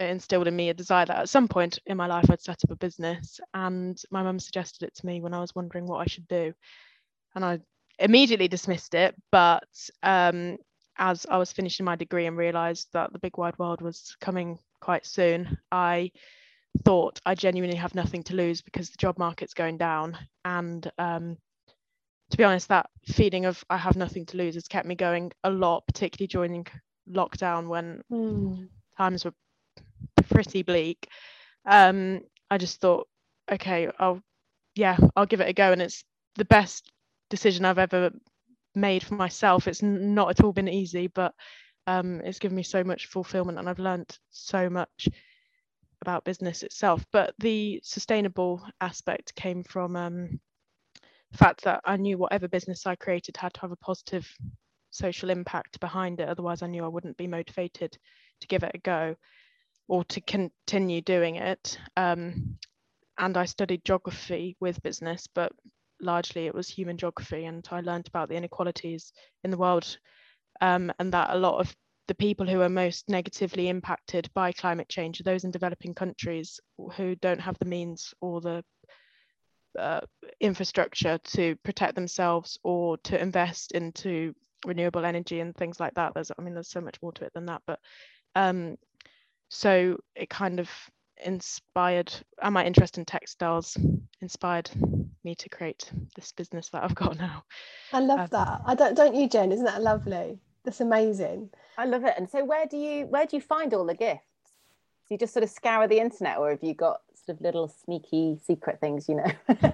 it 0.00 0.08
instilled 0.08 0.48
in 0.48 0.56
me 0.56 0.70
a 0.70 0.74
desire 0.74 1.04
that 1.04 1.18
at 1.18 1.28
some 1.28 1.46
point 1.46 1.78
in 1.86 1.98
my 1.98 2.06
life 2.06 2.30
I'd 2.30 2.40
set 2.40 2.64
up 2.64 2.70
a 2.70 2.76
business. 2.76 3.40
And 3.52 4.00
my 4.10 4.22
mum 4.22 4.38
suggested 4.38 4.86
it 4.86 4.94
to 4.94 5.06
me 5.06 5.20
when 5.20 5.34
I 5.34 5.40
was 5.40 5.54
wondering 5.54 5.86
what 5.86 5.98
I 5.98 6.06
should 6.06 6.28
do. 6.28 6.54
And 7.34 7.44
I 7.44 7.58
immediately 7.98 8.48
dismissed 8.48 8.94
it 8.94 9.14
but 9.30 9.68
um, 10.02 10.56
as 10.98 11.26
I 11.28 11.38
was 11.38 11.52
finishing 11.52 11.84
my 11.84 11.96
degree 11.96 12.26
and 12.26 12.36
realized 12.36 12.88
that 12.92 13.12
the 13.12 13.18
big 13.18 13.36
wide 13.38 13.58
world 13.58 13.80
was 13.82 14.16
coming 14.20 14.58
quite 14.80 15.06
soon 15.06 15.58
I 15.72 16.10
thought 16.84 17.20
I 17.24 17.34
genuinely 17.34 17.76
have 17.76 17.94
nothing 17.94 18.22
to 18.24 18.34
lose 18.34 18.62
because 18.62 18.90
the 18.90 18.96
job 18.98 19.18
market's 19.18 19.54
going 19.54 19.78
down. 19.78 20.16
And 20.44 20.90
um, 20.98 21.36
to 22.30 22.36
be 22.36 22.44
honest, 22.44 22.68
that 22.68 22.90
feeling 23.06 23.44
of 23.46 23.64
I 23.70 23.76
have 23.76 23.96
nothing 23.96 24.26
to 24.26 24.36
lose 24.36 24.54
has 24.54 24.68
kept 24.68 24.86
me 24.86 24.94
going 24.94 25.32
a 25.44 25.50
lot, 25.50 25.86
particularly 25.86 26.28
during 26.28 26.66
lockdown 27.10 27.68
when 27.68 28.02
Hmm. 28.08 28.68
times 28.96 29.24
were 29.24 29.34
pretty 30.28 30.62
bleak. 30.62 31.08
Um, 31.66 32.22
I 32.50 32.58
just 32.58 32.80
thought, 32.80 33.08
okay, 33.50 33.88
I'll 33.98 34.20
yeah, 34.74 34.96
I'll 35.16 35.26
give 35.26 35.40
it 35.40 35.48
a 35.48 35.52
go, 35.52 35.72
and 35.72 35.82
it's 35.82 36.04
the 36.36 36.44
best 36.44 36.90
decision 37.30 37.64
I've 37.64 37.78
ever 37.78 38.10
made 38.74 39.04
for 39.04 39.14
myself. 39.14 39.68
It's 39.68 39.82
not 39.82 40.30
at 40.30 40.44
all 40.44 40.52
been 40.52 40.68
easy, 40.68 41.08
but 41.08 41.34
um, 41.86 42.20
it's 42.24 42.38
given 42.38 42.56
me 42.56 42.62
so 42.62 42.84
much 42.84 43.06
fulfillment, 43.06 43.58
and 43.58 43.68
I've 43.68 43.78
learned 43.78 44.18
so 44.30 44.70
much 44.70 45.08
about 46.02 46.24
business 46.24 46.62
itself. 46.62 47.04
But 47.12 47.34
the 47.38 47.80
sustainable 47.82 48.62
aspect 48.80 49.34
came 49.34 49.64
from 49.64 49.96
um, 49.96 50.40
the 51.32 51.38
fact 51.38 51.64
that 51.64 51.80
I 51.84 51.96
knew 51.96 52.18
whatever 52.18 52.48
business 52.48 52.86
I 52.86 52.94
created 52.96 53.36
had 53.36 53.54
to 53.54 53.60
have 53.60 53.72
a 53.72 53.76
positive 53.76 54.26
social 54.90 55.30
impact 55.30 55.80
behind 55.80 56.20
it. 56.20 56.28
Otherwise, 56.28 56.62
I 56.62 56.68
knew 56.68 56.84
I 56.84 56.88
wouldn't 56.88 57.16
be 57.16 57.26
motivated 57.26 57.96
to 58.40 58.46
give 58.46 58.62
it 58.62 58.72
a 58.74 58.78
go 58.78 59.16
or 59.88 60.04
to 60.04 60.20
continue 60.20 61.02
doing 61.02 61.36
it. 61.36 61.78
Um, 61.96 62.58
and 63.18 63.36
I 63.36 63.44
studied 63.44 63.84
geography 63.84 64.56
with 64.60 64.82
business, 64.82 65.28
but 65.32 65.52
largely 66.04 66.46
it 66.46 66.54
was 66.54 66.68
human 66.68 66.96
geography. 66.96 67.46
And 67.46 67.66
I 67.70 67.80
learned 67.80 68.08
about 68.08 68.28
the 68.28 68.36
inequalities 68.36 69.12
in 69.42 69.50
the 69.50 69.58
world 69.58 69.98
um, 70.60 70.92
and 70.98 71.12
that 71.12 71.30
a 71.30 71.38
lot 71.38 71.60
of 71.60 71.74
the 72.06 72.14
people 72.14 72.46
who 72.46 72.60
are 72.60 72.68
most 72.68 73.08
negatively 73.08 73.68
impacted 73.68 74.28
by 74.34 74.52
climate 74.52 74.88
change 74.88 75.20
are 75.20 75.24
those 75.24 75.44
in 75.44 75.50
developing 75.50 75.94
countries 75.94 76.60
who 76.96 77.14
don't 77.16 77.40
have 77.40 77.58
the 77.58 77.64
means 77.64 78.12
or 78.20 78.40
the 78.40 78.62
uh, 79.78 80.00
infrastructure 80.40 81.18
to 81.24 81.56
protect 81.64 81.94
themselves 81.94 82.58
or 82.62 82.96
to 82.98 83.20
invest 83.20 83.72
into 83.72 84.34
renewable 84.66 85.04
energy 85.04 85.40
and 85.40 85.56
things 85.56 85.80
like 85.80 85.94
that. 85.94 86.12
There's, 86.14 86.30
I 86.38 86.42
mean, 86.42 86.54
there's 86.54 86.70
so 86.70 86.80
much 86.80 87.00
more 87.02 87.12
to 87.12 87.24
it 87.24 87.32
than 87.34 87.46
that, 87.46 87.62
but 87.66 87.80
um, 88.36 88.76
so 89.48 89.96
it 90.14 90.28
kind 90.28 90.60
of 90.60 90.70
inspired, 91.22 92.12
and 92.42 92.54
my 92.54 92.64
interest 92.64 92.98
in 92.98 93.04
textiles 93.04 93.76
inspired 94.20 94.70
me 95.24 95.34
to 95.36 95.48
create 95.48 95.90
this 96.16 96.32
business 96.32 96.68
that 96.70 96.82
I've 96.84 96.94
got 97.04 97.18
now. 97.18 97.44
I 97.92 98.00
love 98.00 98.20
Um, 98.20 98.28
that. 98.32 98.60
I 98.66 98.74
don't, 98.74 98.94
don't 98.96 99.14
you, 99.14 99.28
Jen? 99.28 99.52
Isn't 99.52 99.64
that 99.64 99.82
lovely? 99.82 100.38
That's 100.64 100.80
amazing. 100.80 101.50
I 101.76 101.84
love 101.86 102.04
it. 102.04 102.14
And 102.16 102.28
so 102.30 102.44
where 102.44 102.66
do 102.66 102.76
you 102.76 103.06
where 103.06 103.26
do 103.26 103.36
you 103.36 103.42
find 103.42 103.74
all 103.74 103.84
the 103.84 103.94
gifts? 103.94 104.22
Do 105.08 105.14
you 105.14 105.18
just 105.18 105.34
sort 105.34 105.42
of 105.42 105.50
scour 105.50 105.86
the 105.86 106.00
internet 106.00 106.38
or 106.38 106.50
have 106.50 106.62
you 106.62 106.72
got 106.72 107.00
sort 107.26 107.36
of 107.36 107.42
little 107.42 107.68
sneaky 107.68 108.38
secret 108.46 108.80
things, 108.80 109.06
you 109.08 109.16
know? 109.16 109.30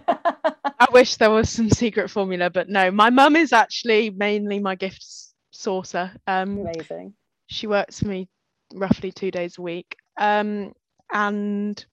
I 0.80 0.86
wish 0.92 1.16
there 1.16 1.30
was 1.30 1.48
some 1.50 1.70
secret 1.70 2.10
formula, 2.10 2.50
but 2.50 2.68
no, 2.68 2.90
my 2.90 3.10
mum 3.10 3.36
is 3.36 3.52
actually 3.52 4.10
mainly 4.10 4.58
my 4.58 4.74
gifts 4.74 5.32
sourcer. 5.54 6.10
Um, 6.26 6.58
Amazing. 6.66 7.14
she 7.46 7.66
works 7.68 8.00
for 8.00 8.08
me 8.08 8.28
roughly 8.74 9.12
two 9.12 9.30
days 9.30 9.58
a 9.58 9.62
week. 9.62 9.94
Um, 10.18 10.72
and 11.12 11.84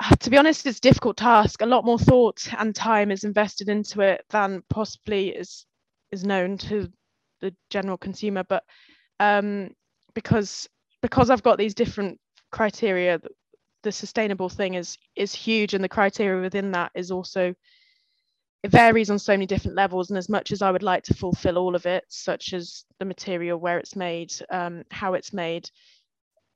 uh, 0.00 0.16
to 0.16 0.30
be 0.30 0.36
honest, 0.36 0.66
it's 0.66 0.78
a 0.78 0.82
difficult 0.82 1.16
task. 1.16 1.62
A 1.62 1.66
lot 1.66 1.84
more 1.84 1.98
thought 1.98 2.46
and 2.58 2.74
time 2.74 3.10
is 3.10 3.24
invested 3.24 3.68
into 3.68 4.00
it 4.00 4.24
than 4.30 4.62
possibly 4.68 5.28
is 5.30 5.66
is 6.12 6.24
known 6.24 6.58
to 6.58 6.90
the 7.40 7.54
general 7.70 7.96
consumer. 7.96 8.44
But 8.48 8.64
um, 9.20 9.70
because 10.14 10.68
because 11.02 11.30
I've 11.30 11.42
got 11.42 11.58
these 11.58 11.74
different 11.74 12.18
criteria, 12.50 13.20
the, 13.82 13.92
sustainable 13.92 14.48
thing 14.48 14.74
is 14.74 14.98
is 15.14 15.32
huge, 15.32 15.74
and 15.74 15.84
the 15.84 15.88
criteria 15.88 16.42
within 16.42 16.72
that 16.72 16.90
is 16.94 17.10
also 17.10 17.54
it 18.62 18.70
varies 18.70 19.10
on 19.10 19.18
so 19.18 19.32
many 19.32 19.46
different 19.46 19.76
levels 19.76 20.10
and 20.10 20.18
as 20.18 20.28
much 20.28 20.50
as 20.50 20.60
i 20.60 20.70
would 20.70 20.82
like 20.82 21.04
to 21.04 21.14
fulfill 21.14 21.56
all 21.56 21.76
of 21.76 21.86
it 21.86 22.02
such 22.08 22.52
as 22.52 22.84
the 22.98 23.04
material 23.04 23.58
where 23.58 23.78
it's 23.78 23.94
made 23.94 24.32
um, 24.50 24.82
how 24.90 25.14
it's 25.14 25.32
made 25.32 25.70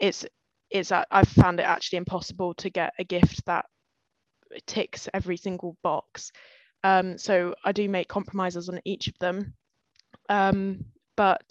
it's 0.00 0.26
it's 0.70 0.92
uh, 0.92 1.04
i've 1.10 1.28
found 1.28 1.60
it 1.60 1.64
actually 1.64 1.98
impossible 1.98 2.54
to 2.54 2.70
get 2.70 2.92
a 2.98 3.04
gift 3.04 3.44
that 3.46 3.66
ticks 4.66 5.08
every 5.14 5.36
single 5.36 5.76
box. 5.82 6.32
Um, 6.82 7.18
so 7.18 7.54
i 7.64 7.72
do 7.72 7.88
make 7.88 8.08
compromises 8.08 8.68
on 8.68 8.80
each 8.84 9.08
of 9.08 9.18
them. 9.18 9.54
Um, 10.28 10.84
but 11.16 11.42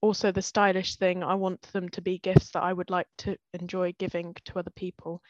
also 0.00 0.30
the 0.30 0.42
stylish 0.42 0.96
thing 0.96 1.24
i 1.24 1.34
want 1.34 1.60
them 1.72 1.88
to 1.88 2.00
be 2.00 2.18
gifts 2.18 2.52
that 2.52 2.62
i 2.62 2.72
would 2.72 2.88
like 2.88 3.08
to 3.18 3.36
enjoy 3.52 3.92
giving 3.98 4.34
to 4.44 4.58
other 4.58 4.70
people. 4.70 5.22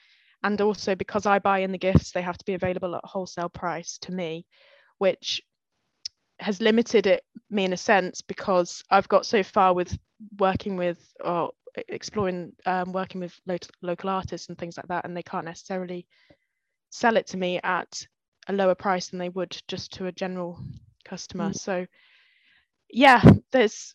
And 0.42 0.61
also 0.61 0.94
because 0.94 1.26
I 1.26 1.40
buy 1.40 1.61
in 1.61 1.72
the 1.72 1.78
gifts, 1.78 2.12
they 2.12 2.22
have 2.22 2.38
to 2.38 2.44
be 2.44 2.54
available 2.54 2.94
at 2.94 3.04
wholesale 3.04 3.48
price 3.48 3.98
to 4.02 4.12
me, 4.12 4.46
which 4.98 5.42
has 6.40 6.61
limited 6.61 7.07
it 7.07 7.24
me 7.50 7.64
in 7.64 7.72
a 7.72 7.76
sense 7.76 8.20
because 8.20 8.85
I've 8.90 9.09
got 9.09 9.26
so 9.26 9.42
far 9.42 9.74
with 9.74 9.98
working 10.38 10.76
with 10.76 10.98
or 11.24 11.50
exploring 11.88 12.52
um, 12.66 12.92
working 12.92 13.20
with 13.20 13.38
lo- 13.46 13.56
local 13.82 14.10
artists 14.10 14.48
and 14.48 14.58
things 14.58 14.76
like 14.76 14.88
that, 14.88 15.04
and 15.04 15.16
they 15.16 15.22
can't 15.22 15.44
necessarily 15.44 16.06
sell 16.90 17.16
it 17.16 17.26
to 17.28 17.36
me 17.36 17.60
at 17.62 18.06
a 18.48 18.52
lower 18.52 18.74
price 18.74 19.08
than 19.08 19.18
they 19.18 19.28
would 19.28 19.56
just 19.68 19.92
to 19.92 20.06
a 20.06 20.12
general 20.12 20.58
customer. 21.04 21.50
Mm. 21.50 21.54
So 21.56 21.86
yeah, 22.90 23.22
there's 23.52 23.94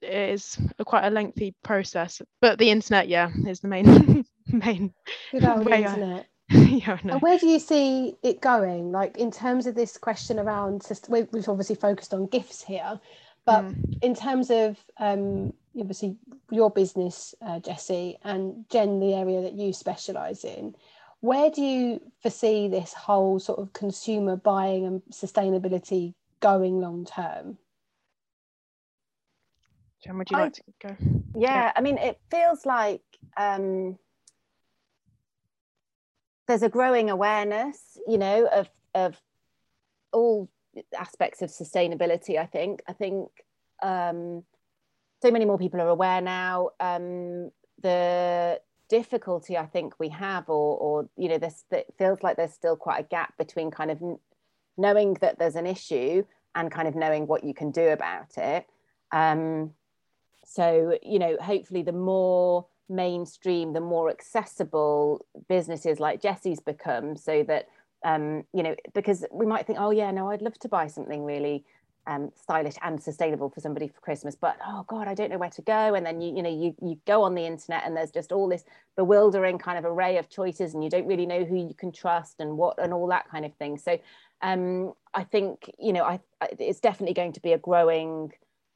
it 0.00 0.30
is 0.30 0.58
a 0.78 0.84
quite 0.84 1.04
a 1.06 1.10
lengthy 1.10 1.54
process, 1.62 2.20
but 2.40 2.58
the 2.58 2.70
internet, 2.70 3.08
yeah, 3.08 3.30
is 3.46 3.60
the 3.60 3.68
main 3.68 4.24
main 4.48 4.92
Good 5.30 5.44
old 5.44 5.66
way 5.66 5.84
I- 5.84 5.88
internet. 5.88 6.26
yeah, 6.48 6.98
I. 7.02 7.08
And 7.12 7.22
where 7.22 7.38
do 7.38 7.46
you 7.46 7.58
see 7.58 8.14
it 8.22 8.40
going? 8.40 8.90
Like 8.92 9.16
in 9.16 9.30
terms 9.30 9.66
of 9.66 9.74
this 9.74 9.96
question 9.96 10.38
around, 10.38 10.82
we- 11.08 11.28
we've 11.32 11.48
obviously 11.48 11.76
focused 11.76 12.12
on 12.12 12.26
gifts 12.26 12.62
here, 12.62 13.00
but 13.46 13.64
Mm. 13.64 13.98
in 14.02 14.14
terms 14.14 14.50
of 14.50 14.76
um, 14.98 15.52
obviously 15.78 16.16
your 16.50 16.70
business, 16.70 17.34
uh, 17.40 17.60
Jessie, 17.60 18.18
and 18.22 18.64
Jen, 18.70 19.00
the 19.00 19.14
area 19.14 19.42
that 19.42 19.54
you 19.54 19.72
specialise 19.72 20.44
in, 20.44 20.74
where 21.20 21.50
do 21.50 21.62
you 21.62 22.00
foresee 22.20 22.68
this 22.68 22.92
whole 22.92 23.38
sort 23.38 23.60
of 23.60 23.72
consumer 23.72 24.36
buying 24.36 24.84
and 24.86 25.02
sustainability 25.12 26.14
going 26.40 26.80
long 26.80 27.04
term? 27.04 27.58
Jen, 30.04 30.18
would 30.18 30.30
you 30.30 30.36
I- 30.36 30.40
like 30.40 30.52
to 30.54 30.62
go? 30.82 30.96
Yeah, 31.34 31.72
I 31.74 31.80
mean, 31.80 31.96
it 31.98 32.20
feels 32.30 32.66
like 32.66 33.02
um, 33.36 33.98
there's 36.46 36.62
a 36.62 36.68
growing 36.68 37.08
awareness, 37.08 37.78
you 38.06 38.18
know, 38.18 38.46
of 38.46 38.68
of 38.94 39.18
all 40.12 40.50
aspects 40.98 41.40
of 41.40 41.50
sustainability. 41.50 42.38
I 42.38 42.46
think. 42.46 42.82
I 42.86 42.92
think 42.92 43.30
um, 43.82 44.44
so 45.22 45.30
many 45.30 45.44
more 45.44 45.58
people 45.58 45.80
are 45.80 45.88
aware 45.88 46.20
now. 46.20 46.70
Um, 46.80 47.50
the 47.80 48.60
difficulty 48.88 49.56
I 49.56 49.66
think 49.66 49.98
we 49.98 50.08
have, 50.10 50.48
or 50.48 50.76
or 50.76 51.08
you 51.16 51.28
know, 51.28 51.38
this 51.38 51.64
it 51.70 51.86
feels 51.96 52.22
like 52.22 52.36
there's 52.36 52.52
still 52.52 52.76
quite 52.76 53.00
a 53.00 53.08
gap 53.08 53.38
between 53.38 53.70
kind 53.70 53.90
of 53.90 54.02
knowing 54.76 55.14
that 55.20 55.38
there's 55.38 55.56
an 55.56 55.66
issue 55.66 56.24
and 56.54 56.70
kind 56.70 56.88
of 56.88 56.94
knowing 56.94 57.26
what 57.26 57.44
you 57.44 57.54
can 57.54 57.70
do 57.70 57.88
about 57.88 58.36
it. 58.36 58.66
Um, 59.12 59.72
so, 60.44 60.98
you 61.02 61.18
know, 61.18 61.36
hopefully 61.40 61.82
the 61.82 61.92
more 61.92 62.66
mainstream, 62.88 63.72
the 63.72 63.80
more 63.80 64.10
accessible 64.10 65.24
businesses 65.48 66.00
like 66.00 66.20
Jessie's 66.20 66.60
become 66.60 67.16
so 67.16 67.42
that, 67.44 67.68
um, 68.04 68.44
you 68.52 68.62
know, 68.62 68.74
because 68.92 69.24
we 69.32 69.46
might 69.46 69.66
think, 69.66 69.78
oh, 69.80 69.90
yeah, 69.90 70.10
no, 70.10 70.30
I'd 70.30 70.42
love 70.42 70.58
to 70.60 70.68
buy 70.68 70.88
something 70.88 71.24
really 71.24 71.64
um, 72.06 72.30
stylish 72.34 72.74
and 72.82 73.00
sustainable 73.02 73.48
for 73.48 73.60
somebody 73.60 73.88
for 73.88 74.00
Christmas, 74.00 74.34
but 74.34 74.56
oh 74.66 74.84
God, 74.88 75.08
I 75.08 75.14
don't 75.14 75.30
know 75.30 75.38
where 75.38 75.50
to 75.50 75.62
go. 75.62 75.94
And 75.94 76.04
then 76.04 76.20
you, 76.20 76.34
you 76.36 76.42
know, 76.42 76.50
you, 76.50 76.74
you 76.82 76.98
go 77.06 77.22
on 77.22 77.34
the 77.34 77.46
internet 77.46 77.84
and 77.84 77.96
there's 77.96 78.10
just 78.10 78.32
all 78.32 78.48
this 78.48 78.64
bewildering 78.96 79.58
kind 79.58 79.78
of 79.78 79.84
array 79.84 80.18
of 80.18 80.28
choices 80.28 80.74
and 80.74 80.82
you 80.82 80.90
don't 80.90 81.06
really 81.06 81.26
know 81.26 81.44
who 81.44 81.56
you 81.56 81.74
can 81.74 81.92
trust 81.92 82.36
and 82.40 82.58
what 82.58 82.78
and 82.82 82.92
all 82.92 83.06
that 83.08 83.28
kind 83.30 83.44
of 83.44 83.54
thing. 83.54 83.78
So 83.78 83.98
um, 84.42 84.92
I 85.14 85.24
think, 85.24 85.70
you 85.78 85.92
know, 85.92 86.04
I, 86.04 86.20
it's 86.58 86.80
definitely 86.80 87.14
going 87.14 87.32
to 87.34 87.40
be 87.40 87.52
a 87.52 87.58
growing 87.58 88.32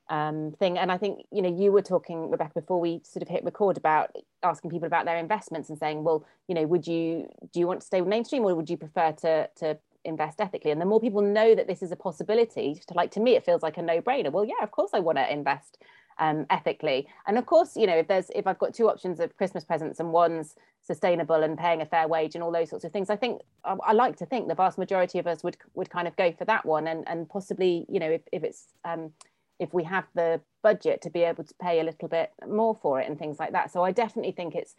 um, 0.08 0.54
thing. 0.58 0.78
And 0.78 0.92
I 0.92 0.98
think, 0.98 1.26
you 1.32 1.42
know, 1.42 1.54
you 1.54 1.72
were 1.72 1.82
talking, 1.82 2.30
Rebecca, 2.30 2.60
before 2.60 2.80
we 2.80 3.00
sort 3.02 3.22
of 3.22 3.28
hit 3.28 3.44
record 3.44 3.76
about 3.76 4.14
asking 4.42 4.70
people 4.70 4.86
about 4.86 5.04
their 5.04 5.16
investments 5.16 5.68
and 5.68 5.78
saying, 5.78 6.04
well, 6.04 6.24
you 6.46 6.54
know, 6.54 6.64
would 6.66 6.86
you, 6.86 7.28
do 7.52 7.58
you 7.58 7.66
want 7.66 7.80
to 7.80 7.86
stay 7.86 8.00
with 8.00 8.08
mainstream 8.08 8.44
or 8.44 8.54
would 8.54 8.70
you 8.70 8.76
prefer 8.76 9.12
to, 9.12 9.48
to 9.56 9.76
invest 10.06 10.40
ethically? 10.40 10.70
And 10.70 10.80
the 10.80 10.86
more 10.86 11.00
people 11.00 11.22
know 11.22 11.54
that 11.54 11.66
this 11.66 11.82
is 11.82 11.92
a 11.92 11.96
possibility, 11.96 12.80
like 12.94 13.10
to 13.12 13.20
me, 13.20 13.36
it 13.36 13.44
feels 13.44 13.62
like 13.62 13.76
a 13.76 13.82
no 13.82 14.00
brainer. 14.00 14.32
Well, 14.32 14.44
yeah, 14.44 14.62
of 14.62 14.70
course 14.70 14.90
I 14.94 15.00
want 15.00 15.18
to 15.18 15.32
invest 15.32 15.78
um, 16.18 16.46
ethically. 16.48 17.06
And 17.26 17.36
of 17.38 17.46
course, 17.46 17.76
you 17.76 17.86
know, 17.86 17.96
if 17.96 18.08
there's, 18.08 18.30
if 18.34 18.46
I've 18.46 18.58
got 18.58 18.74
two 18.74 18.88
options 18.88 19.20
of 19.20 19.36
Christmas 19.36 19.64
presents 19.64 20.00
and 20.00 20.12
one's 20.12 20.54
sustainable 20.80 21.42
and 21.42 21.58
paying 21.58 21.82
a 21.82 21.86
fair 21.86 22.08
wage 22.08 22.34
and 22.34 22.42
all 22.42 22.52
those 22.52 22.70
sorts 22.70 22.84
of 22.84 22.92
things, 22.92 23.10
I 23.10 23.16
think 23.16 23.42
I, 23.64 23.76
I 23.84 23.92
like 23.92 24.16
to 24.16 24.26
think 24.26 24.48
the 24.48 24.54
vast 24.54 24.78
majority 24.78 25.18
of 25.18 25.26
us 25.26 25.44
would, 25.44 25.56
would 25.74 25.90
kind 25.90 26.08
of 26.08 26.16
go 26.16 26.32
for 26.32 26.44
that 26.46 26.64
one. 26.64 26.86
And, 26.86 27.06
and 27.06 27.28
possibly, 27.28 27.84
you 27.88 28.00
know, 28.00 28.10
if, 28.10 28.22
if 28.32 28.44
it's, 28.44 28.66
um, 28.84 29.12
if 29.58 29.72
we 29.72 29.84
have 29.84 30.04
the 30.14 30.40
budget 30.62 31.00
to 31.02 31.10
be 31.10 31.22
able 31.22 31.44
to 31.44 31.54
pay 31.60 31.80
a 31.80 31.84
little 31.84 32.08
bit 32.08 32.30
more 32.46 32.74
for 32.82 33.00
it 33.00 33.08
and 33.08 33.18
things 33.18 33.38
like 33.38 33.52
that. 33.52 33.72
So 33.72 33.82
I 33.82 33.92
definitely 33.92 34.32
think 34.32 34.54
it's 34.54 34.74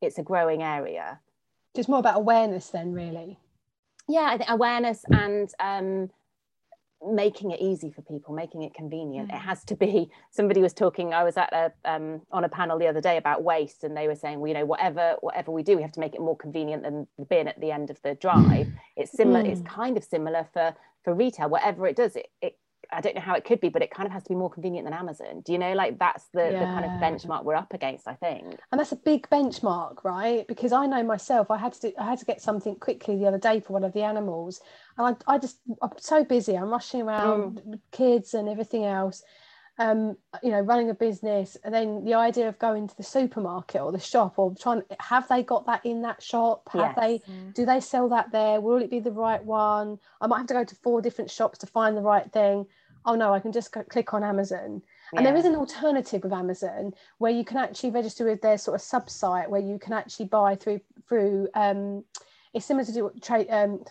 it's 0.00 0.18
a 0.18 0.22
growing 0.22 0.62
area. 0.62 1.20
Just 1.74 1.88
more 1.88 1.98
about 1.98 2.16
awareness 2.16 2.68
then, 2.68 2.92
really. 2.92 3.38
Yeah, 4.08 4.28
I 4.30 4.36
think 4.36 4.50
awareness 4.50 5.04
and 5.10 5.48
um, 5.60 6.10
making 7.04 7.50
it 7.50 7.60
easy 7.60 7.90
for 7.90 8.02
people, 8.02 8.34
making 8.34 8.62
it 8.62 8.74
convenient. 8.74 9.30
Mm. 9.30 9.34
It 9.34 9.38
has 9.38 9.64
to 9.64 9.76
be. 9.76 10.10
Somebody 10.30 10.60
was 10.60 10.72
talking. 10.72 11.14
I 11.14 11.24
was 11.24 11.36
at 11.36 11.52
a 11.52 11.72
um, 11.84 12.22
on 12.30 12.44
a 12.44 12.48
panel 12.48 12.78
the 12.78 12.86
other 12.86 13.00
day 13.00 13.16
about 13.16 13.42
waste, 13.42 13.84
and 13.84 13.96
they 13.96 14.08
were 14.08 14.14
saying, 14.14 14.40
well, 14.40 14.48
you 14.48 14.54
know, 14.54 14.64
whatever 14.64 15.16
whatever 15.20 15.50
we 15.50 15.62
do, 15.62 15.76
we 15.76 15.82
have 15.82 15.92
to 15.92 16.00
make 16.00 16.14
it 16.14 16.20
more 16.20 16.36
convenient 16.36 16.82
than 16.82 17.06
the 17.18 17.24
bin 17.24 17.48
at 17.48 17.60
the 17.60 17.70
end 17.70 17.90
of 17.90 18.00
the 18.02 18.14
drive. 18.14 18.68
It's 18.96 19.12
similar. 19.12 19.42
Mm. 19.42 19.50
It's 19.50 19.62
kind 19.62 19.96
of 19.96 20.04
similar 20.04 20.46
for 20.52 20.74
for 21.04 21.14
retail. 21.14 21.48
Whatever 21.48 21.86
it 21.86 21.96
does, 21.96 22.16
it, 22.16 22.28
it 22.40 22.58
I 22.92 23.00
don't 23.00 23.14
know 23.14 23.20
how 23.20 23.34
it 23.34 23.44
could 23.44 23.60
be, 23.60 23.68
but 23.68 23.82
it 23.82 23.90
kind 23.90 24.06
of 24.06 24.12
has 24.12 24.22
to 24.24 24.28
be 24.28 24.34
more 24.34 24.50
convenient 24.50 24.86
than 24.86 24.94
Amazon. 24.94 25.40
Do 25.44 25.52
you 25.52 25.58
know, 25.58 25.72
like 25.72 25.98
that's 25.98 26.24
the, 26.32 26.50
yeah. 26.52 26.58
the 26.60 26.64
kind 26.66 26.84
of 26.84 26.90
benchmark 26.92 27.44
we're 27.44 27.54
up 27.54 27.72
against, 27.72 28.06
I 28.06 28.14
think. 28.14 28.58
And 28.70 28.78
that's 28.78 28.92
a 28.92 28.96
big 28.96 29.28
benchmark, 29.30 30.04
right? 30.04 30.46
Because 30.46 30.72
I 30.72 30.86
know 30.86 31.02
myself, 31.02 31.50
I 31.50 31.56
had 31.56 31.72
to 31.74 31.80
do, 31.80 31.92
I 31.98 32.04
had 32.04 32.18
to 32.18 32.24
get 32.24 32.40
something 32.40 32.76
quickly 32.76 33.16
the 33.16 33.26
other 33.26 33.38
day 33.38 33.60
for 33.60 33.72
one 33.72 33.84
of 33.84 33.92
the 33.92 34.02
animals, 34.02 34.60
and 34.98 35.16
I, 35.26 35.34
I 35.34 35.38
just 35.38 35.58
I'm 35.80 35.90
so 35.98 36.24
busy. 36.24 36.56
I'm 36.56 36.70
rushing 36.70 37.02
around 37.02 37.62
mm. 37.66 37.80
kids 37.90 38.34
and 38.34 38.48
everything 38.48 38.84
else. 38.84 39.22
Um, 39.78 40.18
you 40.42 40.50
know, 40.50 40.60
running 40.60 40.90
a 40.90 40.94
business, 40.94 41.56
and 41.64 41.74
then 41.74 42.04
the 42.04 42.12
idea 42.12 42.46
of 42.46 42.58
going 42.58 42.88
to 42.88 42.96
the 42.96 43.02
supermarket 43.02 43.80
or 43.80 43.90
the 43.90 43.98
shop 43.98 44.38
or 44.38 44.54
trying 44.54 44.82
have 45.00 45.26
they 45.28 45.42
got 45.42 45.64
that 45.64 45.84
in 45.86 46.02
that 46.02 46.22
shop? 46.22 46.68
Have 46.74 46.94
yes. 46.94 46.98
they 47.00 47.22
do 47.54 47.64
they 47.64 47.80
sell 47.80 48.10
that 48.10 48.30
there? 48.32 48.60
Will 48.60 48.82
it 48.82 48.90
be 48.90 49.00
the 49.00 49.10
right 49.10 49.42
one? 49.42 49.98
I 50.20 50.26
might 50.26 50.38
have 50.38 50.46
to 50.48 50.54
go 50.54 50.64
to 50.64 50.74
four 50.76 51.00
different 51.00 51.30
shops 51.30 51.58
to 51.60 51.66
find 51.66 51.96
the 51.96 52.02
right 52.02 52.30
thing 52.30 52.66
oh 53.04 53.14
no, 53.14 53.32
I 53.32 53.40
can 53.40 53.52
just 53.52 53.72
click 53.72 54.14
on 54.14 54.24
Amazon. 54.24 54.82
Yeah. 55.12 55.18
And 55.18 55.26
there 55.26 55.36
is 55.36 55.44
an 55.44 55.54
alternative 55.54 56.22
with 56.22 56.32
Amazon 56.32 56.94
where 57.18 57.32
you 57.32 57.44
can 57.44 57.58
actually 57.58 57.90
register 57.90 58.24
with 58.24 58.40
their 58.40 58.58
sort 58.58 58.74
of 58.74 58.80
sub 58.80 59.10
site 59.10 59.50
where 59.50 59.60
you 59.60 59.78
can 59.78 59.92
actually 59.92 60.26
buy 60.26 60.56
through 60.56 60.80
through. 61.08 61.48
Um, 61.54 62.04
it's 62.54 62.66
similar 62.66 62.84
to 62.84 63.02
what 63.02 63.22
trade. 63.22 63.48
Um, 63.50 63.84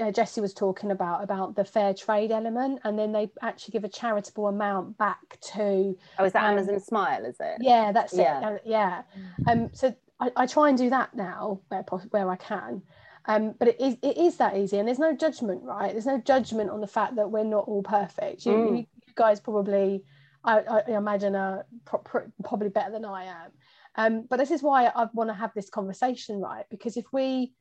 uh, 0.00 0.10
Jessie 0.10 0.40
was 0.40 0.54
talking 0.54 0.90
about 0.90 1.22
about 1.22 1.54
the 1.54 1.64
fair 1.64 1.92
trade 1.92 2.32
element, 2.32 2.80
and 2.84 2.98
then 2.98 3.12
they 3.12 3.30
actually 3.42 3.72
give 3.72 3.84
a 3.84 3.88
charitable 3.88 4.48
amount 4.48 4.96
back 4.96 5.38
to. 5.52 5.96
Oh, 6.18 6.24
is 6.24 6.32
that 6.32 6.44
um, 6.44 6.58
Amazon 6.58 6.80
Smile? 6.80 7.24
Is 7.24 7.36
it? 7.40 7.58
Yeah, 7.60 7.92
that's 7.92 8.14
yeah. 8.14 8.38
it. 8.38 8.44
Uh, 8.44 8.58
yeah. 8.64 9.02
Um, 9.46 9.70
so 9.74 9.94
I, 10.18 10.30
I 10.36 10.46
try 10.46 10.70
and 10.70 10.78
do 10.78 10.88
that 10.90 11.14
now 11.14 11.60
where 11.68 11.82
where 12.10 12.30
I 12.30 12.36
can. 12.36 12.82
Um, 13.26 13.54
but 13.58 13.68
it 13.68 13.80
is 13.80 13.96
it 14.02 14.16
is 14.18 14.36
that 14.38 14.56
easy, 14.56 14.78
and 14.78 14.88
there's 14.88 14.98
no 14.98 15.14
judgment, 15.14 15.62
right? 15.62 15.92
There's 15.92 16.06
no 16.06 16.18
judgment 16.18 16.70
on 16.70 16.80
the 16.80 16.86
fact 16.86 17.16
that 17.16 17.30
we're 17.30 17.44
not 17.44 17.68
all 17.68 17.82
perfect. 17.82 18.44
You, 18.44 18.52
mm. 18.52 18.76
you 18.78 18.86
guys 19.14 19.38
probably, 19.38 20.04
I, 20.44 20.58
I 20.60 20.90
imagine, 20.90 21.36
are 21.36 21.64
pro- 21.84 22.00
pro- 22.00 22.32
probably 22.42 22.68
better 22.68 22.90
than 22.90 23.04
I 23.04 23.24
am. 23.24 23.52
Um, 23.94 24.26
but 24.28 24.38
this 24.38 24.50
is 24.50 24.62
why 24.62 24.86
I 24.86 25.06
want 25.12 25.30
to 25.30 25.34
have 25.34 25.52
this 25.54 25.70
conversation, 25.70 26.40
right? 26.40 26.64
Because 26.70 26.96
if 26.96 27.04
we 27.12 27.52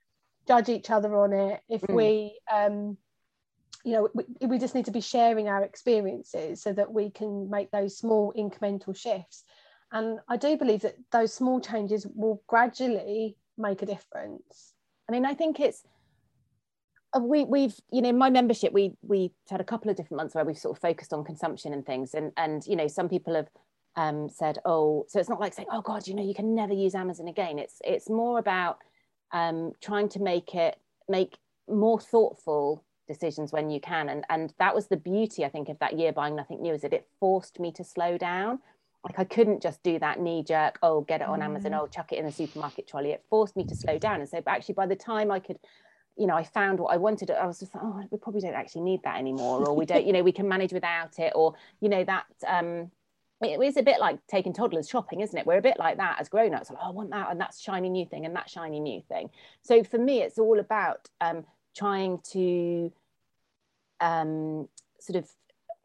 judge 0.47 0.69
each 0.69 0.89
other 0.89 1.15
on 1.15 1.33
it, 1.33 1.61
if 1.69 1.81
mm. 1.81 1.93
we, 1.93 2.39
um, 2.51 2.97
you 3.83 3.93
know, 3.93 4.09
we, 4.13 4.23
we 4.47 4.57
just 4.57 4.73
need 4.73 4.85
to 4.85 4.91
be 4.91 5.01
sharing 5.01 5.47
our 5.47 5.63
experiences 5.63 6.61
so 6.63 6.73
that 6.73 6.91
we 6.91 7.11
can 7.11 7.49
make 7.49 7.69
those 7.69 7.97
small 7.97 8.33
incremental 8.35 8.95
shifts. 8.95 9.43
And 9.91 10.19
I 10.27 10.37
do 10.37 10.57
believe 10.57 10.81
that 10.81 10.95
those 11.11 11.33
small 11.33 11.59
changes 11.59 12.07
will 12.15 12.41
gradually 12.47 13.37
make 13.57 13.81
a 13.81 13.85
difference. 13.85 14.73
I 15.11 15.13
mean, 15.13 15.25
I 15.25 15.33
think 15.33 15.59
it's 15.59 15.83
uh, 17.13 17.19
we 17.19 17.43
we've 17.43 17.75
you 17.91 18.01
know 18.01 18.13
my 18.13 18.29
membership 18.29 18.71
we 18.71 18.93
we 19.01 19.33
had 19.49 19.59
a 19.59 19.65
couple 19.65 19.91
of 19.91 19.97
different 19.97 20.15
months 20.15 20.35
where 20.35 20.45
we've 20.45 20.57
sort 20.57 20.77
of 20.77 20.81
focused 20.81 21.11
on 21.11 21.25
consumption 21.25 21.73
and 21.73 21.85
things. 21.85 22.13
And 22.13 22.31
and 22.37 22.65
you 22.65 22.77
know 22.77 22.87
some 22.87 23.09
people 23.09 23.35
have 23.35 23.49
um, 23.97 24.29
said 24.29 24.59
oh 24.63 25.05
so 25.09 25.19
it's 25.19 25.27
not 25.27 25.41
like 25.41 25.53
saying 25.53 25.67
oh 25.69 25.81
god 25.81 26.07
you 26.07 26.15
know 26.15 26.23
you 26.23 26.33
can 26.33 26.55
never 26.55 26.73
use 26.73 26.95
Amazon 26.95 27.27
again. 27.27 27.59
It's 27.59 27.81
it's 27.83 28.09
more 28.09 28.39
about 28.39 28.77
um, 29.33 29.73
trying 29.81 30.07
to 30.09 30.21
make 30.21 30.55
it 30.55 30.77
make 31.09 31.37
more 31.67 31.99
thoughtful 31.99 32.85
decisions 33.05 33.51
when 33.51 33.69
you 33.69 33.81
can. 33.81 34.07
And 34.07 34.23
and 34.29 34.53
that 34.59 34.73
was 34.73 34.87
the 34.87 34.95
beauty 34.95 35.43
I 35.43 35.49
think 35.49 35.67
of 35.67 35.77
that 35.79 35.99
year 35.99 36.13
buying 36.13 36.37
nothing 36.37 36.61
new 36.61 36.73
is 36.73 36.83
that 36.83 36.93
it 36.93 37.05
forced 37.19 37.59
me 37.59 37.73
to 37.73 37.83
slow 37.83 38.17
down 38.17 38.59
like 39.03 39.17
I 39.17 39.23
couldn't 39.23 39.61
just 39.61 39.81
do 39.81 39.97
that 39.99 40.19
knee 40.19 40.43
jerk, 40.43 40.77
oh, 40.83 41.01
get 41.01 41.21
it 41.21 41.27
on 41.27 41.39
mm. 41.39 41.45
Amazon, 41.45 41.73
oh, 41.73 41.87
chuck 41.87 42.11
it 42.11 42.19
in 42.19 42.25
the 42.25 42.31
supermarket 42.31 42.87
trolley. 42.87 43.11
It 43.11 43.23
forced 43.29 43.55
me 43.55 43.63
to 43.65 43.75
slow 43.75 43.97
down. 43.97 44.19
And 44.19 44.29
so, 44.29 44.41
but 44.41 44.51
actually, 44.51 44.75
by 44.75 44.85
the 44.85 44.95
time 44.95 45.31
I 45.31 45.39
could, 45.39 45.57
you 46.17 46.27
know, 46.27 46.35
I 46.35 46.43
found 46.43 46.79
what 46.79 46.93
I 46.93 46.97
wanted, 46.97 47.31
I 47.31 47.47
was 47.47 47.59
just 47.59 47.73
like, 47.73 47.83
oh, 47.83 48.03
we 48.11 48.17
probably 48.17 48.41
don't 48.41 48.53
actually 48.53 48.81
need 48.81 49.01
that 49.03 49.17
anymore, 49.17 49.67
or 49.67 49.75
we 49.75 49.85
don't, 49.85 50.05
you 50.05 50.13
know, 50.13 50.21
we 50.21 50.31
can 50.31 50.47
manage 50.47 50.71
without 50.71 51.17
it, 51.17 51.33
or, 51.35 51.55
you 51.79 51.89
know, 51.89 52.03
that, 52.03 52.25
um, 52.47 52.91
it 53.41 53.59
is 53.59 53.75
a 53.77 53.81
bit 53.81 53.99
like 53.99 54.19
taking 54.27 54.53
toddlers 54.53 54.87
shopping, 54.87 55.21
isn't 55.21 55.35
it? 55.35 55.47
We're 55.47 55.57
a 55.57 55.63
bit 55.63 55.79
like 55.79 55.97
that 55.97 56.17
as 56.19 56.29
grown-ups. 56.29 56.69
Like, 56.69 56.77
oh, 56.79 56.89
I 56.89 56.91
want 56.91 57.09
that, 57.09 57.31
and 57.31 57.41
that's 57.41 57.59
shiny 57.59 57.89
new 57.89 58.05
thing, 58.05 58.27
and 58.27 58.35
that 58.35 58.51
shiny 58.51 58.79
new 58.79 59.01
thing. 59.09 59.31
So 59.63 59.83
for 59.83 59.97
me, 59.97 60.21
it's 60.21 60.37
all 60.37 60.59
about 60.59 61.09
um, 61.21 61.43
trying 61.75 62.19
to 62.33 62.93
um, 63.99 64.67
sort 64.99 65.15
of 65.15 65.27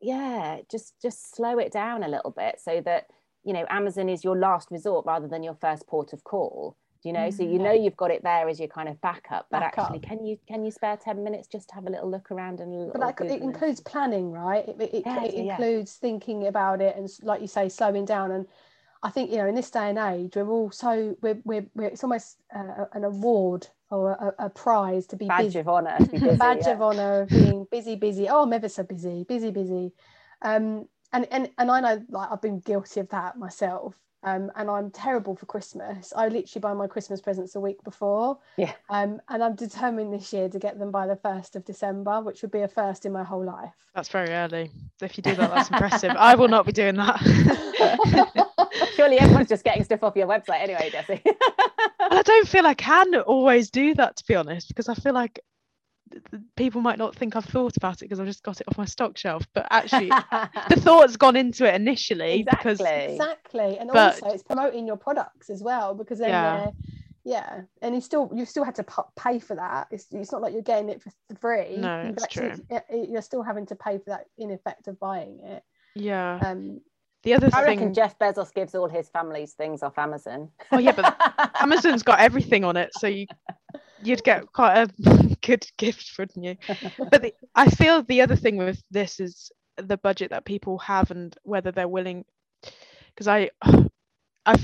yeah 0.01 0.59
just 0.71 0.95
just 1.01 1.35
slow 1.35 1.59
it 1.59 1.73
down 1.73 2.03
a 2.03 2.09
little 2.09 2.31
bit 2.31 2.61
so 2.63 2.81
that 2.81 3.07
you 3.45 3.53
know 3.53 3.65
amazon 3.71 4.09
is 4.09 4.25
your 4.25 4.37
last 4.37 4.71
resort 4.71 5.07
rather 5.07 5.29
than 5.29 5.43
your 5.43 5.55
first 5.55 5.87
port 5.87 6.13
of 6.13 6.23
call 6.25 6.77
do 7.03 7.09
you 7.09 7.13
know 7.13 7.31
so 7.31 7.43
you 7.43 7.59
know 7.59 7.71
mm-hmm. 7.71 7.85
you've 7.85 7.97
got 7.97 8.11
it 8.11 8.23
there 8.23 8.49
as 8.49 8.59
your 8.59 8.69
kind 8.69 8.89
of 8.89 9.01
backup 9.01 9.47
but 9.51 9.61
Back 9.61 9.79
actually 9.79 9.99
up. 9.99 10.03
can 10.03 10.25
you 10.25 10.39
can 10.47 10.65
you 10.65 10.71
spare 10.71 10.97
10 10.97 11.23
minutes 11.23 11.47
just 11.47 11.69
to 11.71 11.75
have 11.75 11.87
a 11.87 11.91
little 11.91 12.11
look 12.11 12.31
around 12.31 12.61
and 12.61 12.93
but 12.93 13.01
that, 13.01 13.27
it 13.27 13.43
includes 13.43 13.81
planning 13.81 14.33
right 14.33 14.69
it, 14.69 14.77
it, 14.81 15.03
yeah, 15.07 15.25
it 15.25 15.35
includes 15.35 15.99
yeah. 16.01 16.09
thinking 16.09 16.47
about 16.47 16.81
it 16.81 16.97
and 16.97 17.09
like 17.23 17.41
you 17.41 17.47
say 17.47 17.69
slowing 17.69 18.05
down 18.05 18.31
and 18.31 18.47
I 19.07 19.11
think 19.11 19.31
you 19.31 19.37
know 19.37 19.47
in 19.47 19.55
this 19.55 19.71
day 19.71 19.88
and 19.88 19.99
age 19.99 20.35
we're 20.35 20.49
all 20.49 20.73
so 20.73 21.16
we're, 21.23 21.38
we're, 21.45 21.64
we're 21.77 21.87
it's 21.87 22.03
almost 22.03 22.38
uh, 22.53 22.87
an 22.92 23.05
award 23.05 23.69
or 23.88 24.11
a, 24.11 24.47
a, 24.47 24.51
prize 24.51 25.07
to 25.07 25.16
be 25.16 25.27
badge 25.27 25.45
busy. 25.45 25.61
of 25.61 25.69
honor 25.69 25.97
busy, 26.11 26.35
badge 26.37 26.62
yeah. 26.66 26.73
of 26.73 26.83
honor 26.83 27.21
of 27.21 27.29
being 27.29 27.69
busy 27.71 27.95
busy 27.95 28.29
oh 28.29 28.42
I'm 28.42 28.53
ever 28.53 28.69
so 28.69 28.83
busy 28.83 29.23
busy 29.23 29.53
busy 29.53 29.92
um 30.42 30.88
and 31.12 31.29
and 31.31 31.51
and 31.57 31.71
I 31.71 31.79
know 31.81 32.05
like 32.09 32.33
I've 32.33 32.42
been 32.42 32.59
guilty 32.59 32.99
of 32.99 33.09
that 33.11 33.38
myself 33.38 33.95
um, 34.25 34.51
and 34.57 34.69
I'm 34.69 34.90
terrible 34.90 35.37
for 35.37 35.47
Christmas. 35.47 36.12
I 36.16 36.27
literally 36.27 36.61
buy 36.61 36.75
my 36.75 36.88
Christmas 36.88 37.21
presents 37.21 37.55
a 37.55 37.61
week 37.61 37.85
before. 37.85 38.38
Yeah. 38.57 38.73
Um, 38.90 39.21
and 39.29 39.40
I'm 39.40 39.55
determined 39.55 40.12
this 40.12 40.33
year 40.33 40.49
to 40.49 40.59
get 40.59 40.81
them 40.81 40.90
by 40.90 41.07
the 41.07 41.14
first 41.14 41.55
of 41.55 41.64
December, 41.64 42.21
which 42.23 42.42
would 42.42 42.51
be 42.51 42.62
a 42.62 42.66
first 42.66 43.07
in 43.07 43.12
my 43.12 43.23
whole 43.23 43.45
life. 43.45 43.75
That's 43.95 44.09
very 44.09 44.31
early. 44.31 44.73
If 45.01 45.16
you 45.16 45.23
do 45.23 45.37
that, 45.37 45.55
that's 45.55 45.71
impressive. 45.71 46.11
I 46.19 46.35
will 46.35 46.49
not 46.49 46.66
be 46.66 46.73
doing 46.73 46.97
that. 46.97 48.47
Surely 48.95 49.19
everyone's 49.19 49.49
just 49.49 49.65
getting 49.65 49.85
stuff 49.85 50.03
off 50.03 50.17
your 50.17 50.27
website 50.27 50.61
anyway, 50.61 50.91
Jessie. 50.91 51.23
I 52.01 52.23
don't 52.25 52.49
feel 52.49 52.67
I 52.67 52.75
can 52.75 53.15
always 53.17 53.71
do 53.71 53.95
that, 53.95 54.17
to 54.17 54.25
be 54.27 54.35
honest, 54.35 54.69
because 54.69 54.89
I 54.89 54.95
feel 54.95 55.15
like 55.15 55.41
people 56.57 56.81
might 56.81 56.99
not 56.99 57.15
think 57.15 57.37
I've 57.37 57.45
thought 57.45 57.77
about 57.77 57.97
it 57.97 58.07
because 58.07 58.21
I've 58.21 58.27
just 58.27 58.43
got 58.43 58.61
it 58.61 58.69
off 58.69 58.79
my 58.79 58.85
stock 58.85 59.17
shelf, 59.17 59.47
but 59.55 59.67
actually 59.71 60.09
the 60.69 60.77
thought's 60.77 61.17
gone 61.17 61.37
into 61.37 61.67
it 61.67 61.75
initially 61.75 62.41
exactly. 62.41 62.73
because 62.73 63.12
exactly, 63.12 63.79
and 63.79 63.91
but, 63.93 64.23
also 64.23 64.35
it's 64.35 64.43
promoting 64.43 64.87
your 64.87 64.97
products 64.97 65.51
as 65.51 65.62
well 65.62 65.95
because 65.95 66.19
then 66.19 66.31
yeah. 66.31 66.71
yeah 67.25 67.61
and 67.83 67.95
you 67.95 68.01
still 68.01 68.31
you 68.35 68.45
still 68.45 68.65
had 68.65 68.75
to 68.77 68.85
pay 69.17 69.39
for 69.39 69.57
that 69.57 69.89
it's, 69.91 70.07
it's 70.12 70.33
not 70.33 70.41
like 70.43 70.53
you're 70.53 70.62
getting 70.62 70.89
it 70.89 71.03
for 71.03 71.11
free 71.41 71.77
no 71.77 72.12
it's 72.17 72.27
true. 72.29 72.53
you're 72.93 73.23
still 73.23 73.43
having 73.43 73.67
to 73.67 73.75
pay 73.75 73.99
for 73.99 74.11
that 74.11 74.27
in 74.39 74.51
effect 74.51 74.89
of 74.89 74.99
buying 75.01 75.41
it 75.41 75.65
yeah 75.95 76.39
um 76.43 76.81
the 77.27 77.35
other 77.35 77.49
I 77.49 77.65
thing 77.65 77.81
reckon 77.81 77.93
Jeff 77.93 78.17
Bezos 78.21 78.55
gives 78.55 78.73
all 78.77 78.89
his 78.89 79.09
family's 79.09 79.53
things 79.53 79.83
off 79.83 79.99
Amazon. 79.99 80.49
Oh 80.71 80.79
yeah, 80.79 80.93
but 80.93 81.17
Amazon's 81.61 82.05
got 82.05 82.21
everything 82.21 82.65
on 82.65 82.77
it, 82.77 82.93
so 82.95 83.09
you 83.09 83.27
you'd 84.01 84.23
get 84.23 84.53
quite 84.53 84.77
a 84.77 85.37
good 85.43 85.67
gift, 85.77 86.12
wouldn't 86.19 86.45
you? 86.45 86.57
But 87.11 87.23
the, 87.23 87.35
I 87.57 87.69
feel 87.69 88.05
the 88.05 88.21
other 88.21 88.37
thing 88.37 88.59
with 88.59 88.81
this 88.93 89.19
is 89.19 89.51
the 89.77 89.99
budget 89.99 90.31
that 90.31 90.45
people 90.45 90.79
have 90.79 91.11
and 91.11 91.37
whether 91.43 91.73
they're 91.73 91.89
willing. 91.89 92.25
Because 93.09 93.27
I, 93.27 93.51
I 94.47 94.57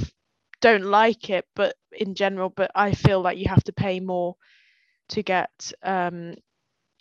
don't 0.61 0.85
like 0.85 1.31
it, 1.31 1.44
but 1.57 1.75
in 1.90 2.14
general, 2.14 2.48
but 2.48 2.70
I 2.77 2.92
feel 2.92 3.20
like 3.20 3.38
you 3.38 3.48
have 3.48 3.64
to 3.64 3.72
pay 3.72 3.98
more 3.98 4.37
to 5.09 5.22
get 5.25 5.72
um, 5.83 6.37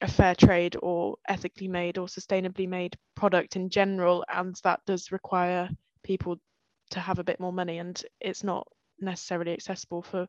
a 0.02 0.08
fair 0.08 0.36
trade 0.36 0.76
or 0.82 1.16
ethically 1.28 1.68
made 1.68 1.98
or 1.98 2.08
sustainably 2.08 2.68
made 2.68 2.98
product 3.16 3.56
in 3.56 3.70
general 3.70 4.26
and 4.34 4.56
that 4.64 4.80
does 4.86 5.12
require 5.12 5.70
people 6.04 6.38
to 6.90 7.00
have 7.00 7.20
a 7.20 7.24
bit 7.24 7.40
more 7.40 7.54
money 7.54 7.78
and 7.78 8.04
it's 8.20 8.44
not 8.44 8.68
necessarily 9.00 9.54
accessible 9.54 10.02
for 10.02 10.28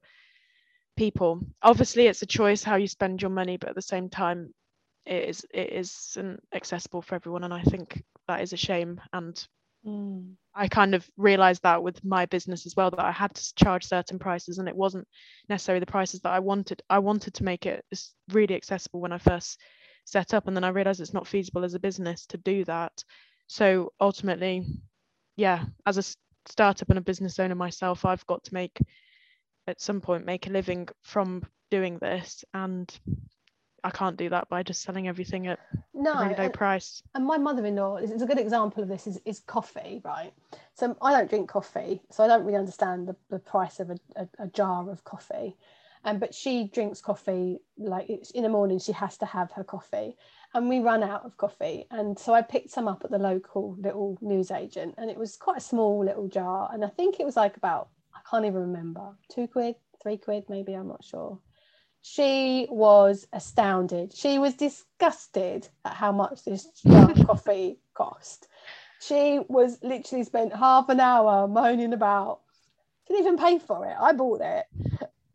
people. 0.97 1.41
Obviously 1.63 2.07
it's 2.07 2.23
a 2.23 2.27
choice 2.27 2.63
how 2.63 2.77
you 2.77 2.87
spend 2.87 3.23
your 3.23 3.31
money 3.31 3.57
but 3.57 3.71
at 3.71 3.75
the 3.75 3.83
same 3.83 4.09
time 4.09 4.53
it 5.07 5.29
is 5.29 5.47
it 5.53 5.73
isn't 5.73 6.41
accessible 6.55 7.03
for 7.03 7.15
everyone 7.15 7.45
and 7.45 7.53
i 7.53 7.63
think 7.63 8.03
that 8.29 8.41
is 8.41 8.53
a 8.53 8.57
shame 8.57 9.01
and 9.13 9.49
mm. 9.87 10.33
i 10.55 10.69
kind 10.69 10.95
of 10.95 11.09
realized 11.17 11.63
that 11.63 11.83
with 11.83 12.03
my 12.05 12.27
business 12.27 12.67
as 12.67 12.77
well 12.77 12.91
that 12.91 13.01
i 13.01 13.11
had 13.11 13.35
to 13.35 13.55
charge 13.55 13.85
certain 13.85 14.19
prices 14.19 14.59
and 14.59 14.69
it 14.69 14.77
wasn't 14.77 15.07
necessarily 15.49 15.81
the 15.81 15.87
prices 15.87 16.21
that 16.21 16.33
i 16.33 16.39
wanted 16.39 16.83
i 16.91 16.99
wanted 16.99 17.35
to 17.35 17.45
make 17.45 17.67
it 17.67 17.85
really 18.33 18.55
accessible 18.55 19.01
when 19.01 19.13
i 19.13 19.19
first 19.19 19.59
set 20.05 20.35
up 20.35 20.47
and 20.47 20.57
then 20.57 20.65
i 20.65 20.69
realized 20.69 21.01
it's 21.01 21.15
not 21.15 21.27
feasible 21.27 21.65
as 21.65 21.75
a 21.75 21.81
business 21.81 22.27
to 22.27 22.37
do 22.39 22.65
that 22.65 22.93
so 23.47 23.93
ultimately 24.01 24.67
yeah 25.37 25.65
as 25.87 25.99
a 25.99 26.17
startup 26.49 26.89
and 26.89 26.99
a 26.99 27.03
business 27.03 27.39
owner 27.39 27.55
myself 27.55 28.05
i've 28.05 28.27
got 28.27 28.43
to 28.43 28.55
make 28.55 28.79
at 29.69 29.81
some 29.81 30.01
point 30.01 30.27
make 30.27 30.47
a 30.47 30.51
living 30.51 30.89
from 31.03 31.43
doing 31.71 31.99
this 31.99 32.45
and 32.55 32.99
I 33.85 33.91
can't 33.91 34.17
do 34.17 34.29
that 34.31 34.49
by 34.49 34.63
just 34.63 34.83
selling 34.83 35.09
everything 35.09 35.49
at 35.49 35.59
no, 35.93 36.13
a 36.13 36.23
really 36.23 36.37
low 36.37 36.45
and, 36.45 36.55
price. 36.55 37.03
And 37.15 37.27
my 37.27 37.37
mother-in-law 37.37 37.97
is 37.97 38.23
a 38.23 38.27
good 38.27 38.39
example 38.39 38.83
of 38.83 38.89
this 38.89 39.07
is, 39.07 39.21
is 39.25 39.41
coffee, 39.41 40.01
right? 40.05 40.33
So 40.75 40.97
I 41.03 41.13
don't 41.13 41.29
drink 41.29 41.49
coffee, 41.49 42.01
so 42.11 42.23
I 42.23 42.29
don't 42.29 42.45
really 42.45 42.59
understand 42.59 43.09
the, 43.09 43.17
the 43.29 43.39
price 43.39 43.81
of 43.81 43.91
a, 43.91 43.99
a, 44.17 44.29
a 44.39 44.47
jar 44.49 44.89
of 44.89 45.05
coffee. 45.05 45.57
Um, 46.05 46.19
but 46.19 46.35
she 46.35 46.65
drinks 46.65 47.01
coffee 47.01 47.61
like 47.79 48.09
in 48.35 48.43
the 48.43 48.49
morning 48.49 48.81
she 48.81 48.91
has 48.91 49.17
to 49.19 49.27
have 49.27 49.53
her 49.53 49.63
coffee 49.63 50.17
and 50.53 50.69
we 50.69 50.81
ran 50.81 51.05
out 51.05 51.25
of 51.25 51.37
coffee 51.37 51.87
and 51.93 52.19
so 52.19 52.35
i 52.35 52.43
picked 52.43 52.71
some 52.71 52.89
up 52.89 53.05
at 53.05 53.13
the 53.13 53.21
local 53.21 53.77
little 53.79 54.19
newsagent 54.21 54.97
and 54.99 55.09
it 55.13 55.17
was 55.17 55.37
quite 55.37 55.59
a 55.59 55.61
small 55.61 56.05
little 56.05 56.27
jar 56.27 56.69
and 56.73 56.85
i 56.85 56.89
think 56.89 57.21
it 57.21 57.25
was 57.25 57.37
like 57.37 57.57
about 57.57 57.91
i 58.17 58.19
can't 58.29 58.45
even 58.45 58.63
remember, 58.63 59.15
two 59.29 59.47
quid, 59.47 59.77
three 60.03 60.17
quid, 60.17 60.45
maybe, 60.49 60.75
I'm 60.75 60.89
not 60.89 61.05
sure. 61.05 61.39
She 62.03 62.67
was 62.69 63.27
astounded. 63.33 64.13
She 64.13 64.39
was 64.39 64.55
disgusted 64.55 65.69
at 65.85 65.95
how 65.95 66.11
much 66.13 66.45
this 66.45 66.67
coffee 67.27 67.79
cost. 67.95 68.49
She 69.01 69.41
was 69.49 69.79
literally 69.83 70.25
spent 70.25 70.53
half 70.53 70.89
an 70.89 71.01
hour 71.01 71.47
moaning 71.47 71.93
about, 71.93 72.41
didn't 73.07 73.21
even 73.21 73.39
pay 73.39 73.59
for 73.59 73.87
it. 73.87 73.97
I 73.99 74.13
bought 74.13 74.41
it, 74.41 74.67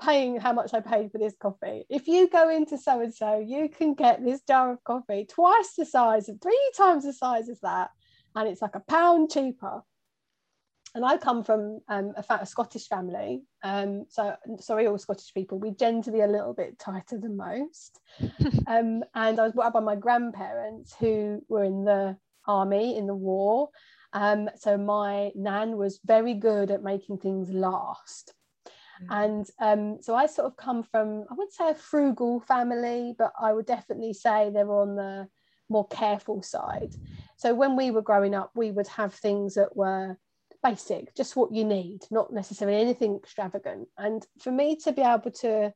paying 0.01 0.39
how 0.39 0.53
much 0.53 0.73
I 0.73 0.81
paid 0.81 1.11
for 1.11 1.17
this 1.17 1.35
coffee. 1.39 1.85
If 1.89 2.07
you 2.07 2.29
go 2.29 2.49
into 2.49 2.77
so 2.77 3.01
and 3.01 3.13
so, 3.13 3.39
you 3.39 3.69
can 3.69 3.93
get 3.93 4.23
this 4.23 4.41
jar 4.41 4.71
of 4.71 4.83
coffee 4.83 5.25
twice 5.25 5.73
the 5.73 5.85
size, 5.85 6.29
three 6.41 6.71
times 6.75 7.05
the 7.05 7.13
size 7.13 7.49
as 7.49 7.59
that, 7.61 7.91
and 8.35 8.47
it's 8.47 8.61
like 8.61 8.75
a 8.75 8.81
pound 8.81 9.31
cheaper 9.31 9.83
and 10.97 11.05
I 11.05 11.15
come 11.15 11.43
from 11.43 11.79
um, 11.89 12.13
a, 12.17 12.33
a, 12.41 12.45
Scottish 12.45 12.87
family. 12.87 13.43
Um, 13.61 14.05
so 14.09 14.35
sorry, 14.59 14.87
all 14.87 14.97
Scottish 14.97 15.31
people, 15.31 15.59
we 15.59 15.71
tend 15.71 16.03
to 16.05 16.11
be 16.11 16.21
a 16.21 16.27
little 16.27 16.55
bit 16.55 16.79
tighter 16.79 17.19
than 17.19 17.37
most. 17.37 17.99
um, 18.67 19.03
and 19.13 19.39
I 19.39 19.43
was 19.43 19.53
brought 19.53 19.67
up 19.67 19.73
by 19.73 19.79
my 19.79 19.95
grandparents 19.95 20.95
who 20.99 21.43
were 21.49 21.63
in 21.63 21.85
the 21.85 22.17
army 22.47 22.97
in 22.97 23.05
the 23.05 23.15
war. 23.15 23.69
Um, 24.13 24.49
so 24.55 24.75
my 24.75 25.31
nan 25.35 25.77
was 25.77 25.99
very 26.03 26.33
good 26.33 26.71
at 26.71 26.81
making 26.81 27.19
things 27.19 27.51
last. 27.51 28.33
Mm. 29.03 29.23
And 29.25 29.49
um, 29.59 30.01
so 30.01 30.15
I 30.15 30.25
sort 30.25 30.47
of 30.47 30.57
come 30.57 30.81
from, 30.81 31.25
I 31.29 31.35
would 31.35 31.53
say 31.53 31.69
a 31.69 31.75
frugal 31.75 32.39
family, 32.39 33.13
but 33.15 33.33
I 33.39 33.53
would 33.53 33.67
definitely 33.67 34.13
say 34.13 34.49
they 34.49 34.63
were 34.63 34.81
on 34.81 34.95
the 34.95 35.27
more 35.69 35.87
careful 35.89 36.41
side. 36.41 36.95
So 37.35 37.53
when 37.53 37.75
we 37.75 37.91
were 37.91 38.01
growing 38.01 38.33
up, 38.33 38.49
we 38.55 38.71
would 38.71 38.87
have 38.87 39.13
things 39.13 39.53
that 39.53 39.77
were 39.77 40.17
basic, 40.69 41.15
just 41.15 41.35
what 41.35 41.53
you 41.53 41.63
need, 41.63 41.99
not 42.11 42.33
necessarily 42.33 42.79
anything 42.79 43.15
extravagant. 43.15 43.87
And 43.97 44.25
for 44.39 44.51
me 44.51 44.75
to 44.77 44.91
be 44.91 45.01
able 45.01 45.31
to 45.41 45.73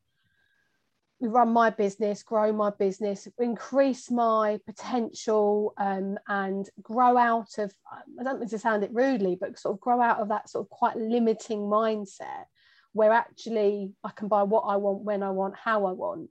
run 1.21 1.49
my 1.49 1.69
business, 1.69 2.23
grow 2.23 2.51
my 2.51 2.71
business, 2.71 3.27
increase 3.37 4.09
my 4.09 4.59
potential, 4.65 5.73
um, 5.77 6.17
and 6.27 6.67
grow 6.81 7.17
out 7.17 7.57
of, 7.59 7.71
I 8.19 8.23
don't 8.23 8.39
mean 8.39 8.49
to 8.49 8.59
sound 8.59 8.83
it 8.83 8.93
rudely, 8.93 9.37
but 9.39 9.59
sort 9.59 9.75
of 9.75 9.79
grow 9.79 10.01
out 10.01 10.19
of 10.19 10.29
that 10.29 10.49
sort 10.49 10.65
of 10.65 10.69
quite 10.69 10.97
limiting 10.97 11.59
mindset 11.59 12.45
where 12.93 13.11
actually 13.11 13.93
I 14.03 14.09
can 14.09 14.27
buy 14.27 14.43
what 14.43 14.61
I 14.61 14.77
want, 14.77 15.03
when 15.03 15.23
I 15.23 15.29
want, 15.29 15.55
how 15.55 15.85
I 15.85 15.91
want. 15.91 16.29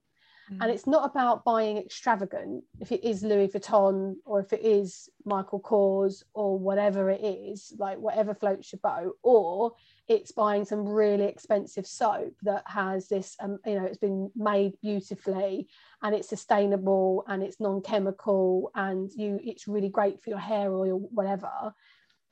And 0.50 0.62
mm. 0.62 0.68
it's 0.70 0.86
not 0.86 1.08
about 1.08 1.44
buying 1.44 1.78
extravagant, 1.78 2.64
if 2.80 2.90
it 2.90 3.04
is 3.04 3.22
Louis 3.22 3.48
Vuitton 3.48 4.16
or 4.24 4.40
if 4.40 4.52
it 4.52 4.62
is 4.62 5.08
Michael 5.24 5.60
Kors 5.60 6.24
or 6.34 6.58
whatever 6.58 7.08
it 7.08 7.20
is, 7.22 7.72
like 7.78 7.98
whatever 7.98 8.34
floats 8.34 8.72
your 8.72 8.80
boat, 8.82 9.16
or 9.22 9.72
it's 10.08 10.32
buying 10.32 10.64
some 10.64 10.88
really 10.88 11.24
expensive 11.24 11.86
soap 11.86 12.34
that 12.42 12.64
has 12.66 13.06
this, 13.06 13.36
um, 13.38 13.58
you 13.64 13.76
know, 13.76 13.84
it's 13.84 13.98
been 13.98 14.30
made 14.34 14.72
beautifully 14.82 15.68
and 16.02 16.16
it's 16.16 16.28
sustainable 16.28 17.24
and 17.28 17.44
it's 17.44 17.60
non-chemical 17.60 18.72
and 18.74 19.10
you, 19.16 19.38
it's 19.44 19.68
really 19.68 19.88
great 19.88 20.20
for 20.20 20.30
your 20.30 20.40
hair 20.40 20.72
or 20.72 20.84
your 20.84 20.96
whatever. 20.98 21.72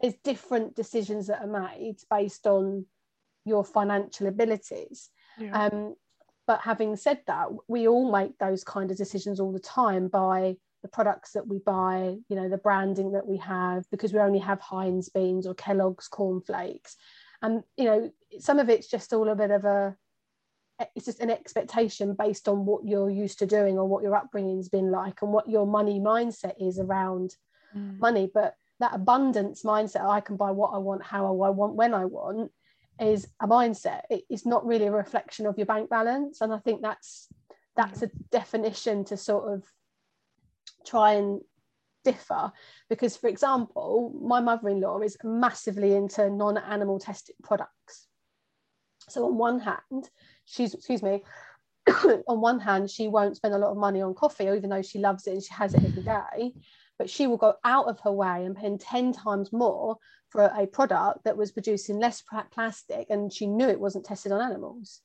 There's 0.01 0.15
different 0.25 0.75
decisions 0.75 1.29
that 1.29 1.43
are 1.43 1.69
made 1.71 1.99
based 2.11 2.49
on 2.49 2.87
your 3.45 3.65
financial 3.65 4.27
abilities. 4.27 5.11
Yeah. 5.39 5.67
Um, 5.67 5.95
but 6.49 6.63
having 6.63 6.97
said 6.97 7.21
that, 7.27 7.49
we 7.69 7.87
all 7.87 8.11
make 8.11 8.39
those 8.39 8.65
kind 8.65 8.91
of 8.91 8.97
decisions 8.97 9.39
all 9.39 9.53
the 9.53 9.61
time 9.61 10.09
by 10.09 10.57
the 10.83 10.89
products 10.89 11.33
that 11.33 11.47
we 11.47 11.59
buy, 11.59 12.17
you 12.31 12.37
know, 12.37 12.49
the 12.49 12.57
branding 12.57 13.13
that 13.13 13.27
we 13.27 13.37
have, 13.37 13.85
because 13.91 14.15
we 14.15 14.19
only 14.19 14.39
have 14.39 14.59
Heinz 14.59 15.11
beans 15.11 15.47
or 15.47 15.55
Kellogg's 15.55 16.09
cornflakes. 16.09 16.97
And, 17.43 17.65
you 17.77 17.85
know, 17.85 18.11
some 18.39 18.59
of 18.59 18.71
it's 18.71 18.89
just 18.89 19.13
all 19.13 19.29
a 19.29 19.37
bit 19.37 19.51
of 19.51 19.67
a, 19.67 19.95
it's 20.97 21.05
just 21.05 21.21
an 21.21 21.31
expectation 21.31 22.17
based 22.19 22.49
on 22.49 22.65
what 22.65 22.87
you're 22.87 23.11
used 23.11 23.41
to 23.41 23.47
doing 23.47 23.77
or 23.79 23.87
what 23.87 24.03
your 24.03 24.17
upbringing's 24.17 24.71
been 24.71 24.91
like 24.91 25.21
and 25.21 25.31
what 25.31 25.51
your 25.51 25.67
money 25.67 26.01
mindset 26.01 26.55
is 26.59 26.79
around 26.79 27.37
mm. 27.77 27.99
money. 27.99 28.31
But 28.33 28.55
that 28.81 28.95
abundance 28.95 29.65
mindset, 29.65 30.09
I 30.09 30.21
can 30.23 30.39
buy 30.39 30.53
what 30.53 30.73
I 30.73 30.79
want, 30.79 31.03
how 31.03 31.27
I 31.27 31.51
want, 31.51 31.75
when 31.75 31.93
I 31.93 32.07
want, 32.07 32.53
is 33.01 33.27
a 33.41 33.47
mindset. 33.47 34.03
It's 34.11 34.47
not 34.47 34.67
really 34.67 34.87
a 34.87 34.93
reflection 34.93 35.47
of 35.47 35.57
your 35.57 35.67
bank 35.67 35.91
balance. 35.91 36.41
And 36.41 36.53
i 36.53 36.59
think 36.59 36.83
that's 36.83 37.29
that's 37.77 38.01
mm. 38.01 38.05
a 38.05 38.11
definition 38.31 39.05
to 39.07 39.17
sort 39.17 39.53
of 39.53 39.65
try 40.87 41.13
and 41.13 41.41
differ. 42.05 42.53
Because 42.89 43.17
for 43.17 43.29
example 43.29 44.19
my 44.21 44.41
mother-in-law 44.41 45.01
is 45.01 45.17
massively 45.25 45.95
into 45.95 46.31
non-animal 46.31 46.99
tested 46.99 47.37
products. 47.43 48.09
So 49.09 49.27
on 49.27 49.39
one 49.39 49.61
hand 49.61 50.11
she's 50.45 50.75
excuse 50.75 51.03
me 51.03 51.23
on 52.29 52.41
one 52.41 52.61
hand 52.61 52.91
she 52.91 53.09
won't 53.09 53.37
spend 53.37 53.55
a 53.55 53.59
lot 53.59 53.71
of 53.71 53.77
money 53.77 54.03
on 54.03 54.15
coffee 54.15 54.49
even 54.49 54.71
though 54.71 54.83
she 54.83 54.99
loves 54.99 55.27
it 55.27 55.33
and 55.33 55.43
she 55.43 55.55
has 55.55 55.75
it 55.75 55.85
every 55.85 56.03
day 56.03 56.53
but 56.99 57.09
she 57.09 57.27
will 57.27 57.37
go 57.37 57.55
out 57.65 57.87
of 57.87 58.01
her 58.01 58.13
way 58.13 58.45
and 58.45 58.57
spend 58.57 58.81
10 58.81 59.13
times 59.13 59.53
more 59.53 59.97
for 60.29 60.45
a 60.45 60.67
product 60.67 61.25
that 61.25 61.37
was 61.37 61.53
producing 61.53 61.99
less 61.99 62.23
plastic 62.53 63.07
and 63.09 63.33
she 63.33 63.47
knew 63.47 63.69
it 63.69 63.81
wasn't 63.81 64.05
tested 64.05 64.33
on 64.33 64.41
animals. 64.41 65.01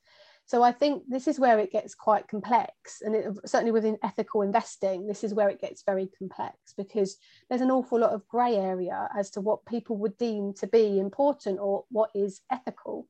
So 0.46 0.62
I 0.62 0.74
think 0.74 1.04
this 1.08 1.28
is 1.28 1.40
where 1.40 1.58
it 1.60 1.72
gets 1.72 1.96
quite 1.96 2.28
complex. 2.28 3.02
And 3.02 3.16
it, 3.16 3.26
certainly 3.46 3.72
within 3.72 3.98
ethical 4.04 4.42
investing, 4.42 5.08
this 5.08 5.24
is 5.24 5.34
where 5.34 5.50
it 5.50 5.62
gets 5.62 5.84
very 5.84 6.10
complex 6.18 6.58
because 6.76 7.16
there's 7.50 7.62
an 7.62 7.72
awful 7.72 8.00
lot 8.00 8.12
of 8.12 8.28
grey 8.28 8.56
area 8.56 9.08
as 9.18 9.30
to 9.32 9.42
what 9.42 9.66
people 9.66 9.98
would 9.98 10.18
deem 10.18 10.54
to 10.56 10.68
be 10.68 11.00
important 11.00 11.60
or 11.62 11.86
what 11.90 12.10
is 12.14 12.42
ethical. 12.52 13.08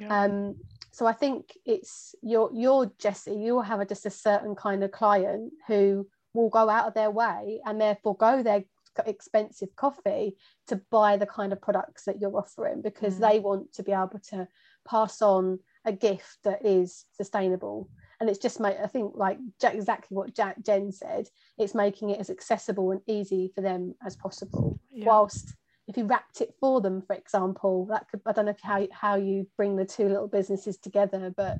Yeah. 0.00 0.22
Um, 0.22 0.56
so 0.92 1.06
I 1.06 1.12
think 1.12 1.52
it's 1.66 2.14
your 2.22 2.50
your 2.52 2.92
Jessie, 2.98 3.34
you'll 3.34 3.62
have 3.62 3.80
a, 3.80 3.84
just 3.84 4.06
a 4.06 4.10
certain 4.10 4.54
kind 4.54 4.84
of 4.84 4.92
client 4.92 5.52
who 5.66 6.06
will 6.38 6.48
go 6.48 6.68
out 6.68 6.86
of 6.86 6.94
their 6.94 7.10
way 7.10 7.60
and 7.64 7.80
therefore 7.80 8.16
go 8.16 8.42
their 8.42 8.64
expensive 9.06 9.74
coffee 9.76 10.36
to 10.66 10.76
buy 10.90 11.16
the 11.16 11.26
kind 11.26 11.52
of 11.52 11.60
products 11.60 12.04
that 12.04 12.20
you're 12.20 12.36
offering 12.36 12.82
because 12.82 13.16
mm. 13.16 13.20
they 13.20 13.38
want 13.38 13.72
to 13.72 13.82
be 13.82 13.92
able 13.92 14.20
to 14.30 14.46
pass 14.88 15.22
on 15.22 15.58
a 15.84 15.92
gift 15.92 16.38
that 16.44 16.64
is 16.64 17.04
sustainable 17.12 17.88
and 18.20 18.28
it's 18.28 18.38
just 18.38 18.60
made 18.60 18.76
i 18.82 18.86
think 18.86 19.12
like 19.14 19.38
exactly 19.62 20.16
what 20.16 20.34
Jack, 20.34 20.56
jen 20.64 20.90
said 20.90 21.28
it's 21.58 21.74
making 21.74 22.10
it 22.10 22.20
as 22.20 22.30
accessible 22.30 22.90
and 22.90 23.00
easy 23.06 23.52
for 23.54 23.60
them 23.60 23.94
as 24.04 24.16
possible 24.16 24.80
yeah. 24.90 25.04
whilst 25.06 25.54
if 25.86 25.96
you 25.96 26.04
wrapped 26.04 26.40
it 26.40 26.54
for 26.60 26.80
them 26.80 27.02
for 27.02 27.14
example 27.14 27.86
that 27.86 28.08
could 28.10 28.20
i 28.26 28.32
don't 28.32 28.46
know 28.46 28.56
how, 28.62 28.86
how 28.90 29.16
you 29.16 29.46
bring 29.56 29.76
the 29.76 29.84
two 29.84 30.08
little 30.08 30.28
businesses 30.28 30.76
together 30.78 31.32
but 31.36 31.58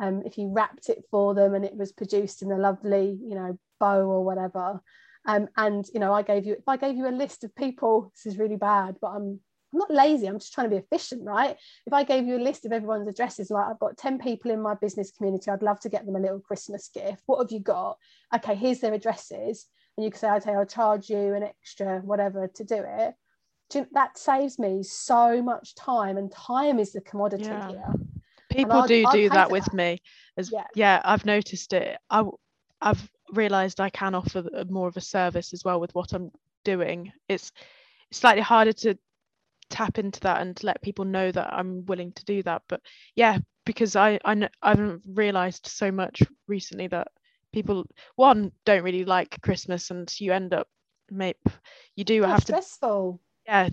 um, 0.00 0.22
if 0.24 0.38
you 0.38 0.48
wrapped 0.52 0.90
it 0.90 1.02
for 1.10 1.34
them 1.34 1.54
and 1.54 1.64
it 1.64 1.74
was 1.74 1.90
produced 1.90 2.42
in 2.42 2.52
a 2.52 2.58
lovely 2.58 3.18
you 3.20 3.34
know 3.34 3.58
bow 3.78 4.00
or 4.00 4.24
whatever 4.24 4.80
um, 5.26 5.48
and 5.56 5.86
you 5.92 6.00
know 6.00 6.12
i 6.12 6.22
gave 6.22 6.46
you 6.46 6.54
if 6.54 6.68
i 6.68 6.76
gave 6.76 6.96
you 6.96 7.08
a 7.08 7.10
list 7.10 7.44
of 7.44 7.54
people 7.54 8.12
this 8.14 8.32
is 8.32 8.38
really 8.38 8.56
bad 8.56 8.96
but 9.00 9.08
i'm 9.08 9.40
I'm 9.72 9.80
not 9.80 9.90
lazy, 9.90 10.26
I'm 10.26 10.38
just 10.38 10.54
trying 10.54 10.70
to 10.70 10.76
be 10.76 10.82
efficient, 10.82 11.24
right? 11.24 11.56
If 11.86 11.92
I 11.92 12.04
gave 12.04 12.26
you 12.26 12.36
a 12.36 12.42
list 12.42 12.64
of 12.64 12.72
everyone's 12.72 13.08
addresses, 13.08 13.50
like 13.50 13.66
I've 13.66 13.78
got 13.78 13.98
10 13.98 14.18
people 14.18 14.50
in 14.50 14.62
my 14.62 14.74
business 14.74 15.10
community, 15.10 15.50
I'd 15.50 15.62
love 15.62 15.80
to 15.80 15.90
get 15.90 16.06
them 16.06 16.16
a 16.16 16.20
little 16.20 16.40
Christmas 16.40 16.88
gift. 16.88 17.22
What 17.26 17.38
have 17.38 17.52
you 17.52 17.60
got? 17.60 17.98
Okay, 18.34 18.54
here's 18.54 18.80
their 18.80 18.94
addresses. 18.94 19.66
And 19.96 20.04
you 20.04 20.10
can 20.10 20.20
say, 20.20 20.30
okay, 20.30 20.54
I'll 20.54 20.64
charge 20.64 21.10
you 21.10 21.34
an 21.34 21.42
extra 21.42 22.00
whatever 22.00 22.48
to 22.48 22.64
do 22.64 22.82
it. 22.86 23.14
that 23.92 24.16
saves 24.16 24.58
me 24.58 24.82
so 24.82 25.42
much 25.42 25.74
time, 25.74 26.16
and 26.16 26.32
time 26.32 26.78
is 26.78 26.92
the 26.92 27.00
commodity 27.02 27.44
yeah. 27.44 27.68
here. 27.68 27.92
People 28.50 28.86
do 28.86 29.04
do 29.12 29.28
that 29.30 29.50
with 29.50 29.66
that. 29.66 29.74
me. 29.74 30.00
As 30.38 30.50
yeah. 30.50 30.64
yeah, 30.74 31.02
I've 31.04 31.26
noticed 31.26 31.74
it. 31.74 31.98
I 32.08 32.24
I've 32.80 33.10
realized 33.32 33.80
I 33.80 33.90
can 33.90 34.14
offer 34.14 34.44
more 34.68 34.88
of 34.88 34.96
a 34.96 35.02
service 35.02 35.52
as 35.52 35.64
well 35.64 35.80
with 35.80 35.94
what 35.94 36.12
I'm 36.12 36.30
doing. 36.64 37.12
It's 37.28 37.52
slightly 38.10 38.42
harder 38.42 38.72
to 38.72 38.98
tap 39.70 39.98
into 39.98 40.20
that 40.20 40.40
and 40.40 40.62
let 40.62 40.82
people 40.82 41.04
know 41.04 41.30
that 41.30 41.52
I'm 41.52 41.84
willing 41.86 42.12
to 42.12 42.24
do 42.24 42.42
that. 42.44 42.62
But 42.68 42.80
yeah, 43.14 43.38
because 43.64 43.96
I 43.96 44.18
I 44.24 44.48
I've 44.62 45.00
realised 45.06 45.66
so 45.66 45.90
much 45.90 46.22
recently 46.46 46.88
that 46.88 47.08
people 47.52 47.86
one 48.16 48.52
don't 48.64 48.82
really 48.82 49.04
like 49.04 49.40
Christmas, 49.42 49.90
and 49.90 50.12
you 50.20 50.32
end 50.32 50.54
up 50.54 50.68
maybe 51.10 51.38
you 51.96 52.04
do 52.04 52.24
oh, 52.24 52.28
have 52.28 52.42
stressful. 52.42 53.20
to 53.46 53.50
yeah 53.50 53.68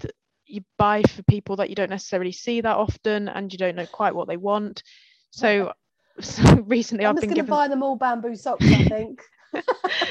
you 0.47 0.63
buy 0.77 1.01
for 1.03 1.23
people 1.23 1.55
that 1.57 1.69
you 1.69 1.75
don't 1.75 1.89
necessarily 1.89 2.31
see 2.31 2.61
that 2.61 2.75
often, 2.75 3.27
and 3.29 3.51
you 3.51 3.57
don't 3.57 3.75
know 3.75 3.85
quite 3.87 4.15
what 4.15 4.27
they 4.27 4.37
want. 4.37 4.83
So, 5.31 5.73
so 6.19 6.43
recently 6.67 7.05
I'm 7.05 7.15
I've 7.15 7.21
been 7.21 7.31
going 7.31 7.45
to 7.45 7.51
buy 7.51 7.67
them 7.67 7.83
all 7.83 7.95
bamboo 7.95 8.35
socks. 8.35 8.65
I 8.65 8.83
think. 8.85 9.21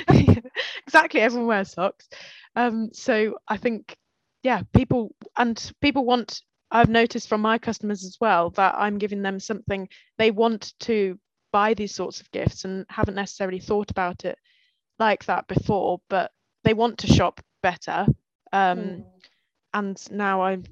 exactly, 0.86 1.20
everyone 1.20 1.48
wears 1.48 1.72
socks. 1.72 2.08
Um, 2.56 2.90
so 2.92 3.36
I 3.48 3.56
think 3.56 3.96
yeah 4.44 4.62
people 4.72 5.12
and 5.36 5.72
people 5.80 6.04
want 6.04 6.42
i've 6.70 6.88
noticed 6.88 7.28
from 7.28 7.40
my 7.40 7.58
customers 7.58 8.04
as 8.04 8.16
well 8.20 8.50
that 8.50 8.74
i'm 8.76 8.98
giving 8.98 9.22
them 9.22 9.40
something 9.40 9.88
they 10.18 10.30
want 10.30 10.74
to 10.78 11.18
buy 11.50 11.74
these 11.74 11.94
sorts 11.94 12.20
of 12.20 12.30
gifts 12.30 12.64
and 12.64 12.86
haven't 12.88 13.14
necessarily 13.14 13.58
thought 13.58 13.90
about 13.90 14.24
it 14.24 14.38
like 15.00 15.24
that 15.24 15.48
before 15.48 15.98
but 16.08 16.30
they 16.62 16.74
want 16.74 16.98
to 16.98 17.06
shop 17.08 17.40
better 17.62 18.06
um, 18.52 18.78
mm. 18.78 19.04
and 19.72 20.00
now 20.12 20.42
i'm 20.42 20.62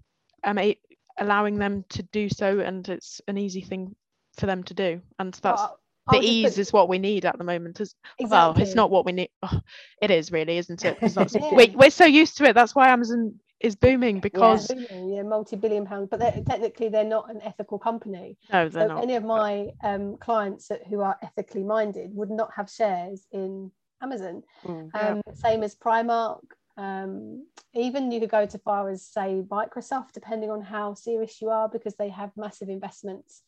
i'm 0.45 0.59
a- 0.59 0.79
allowing 1.19 1.59
them 1.59 1.85
to 1.89 2.03
do 2.05 2.29
so 2.29 2.61
and 2.61 2.89
it's 2.89 3.21
an 3.27 3.39
easy 3.39 3.63
thing 3.63 3.95
for 4.37 4.47
them 4.47 4.63
to 4.63 4.75
do 4.75 5.01
and 5.19 5.35
that's 5.43 5.61
well, 5.61 5.79
the 6.11 6.21
ease 6.21 6.55
put... 6.55 6.59
is 6.59 6.73
what 6.73 6.89
we 6.89 6.99
need 6.99 7.25
at 7.25 7.39
the 7.39 7.45
moment 7.45 7.81
as 7.81 7.95
exactly. 8.19 8.31
well 8.31 8.55
it's 8.59 8.75
not 8.75 8.91
what 8.91 9.05
we 9.05 9.13
need. 9.13 9.31
Oh, 9.43 9.61
it 10.01 10.11
is 10.11 10.33
really 10.33 10.59
isn't 10.59 10.85
it? 10.85 10.99
Yeah. 11.03 11.55
we, 11.55 11.69
we're 11.77 11.91
so 11.91 12.05
used 12.05 12.37
to 12.39 12.45
it. 12.45 12.55
That's 12.55 12.75
why 12.75 12.89
amazon 12.89 13.39
is 13.61 13.77
booming 13.77 14.21
because 14.21 14.69
yeah, 14.71 14.87
booming, 14.91 15.15
yeah 15.15 15.23
multi-billion 15.23 15.87
pound 15.87 16.11
but 16.11 16.19
they're, 16.19 16.43
technically 16.49 16.89
they're 16.89 17.05
not 17.05 17.31
an 17.31 17.41
ethical 17.43 17.79
company. 17.79 18.37
No 18.53 18.69
they're 18.69 18.89
so 18.89 18.95
not 18.95 19.03
any 19.03 19.15
of 19.15 19.25
my 19.25 19.69
um, 19.85 20.17
clients 20.17 20.71
who 20.89 21.01
are 21.01 21.17
ethically 21.23 21.63
minded 21.63 22.11
would 22.15 22.31
not 22.31 22.51
have 22.55 22.69
shares 22.71 23.27
in 23.33 23.71
amazon. 24.03 24.43
Mm, 24.65 24.91
yeah. 24.95 25.09
um, 25.09 25.23
same 25.35 25.63
as 25.63 25.75
primark 25.75 26.41
um, 26.77 27.47
even 27.75 28.11
you 28.11 28.21
could 28.21 28.31
go 28.31 28.47
to 28.47 28.59
far 28.59 28.89
as 28.89 29.05
say 29.05 29.43
microsoft 29.51 30.13
depending 30.13 30.51
on 30.51 30.63
how 30.63 30.95
serious 30.95 31.41
you 31.41 31.51
are 31.51 31.69
because 31.69 31.95
they 31.97 32.09
have 32.09 32.31
massive 32.37 32.69
investments 32.69 33.43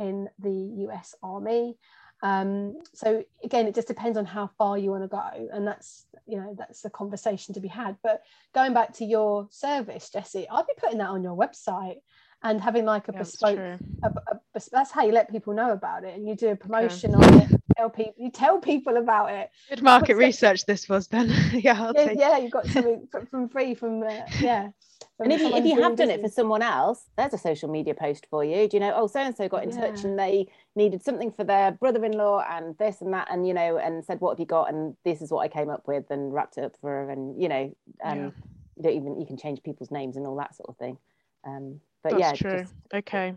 in 0.00 0.28
the 0.38 0.88
us 0.92 1.14
army. 1.22 1.76
Um, 2.22 2.78
so 2.92 3.24
again 3.42 3.66
it 3.66 3.74
just 3.74 3.88
depends 3.88 4.18
on 4.18 4.26
how 4.26 4.50
far 4.58 4.76
you 4.76 4.90
want 4.90 5.04
to 5.04 5.08
go 5.08 5.48
and 5.54 5.66
that's 5.66 6.04
you 6.26 6.36
know 6.36 6.54
that's 6.58 6.84
a 6.84 6.90
conversation 6.90 7.54
to 7.54 7.60
be 7.60 7.68
had. 7.68 7.96
But 8.02 8.22
going 8.54 8.74
back 8.74 8.92
to 8.94 9.04
your 9.04 9.46
service 9.50 10.10
Jessie, 10.10 10.46
i'd 10.50 10.66
be 10.66 10.74
putting 10.76 10.98
that 10.98 11.08
on 11.08 11.22
your 11.22 11.36
website 11.36 11.96
and 12.42 12.60
having 12.60 12.84
like 12.84 13.08
a 13.08 13.12
yeah, 13.12 13.18
bespoke 13.18 13.58
a, 13.58 13.78
a, 14.06 14.60
that's 14.72 14.90
how 14.90 15.04
you 15.04 15.12
let 15.12 15.30
people 15.30 15.52
know 15.52 15.72
about 15.72 16.04
it 16.04 16.16
and 16.16 16.28
you 16.28 16.34
do 16.34 16.48
a 16.48 16.56
promotion 16.56 17.14
okay. 17.14 17.26
on 17.26 17.42
it 17.42 17.60
tell 17.80 17.90
people 17.90 18.14
you 18.18 18.30
tell 18.30 18.58
people 18.58 18.96
about 18.96 19.30
it. 19.30 19.50
Good 19.68 19.82
market 19.82 20.16
research 20.16 20.66
this 20.66 20.88
was 20.88 21.08
then. 21.08 21.28
Yeah 21.52 21.92
yeah, 21.94 22.12
yeah, 22.12 22.38
you 22.38 22.50
got 22.50 22.66
something 22.66 23.08
from 23.30 23.48
free 23.48 23.74
from 23.74 24.02
uh, 24.02 24.20
yeah. 24.40 24.70
And 25.18 25.32
if 25.32 25.40
you, 25.40 25.54
if 25.54 25.64
you 25.64 25.82
have 25.82 25.96
done 25.96 26.08
it 26.10 26.20
for 26.22 26.28
someone 26.28 26.62
else 26.62 27.04
there's 27.16 27.34
a 27.34 27.38
social 27.38 27.70
media 27.70 27.94
post 27.94 28.26
for 28.30 28.44
you. 28.44 28.68
Do 28.68 28.76
you 28.76 28.80
know 28.80 28.92
oh 28.94 29.06
so 29.06 29.20
and 29.20 29.36
so 29.36 29.48
got 29.48 29.64
in 29.64 29.70
yeah. 29.70 29.80
touch 29.80 30.04
and 30.04 30.18
they 30.18 30.48
needed 30.76 31.02
something 31.02 31.30
for 31.30 31.44
their 31.44 31.72
brother-in-law 31.72 32.44
and 32.50 32.76
this 32.78 33.00
and 33.00 33.12
that 33.12 33.28
and 33.30 33.46
you 33.46 33.54
know 33.54 33.78
and 33.78 34.04
said 34.04 34.20
what 34.20 34.32
have 34.32 34.40
you 34.40 34.46
got? 34.46 34.72
And 34.72 34.96
this 35.04 35.22
is 35.22 35.30
what 35.30 35.40
i 35.40 35.48
came 35.48 35.70
up 35.70 35.86
with 35.86 36.10
and 36.10 36.32
wrapped 36.32 36.58
it 36.58 36.64
up 36.64 36.76
for 36.80 36.90
her 36.90 37.10
and 37.10 37.40
you 37.40 37.48
know 37.48 37.74
um 38.04 38.18
yeah. 38.18 38.30
you 38.76 38.82
don't 38.82 38.94
even 38.94 39.20
you 39.20 39.26
can 39.26 39.36
change 39.36 39.62
people's 39.62 39.90
names 39.90 40.16
and 40.16 40.26
all 40.26 40.36
that 40.36 40.54
sort 40.54 40.68
of 40.68 40.76
thing. 40.76 40.98
Um 41.44 41.80
but 42.02 42.18
That's 42.18 42.42
yeah 42.42 42.50
true 42.50 42.64
okay 42.94 43.34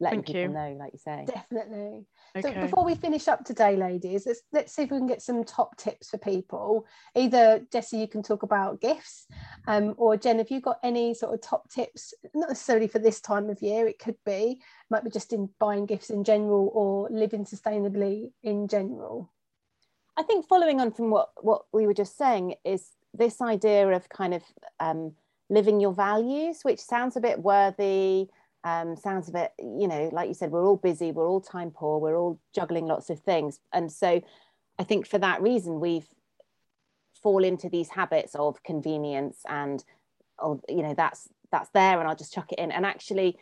letting 0.00 0.22
Thank 0.22 0.26
people 0.26 0.42
you. 0.42 0.48
know 0.48 0.76
like 0.78 0.92
you 0.92 0.98
say 0.98 1.26
definitely 1.26 2.06
Okay. 2.36 2.54
So 2.54 2.60
before 2.60 2.84
we 2.84 2.94
finish 2.94 3.26
up 3.26 3.44
today, 3.44 3.74
ladies, 3.74 4.24
let's, 4.24 4.42
let's 4.52 4.72
see 4.72 4.82
if 4.82 4.90
we 4.90 4.98
can 4.98 5.08
get 5.08 5.20
some 5.20 5.42
top 5.42 5.76
tips 5.76 6.10
for 6.10 6.18
people. 6.18 6.86
Either 7.16 7.66
Jessie, 7.72 7.98
you 7.98 8.06
can 8.06 8.22
talk 8.22 8.44
about 8.44 8.80
gifts, 8.80 9.26
um, 9.66 9.94
or 9.96 10.16
Jen, 10.16 10.38
have 10.38 10.50
you 10.50 10.60
got 10.60 10.78
any 10.84 11.12
sort 11.12 11.34
of 11.34 11.40
top 11.40 11.68
tips? 11.70 12.14
Not 12.32 12.48
necessarily 12.48 12.86
for 12.86 13.00
this 13.00 13.20
time 13.20 13.50
of 13.50 13.60
year, 13.62 13.88
it 13.88 13.98
could 13.98 14.14
be, 14.24 14.60
might 14.90 15.02
be 15.02 15.10
just 15.10 15.32
in 15.32 15.48
buying 15.58 15.86
gifts 15.86 16.10
in 16.10 16.22
general 16.22 16.70
or 16.72 17.08
living 17.10 17.44
sustainably 17.44 18.30
in 18.44 18.68
general. 18.68 19.32
I 20.16 20.22
think 20.22 20.46
following 20.46 20.80
on 20.80 20.92
from 20.92 21.10
what 21.10 21.30
what 21.40 21.62
we 21.72 21.86
were 21.86 21.94
just 21.94 22.16
saying 22.16 22.54
is 22.64 22.90
this 23.14 23.40
idea 23.40 23.88
of 23.88 24.08
kind 24.08 24.34
of 24.34 24.42
um, 24.78 25.14
living 25.50 25.80
your 25.80 25.92
values, 25.92 26.60
which 26.62 26.80
sounds 26.80 27.16
a 27.16 27.20
bit 27.20 27.40
worthy 27.40 28.28
um, 28.64 28.96
sounds 28.96 29.28
a 29.28 29.32
bit, 29.32 29.52
you 29.58 29.88
know, 29.88 30.10
like 30.12 30.28
you 30.28 30.34
said, 30.34 30.50
we're 30.50 30.66
all 30.66 30.76
busy, 30.76 31.12
we're 31.12 31.28
all 31.28 31.40
time 31.40 31.70
poor, 31.70 31.98
we're 31.98 32.18
all 32.18 32.38
juggling 32.54 32.86
lots 32.86 33.08
of 33.10 33.20
things. 33.20 33.60
And 33.72 33.90
so 33.90 34.20
I 34.78 34.84
think 34.84 35.06
for 35.06 35.18
that 35.18 35.40
reason, 35.40 35.80
we've 35.80 36.08
fall 37.22 37.44
into 37.44 37.68
these 37.68 37.90
habits 37.90 38.34
of 38.34 38.62
convenience 38.62 39.38
and, 39.48 39.84
oh, 40.38 40.60
you 40.68 40.82
know, 40.82 40.94
that's 40.94 41.28
that's 41.50 41.70
there 41.70 41.98
and 41.98 42.08
I'll 42.08 42.16
just 42.16 42.32
chuck 42.32 42.52
it 42.52 42.58
in. 42.58 42.70
And 42.70 42.86
actually 42.86 43.38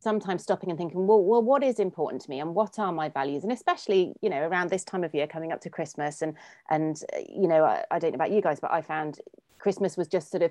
sometimes 0.00 0.42
stopping 0.42 0.68
and 0.68 0.78
thinking, 0.78 1.06
well, 1.06 1.22
well, 1.22 1.42
what 1.42 1.62
is 1.62 1.78
important 1.78 2.22
to 2.22 2.30
me 2.30 2.40
and 2.40 2.54
what 2.54 2.78
are 2.78 2.92
my 2.92 3.08
values? 3.08 3.44
And 3.44 3.52
especially, 3.52 4.14
you 4.20 4.30
know, 4.30 4.40
around 4.40 4.68
this 4.68 4.84
time 4.84 5.04
of 5.04 5.14
year 5.14 5.28
coming 5.28 5.52
up 5.52 5.60
to 5.60 5.70
Christmas 5.70 6.22
and, 6.22 6.34
and, 6.70 7.00
you 7.28 7.46
know, 7.46 7.64
I, 7.64 7.84
I 7.90 7.98
don't 8.00 8.10
know 8.10 8.16
about 8.16 8.32
you 8.32 8.42
guys, 8.42 8.58
but 8.58 8.72
I 8.72 8.82
found 8.82 9.20
Christmas 9.58 9.96
was 9.96 10.08
just 10.08 10.30
sort 10.30 10.42
of 10.42 10.50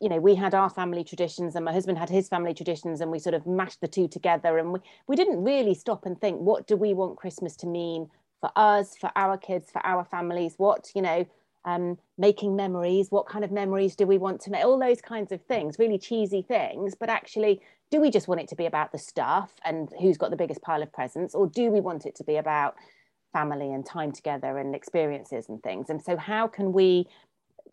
you 0.00 0.08
know 0.08 0.18
we 0.18 0.34
had 0.34 0.54
our 0.54 0.70
family 0.70 1.04
traditions 1.04 1.54
and 1.54 1.64
my 1.64 1.72
husband 1.72 1.98
had 1.98 2.10
his 2.10 2.28
family 2.28 2.54
traditions 2.54 3.00
and 3.00 3.10
we 3.10 3.18
sort 3.18 3.34
of 3.34 3.46
mashed 3.46 3.80
the 3.80 3.88
two 3.88 4.08
together 4.08 4.58
and 4.58 4.72
we, 4.72 4.80
we 5.06 5.16
didn't 5.16 5.42
really 5.42 5.74
stop 5.74 6.06
and 6.06 6.20
think 6.20 6.38
what 6.40 6.66
do 6.66 6.76
we 6.76 6.92
want 6.92 7.16
christmas 7.16 7.56
to 7.56 7.66
mean 7.66 8.08
for 8.44 8.50
us 8.56 8.94
for 8.94 9.10
our 9.16 9.38
kids 9.38 9.70
for 9.70 9.84
our 9.86 10.04
families? 10.04 10.54
What 10.58 10.90
you 10.94 11.00
know 11.00 11.24
um, 11.64 11.96
making 12.18 12.54
memories 12.54 13.10
what 13.10 13.26
kind 13.26 13.42
of 13.42 13.50
memories 13.50 13.96
do 13.96 14.06
we 14.06 14.18
want 14.18 14.42
to 14.42 14.50
make? 14.50 14.62
All 14.62 14.78
those 14.78 15.00
kinds 15.00 15.32
of 15.32 15.40
things 15.46 15.78
really 15.78 15.98
cheesy 15.98 16.42
things 16.42 16.94
but 16.94 17.08
actually 17.08 17.62
do 17.90 18.02
we 18.02 18.10
just 18.10 18.28
want 18.28 18.42
it 18.42 18.48
to 18.48 18.56
be 18.56 18.66
about 18.66 18.92
the 18.92 18.98
stuff 18.98 19.52
and 19.64 19.88
who's 19.98 20.18
got 20.18 20.30
the 20.30 20.36
biggest 20.36 20.60
pile 20.60 20.82
of 20.82 20.92
presents? 20.92 21.34
Or 21.34 21.46
do 21.46 21.70
we 21.70 21.80
want 21.80 22.04
it 22.04 22.14
to 22.16 22.24
be 22.24 22.36
about 22.36 22.74
family 23.32 23.72
and 23.72 23.86
time 23.86 24.12
together 24.12 24.58
and 24.58 24.74
experiences 24.74 25.48
and 25.48 25.62
things? 25.62 25.88
And 25.88 26.02
so 26.02 26.16
how 26.16 26.46
can 26.46 26.72
we 26.72 27.08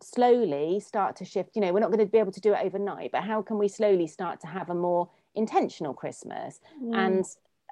slowly 0.02 0.80
start 0.80 1.16
to 1.16 1.24
shift. 1.24 1.50
You 1.54 1.62
know 1.62 1.72
we're 1.72 1.80
not 1.80 1.90
going 1.90 2.04
to 2.04 2.10
be 2.10 2.18
able 2.18 2.32
to 2.32 2.40
do 2.40 2.52
it 2.54 2.60
overnight 2.62 3.12
but 3.12 3.22
how 3.22 3.42
can 3.42 3.58
we 3.58 3.68
slowly 3.68 4.06
start 4.06 4.40
to 4.40 4.46
have 4.46 4.70
a 4.70 4.74
more 4.74 5.08
intentional 5.34 5.94
christmas? 5.94 6.60
Mm. 6.82 6.96
and 6.96 7.24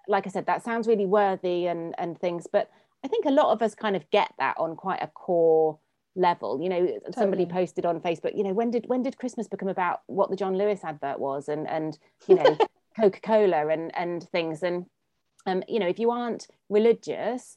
like 0.09 0.27
i 0.27 0.31
said 0.31 0.47
that 0.47 0.65
sounds 0.65 0.89
really 0.89 1.07
worthy 1.07 1.67
and 1.67 1.95
and 1.99 2.19
things 2.19 2.47
but 2.51 2.71
i 3.05 3.09
think 3.09 3.27
a 3.27 3.31
lot 3.31 3.53
of 3.53 3.61
us 3.61 3.75
kind 3.75 3.95
of 3.95 4.11
get 4.11 4.33
that 4.39 4.57
on 4.59 4.75
quite 4.75 5.03
a 5.03 5.07
core 5.09 5.79
level. 6.17 6.61
You 6.61 6.69
know 6.69 6.87
totally. 6.87 7.13
somebody 7.13 7.47
posted 7.47 7.87
on 7.87 8.01
facebook 8.01 8.37
you 8.37 8.43
know 8.43 8.53
when 8.53 8.71
did 8.71 8.85
when 8.89 9.03
did 9.03 9.17
christmas 9.17 9.49
become 9.49 9.69
about 9.69 10.01
what 10.07 10.31
the 10.31 10.37
john 10.37 10.57
lewis 10.57 10.81
advert 10.85 11.19
was? 11.19 11.49
and 11.49 11.69
and 11.69 11.99
you 12.27 12.35
know 12.35 12.59
coca-cola 12.99 13.69
and 13.69 13.95
and 13.97 14.29
things. 14.31 14.63
And 14.63 14.87
um 15.47 15.63
you 15.69 15.79
know 15.79 15.87
if 15.87 15.99
you 15.99 16.11
aren't 16.11 16.49
religious 16.69 17.57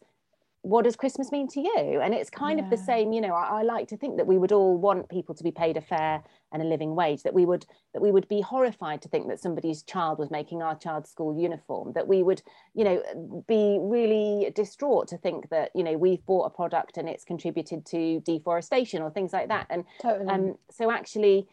what 0.64 0.86
does 0.86 0.96
Christmas 0.96 1.30
mean 1.30 1.50
to 1.50 1.60
you? 1.60 2.00
And 2.02 2.14
it's 2.14 2.30
kind 2.30 2.58
yeah. 2.58 2.64
of 2.64 2.72
the 2.72 2.78
same, 2.78 3.12
you 3.12 3.20
know, 3.20 3.34
I, 3.34 3.60
I, 3.60 3.62
like 3.64 3.90
to 3.90 3.98
think 3.98 4.16
that 4.16 4.26
we 4.26 4.38
would 4.38 4.54
all 4.54 4.78
want 4.78 5.10
people 5.10 5.36
to 5.36 5.44
be 5.44 5.52
paid 5.52 5.76
a 5.76 5.82
fair 5.82 6.24
and 6.54 6.62
a 6.62 6.66
living 6.66 6.96
wage, 6.96 7.24
that 7.24 7.34
we 7.34 7.46
would 7.46 7.66
that 7.94 8.02
we 8.02 8.12
would 8.12 8.30
be 8.30 8.40
horrified 8.40 9.02
to 9.02 9.10
think 9.10 9.28
that 9.28 9.42
somebody's 9.42 9.84
child 9.84 10.20
was 10.20 10.32
making 10.32 10.62
our 10.62 10.74
child's 10.74 11.10
school 11.10 11.38
uniform, 11.38 11.92
that 11.96 12.08
we 12.08 12.24
would, 12.24 12.42
you 12.74 12.86
know, 12.86 13.44
be 13.46 13.78
really 13.82 14.52
distraught 14.56 15.10
to 15.10 15.18
think 15.18 15.50
that, 15.50 15.70
you 15.76 15.84
know, 15.84 15.98
we've 15.98 16.26
bought 16.26 16.46
a 16.46 16.50
product 16.50 16.96
and 16.98 17.10
it's 17.10 17.26
contributed 17.26 17.86
to 17.88 18.22
deforestation 18.22 19.02
or 19.02 19.12
things 19.12 19.34
like 19.34 19.50
that. 19.50 19.68
And 19.70 19.84
totally. 20.02 20.30
um, 20.30 20.56
so 20.72 20.90
actually 20.90 21.46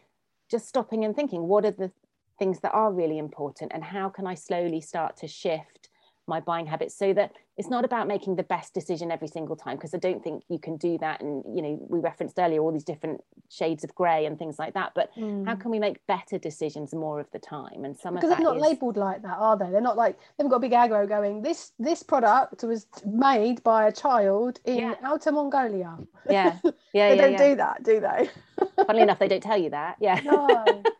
just 0.49 0.69
stopping 0.69 1.03
and 1.03 1.13
thinking, 1.13 1.49
what 1.49 1.65
are 1.65 1.71
the 1.71 1.91
things 2.39 2.61
that 2.61 2.71
are 2.71 2.93
really 2.93 3.17
important 3.17 3.73
and 3.73 3.83
how 3.83 4.07
can 4.07 4.25
I 4.25 4.35
slowly 4.35 4.79
start 4.79 5.17
to 5.17 5.27
shift 5.27 5.89
my 6.27 6.39
buying 6.39 6.65
habits 6.65 6.95
so 6.95 7.13
that 7.13 7.33
it's 7.61 7.69
not 7.69 7.85
about 7.85 8.07
making 8.07 8.37
the 8.37 8.43
best 8.43 8.73
decision 8.73 9.11
every 9.11 9.27
single 9.27 9.55
time 9.55 9.77
because 9.77 9.93
I 9.93 9.99
don't 9.99 10.23
think 10.23 10.41
you 10.49 10.57
can 10.57 10.77
do 10.77 10.97
that 10.97 11.21
and 11.21 11.43
you 11.55 11.61
know 11.61 11.77
we 11.89 11.99
referenced 11.99 12.39
earlier 12.39 12.59
all 12.59 12.71
these 12.71 12.83
different 12.83 13.23
shades 13.49 13.83
of 13.83 13.93
grey 13.93 14.25
and 14.25 14.39
things 14.39 14.57
like 14.57 14.73
that 14.73 14.93
but 14.95 15.11
mm. 15.15 15.45
how 15.45 15.53
can 15.53 15.69
we 15.69 15.77
make 15.77 16.03
better 16.07 16.39
decisions 16.39 16.91
more 16.91 17.19
of 17.19 17.29
the 17.29 17.37
time 17.37 17.85
and 17.85 17.95
some 17.95 18.15
of 18.17 18.21
them 18.21 18.29
because 18.31 18.35
they're 18.35 18.43
not 18.43 18.57
is... 18.57 18.63
labeled 18.63 18.97
like 18.97 19.21
that 19.21 19.37
are 19.37 19.55
they 19.55 19.69
they're 19.69 19.79
not 19.79 19.95
like 19.95 20.17
they've 20.39 20.49
got 20.49 20.55
a 20.55 20.59
big 20.59 20.71
aggro 20.71 21.07
going 21.07 21.43
this 21.43 21.73
this 21.77 22.01
product 22.01 22.63
was 22.63 22.87
made 23.05 23.61
by 23.61 23.87
a 23.87 23.91
child 23.91 24.59
in 24.65 24.79
yeah. 24.79 24.95
outer 25.03 25.31
Mongolia 25.31 25.99
yeah 26.27 26.57
yeah 26.63 27.09
they 27.09 27.15
yeah, 27.15 27.15
don't 27.15 27.33
yeah. 27.33 27.49
do 27.49 27.55
that 27.57 27.83
do 27.83 27.99
they 27.99 28.29
funnily 28.87 29.03
enough 29.03 29.19
they 29.19 29.27
don't 29.27 29.43
tell 29.43 29.57
you 29.57 29.69
that 29.69 29.97
yeah 29.99 30.19
no 30.25 30.47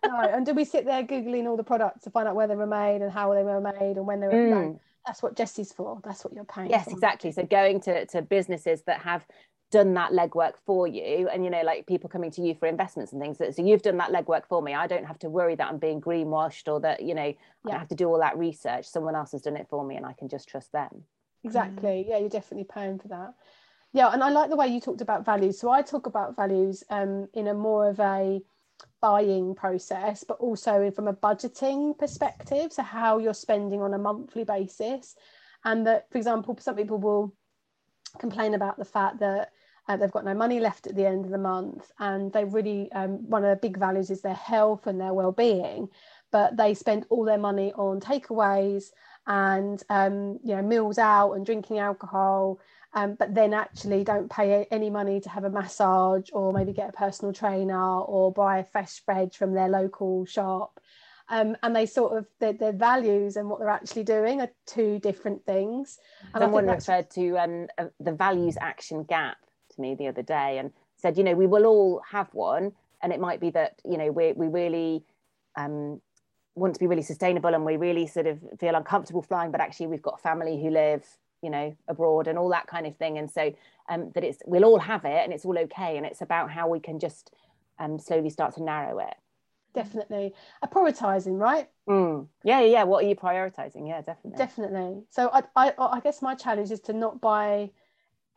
no 0.05 0.19
and 0.19 0.45
do 0.45 0.53
we 0.53 0.63
sit 0.63 0.85
there 0.85 1.01
googling 1.01 1.47
all 1.47 1.57
the 1.57 1.63
products 1.63 2.03
to 2.03 2.11
find 2.11 2.27
out 2.27 2.35
where 2.35 2.47
they 2.47 2.55
were 2.55 2.67
made 2.67 3.01
and 3.01 3.11
how 3.11 3.33
they 3.33 3.41
were 3.41 3.59
made 3.59 3.97
and 3.97 4.05
when 4.05 4.19
they 4.19 4.27
were 4.27 4.33
mm. 4.33 4.49
no 4.51 4.79
that's 5.05 5.23
what 5.23 5.35
Jessie's 5.35 5.71
for. 5.71 5.99
That's 6.03 6.23
what 6.23 6.33
you're 6.33 6.45
paying. 6.45 6.69
Yes, 6.69 6.85
for. 6.85 6.91
exactly. 6.91 7.31
So 7.31 7.43
going 7.43 7.81
to, 7.81 8.05
to 8.07 8.21
businesses 8.21 8.83
that 8.83 9.01
have 9.01 9.25
done 9.71 9.93
that 9.93 10.11
legwork 10.11 10.53
for 10.65 10.85
you 10.85 11.29
and 11.29 11.45
you 11.45 11.49
know 11.49 11.61
like 11.61 11.87
people 11.87 12.09
coming 12.09 12.29
to 12.29 12.41
you 12.41 12.53
for 12.53 12.67
investments 12.67 13.13
and 13.13 13.21
things 13.21 13.37
so 13.37 13.65
you've 13.65 13.81
done 13.81 13.97
that 13.97 14.11
legwork 14.11 14.45
for 14.49 14.61
me 14.61 14.73
i 14.73 14.85
don't 14.85 15.05
have 15.05 15.17
to 15.17 15.29
worry 15.29 15.55
that 15.55 15.69
i'm 15.69 15.77
being 15.77 16.01
greenwashed 16.01 16.67
or 16.67 16.81
that 16.81 17.01
you 17.01 17.15
know 17.15 17.33
yeah. 17.65 17.75
i 17.75 17.77
have 17.77 17.87
to 17.87 17.95
do 17.95 18.05
all 18.05 18.19
that 18.19 18.37
research 18.37 18.85
someone 18.85 19.15
else 19.15 19.31
has 19.31 19.41
done 19.41 19.55
it 19.55 19.65
for 19.69 19.85
me 19.85 19.95
and 19.95 20.05
i 20.05 20.11
can 20.11 20.27
just 20.27 20.49
trust 20.49 20.73
them 20.73 21.03
exactly 21.45 22.03
mm. 22.03 22.09
yeah 22.09 22.17
you're 22.17 22.27
definitely 22.27 22.67
paying 22.69 22.99
for 22.99 23.07
that 23.07 23.33
yeah 23.93 24.09
and 24.11 24.21
i 24.21 24.29
like 24.29 24.49
the 24.49 24.57
way 24.57 24.67
you 24.67 24.81
talked 24.81 24.99
about 24.99 25.23
values 25.23 25.57
so 25.57 25.69
i 25.69 25.81
talk 25.81 26.05
about 26.05 26.35
values 26.35 26.83
um, 26.89 27.29
in 27.33 27.47
a 27.47 27.53
more 27.53 27.89
of 27.89 27.97
a 28.01 28.41
buying 29.01 29.55
process, 29.55 30.23
but 30.23 30.37
also 30.39 30.91
from 30.91 31.07
a 31.07 31.13
budgeting 31.13 31.97
perspective. 31.97 32.71
So, 32.71 32.83
how 32.83 33.17
you're 33.17 33.33
spending 33.33 33.81
on 33.81 33.93
a 33.93 33.97
monthly 33.97 34.43
basis. 34.43 35.15
And 35.63 35.85
that, 35.87 36.09
for 36.11 36.17
example, 36.17 36.57
some 36.59 36.75
people 36.75 36.97
will 36.97 37.33
complain 38.19 38.53
about 38.53 38.77
the 38.77 38.85
fact 38.85 39.19
that 39.19 39.51
uh, 39.87 39.97
they've 39.97 40.11
got 40.11 40.25
no 40.25 40.33
money 40.33 40.59
left 40.59 40.87
at 40.87 40.95
the 40.95 41.05
end 41.05 41.25
of 41.25 41.31
the 41.31 41.37
month 41.37 41.91
and 41.99 42.31
they 42.33 42.43
really 42.43 42.91
um, 42.91 43.27
one 43.29 43.43
of 43.43 43.49
the 43.49 43.67
big 43.67 43.77
values 43.77 44.09
is 44.09 44.21
their 44.21 44.33
health 44.33 44.87
and 44.87 44.99
their 44.99 45.13
well-being 45.13 45.87
but 46.31 46.55
they 46.55 46.73
spend 46.73 47.05
all 47.09 47.25
their 47.25 47.37
money 47.37 47.73
on 47.73 47.99
takeaways 47.99 48.91
and 49.27 49.83
um, 49.89 50.39
you 50.43 50.55
know 50.55 50.61
meals 50.61 50.97
out 50.97 51.33
and 51.33 51.45
drinking 51.45 51.79
alcohol 51.79 52.59
um, 52.93 53.15
but 53.15 53.33
then 53.33 53.53
actually 53.53 54.03
don't 54.03 54.29
pay 54.29 54.67
any 54.69 54.89
money 54.89 55.21
to 55.21 55.29
have 55.29 55.43
a 55.43 55.49
massage 55.49 56.29
or 56.33 56.51
maybe 56.51 56.73
get 56.73 56.89
a 56.89 56.93
personal 56.93 57.33
trainer 57.33 58.01
or 58.01 58.33
buy 58.33 58.59
a 58.59 58.63
fresh 58.65 59.01
veg 59.05 59.33
from 59.33 59.53
their 59.53 59.69
local 59.69 60.25
shop. 60.25 60.79
Um, 61.29 61.55
and 61.63 61.73
they 61.73 61.85
sort 61.85 62.17
of 62.17 62.25
their, 62.39 62.51
their, 62.51 62.73
values 62.73 63.37
and 63.37 63.49
what 63.49 63.59
they're 63.59 63.69
actually 63.69 64.03
doing 64.03 64.41
are 64.41 64.49
two 64.65 64.99
different 64.99 65.45
things. 65.45 65.97
And 66.33 66.41
Someone 66.41 66.67
referred 66.67 67.09
to 67.11 67.37
um, 67.37 67.67
uh, 67.77 67.85
the 68.01 68.11
values 68.11 68.57
action 68.59 69.03
gap 69.03 69.37
to 69.73 69.81
me 69.81 69.95
the 69.95 70.07
other 70.07 70.23
day 70.23 70.57
and 70.57 70.73
said, 70.97 71.17
you 71.17 71.23
know, 71.23 71.33
we 71.33 71.47
will 71.47 71.65
all 71.65 72.01
have 72.09 72.27
one, 72.33 72.73
and 73.01 73.13
it 73.13 73.19
might 73.21 73.39
be 73.39 73.49
that 73.51 73.79
you 73.89 73.97
know 73.97 74.11
we 74.11 74.33
we 74.33 74.47
really 74.47 75.05
um, 75.55 76.01
want 76.55 76.73
to 76.73 76.79
be 76.79 76.87
really 76.87 77.01
sustainable 77.01 77.53
and 77.53 77.65
we 77.65 77.77
really 77.77 78.07
sort 78.07 78.27
of 78.27 78.39
feel 78.59 78.75
uncomfortable 78.75 79.21
flying, 79.21 79.51
but 79.51 79.61
actually 79.61 79.87
we've 79.87 80.01
got 80.01 80.21
family 80.21 80.61
who 80.61 80.69
live 80.69 81.05
you 81.41 81.49
know 81.49 81.75
abroad 81.87 82.27
and 82.27 82.37
all 82.37 82.49
that 82.49 82.67
kind 82.67 82.85
of 82.85 82.95
thing. 82.97 83.17
And 83.17 83.29
so 83.29 83.53
um, 83.89 84.11
that 84.15 84.23
it's 84.23 84.39
we'll 84.45 84.65
all 84.65 84.79
have 84.79 85.05
it 85.05 85.23
and 85.23 85.33
it's 85.33 85.45
all 85.45 85.57
okay. 85.57 85.97
And 85.97 86.05
it's 86.05 86.21
about 86.21 86.51
how 86.51 86.67
we 86.67 86.79
can 86.79 86.99
just 86.99 87.31
um, 87.79 87.99
slowly 87.99 88.29
start 88.29 88.55
to 88.55 88.63
narrow 88.63 88.99
it. 88.99 89.15
Definitely. 89.73 90.33
A 90.61 90.67
prioritizing 90.67 91.39
right? 91.39 91.69
Mm. 91.87 92.27
yeah 92.43 92.61
yeah 92.61 92.83
what 92.83 93.03
are 93.03 93.07
you 93.07 93.15
prioritizing? 93.15 93.87
Yeah 93.87 94.01
definitely. 94.01 94.37
Definitely. 94.37 95.03
So 95.09 95.29
I, 95.33 95.43
I 95.55 95.73
i 95.77 95.99
guess 95.99 96.21
my 96.21 96.35
challenge 96.35 96.71
is 96.71 96.79
to 96.81 96.93
not 96.93 97.21
buy 97.21 97.71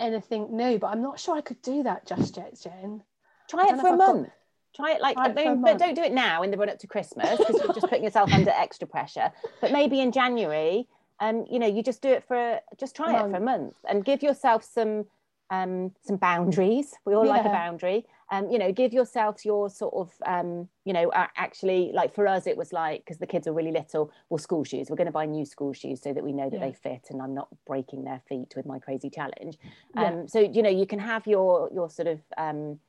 anything 0.00 0.56
new 0.56 0.78
but 0.78 0.88
i'm 0.88 1.02
not 1.02 1.20
sure 1.20 1.36
i 1.36 1.40
could 1.40 1.60
do 1.62 1.82
that 1.82 2.06
just 2.06 2.36
yet 2.36 2.58
jen. 2.60 3.02
Try 3.48 3.68
it 3.68 3.80
for 3.80 3.88
a 3.88 3.96
month 3.96 4.26
got... 4.26 4.34
try 4.74 4.92
it 4.94 5.00
like 5.00 5.16
try 5.16 5.28
it 5.28 5.36
mean, 5.36 5.62
but 5.62 5.78
don't 5.78 5.94
do 5.94 6.02
it 6.02 6.12
now 6.12 6.42
in 6.42 6.50
the 6.50 6.56
run 6.56 6.68
up 6.68 6.78
to 6.80 6.86
christmas 6.86 7.38
because 7.38 7.60
you're 7.62 7.72
just 7.72 7.86
putting 7.88 8.04
yourself 8.04 8.32
under 8.32 8.50
extra 8.50 8.88
pressure. 8.88 9.30
But 9.60 9.72
maybe 9.72 10.00
in 10.00 10.10
january 10.10 10.88
um, 11.24 11.46
you 11.50 11.58
know, 11.58 11.66
you 11.66 11.82
just 11.82 12.02
do 12.02 12.10
it 12.10 12.24
for 12.28 12.60
just 12.78 12.94
try 12.94 13.18
it 13.18 13.30
for 13.30 13.36
a 13.36 13.40
month 13.40 13.74
and 13.88 14.04
give 14.04 14.22
yourself 14.22 14.62
some 14.62 15.06
um, 15.50 15.92
some 16.02 16.16
boundaries. 16.16 16.94
We 17.04 17.14
all 17.14 17.24
yeah. 17.24 17.32
like 17.32 17.46
a 17.46 17.48
boundary. 17.48 18.04
Um, 18.30 18.50
you 18.50 18.58
know, 18.58 18.72
give 18.72 18.92
yourself 18.92 19.44
your 19.44 19.70
sort 19.70 19.94
of, 19.94 20.12
um, 20.26 20.68
you 20.84 20.92
know, 20.92 21.10
actually, 21.14 21.92
like 21.94 22.14
for 22.14 22.26
us, 22.26 22.46
it 22.46 22.56
was 22.56 22.72
like 22.72 23.04
because 23.04 23.18
the 23.18 23.26
kids 23.26 23.46
are 23.46 23.52
really 23.52 23.70
little. 23.70 24.10
Well, 24.28 24.38
school 24.38 24.64
shoes. 24.64 24.88
We're 24.90 24.96
going 24.96 25.06
to 25.06 25.12
buy 25.12 25.24
new 25.24 25.46
school 25.46 25.72
shoes 25.72 26.02
so 26.02 26.12
that 26.12 26.24
we 26.24 26.32
know 26.32 26.50
that 26.50 26.60
yeah. 26.60 26.66
they 26.66 26.72
fit, 26.72 27.06
and 27.10 27.22
I'm 27.22 27.34
not 27.34 27.48
breaking 27.66 28.04
their 28.04 28.20
feet 28.28 28.52
with 28.56 28.66
my 28.66 28.78
crazy 28.78 29.08
challenge. 29.08 29.58
Um, 29.96 30.04
yeah. 30.04 30.22
So 30.26 30.40
you 30.40 30.62
know, 30.62 30.70
you 30.70 30.86
can 30.86 30.98
have 30.98 31.26
your 31.26 31.70
your 31.72 31.88
sort 31.88 32.08
of 32.08 32.20
um, 32.36 32.80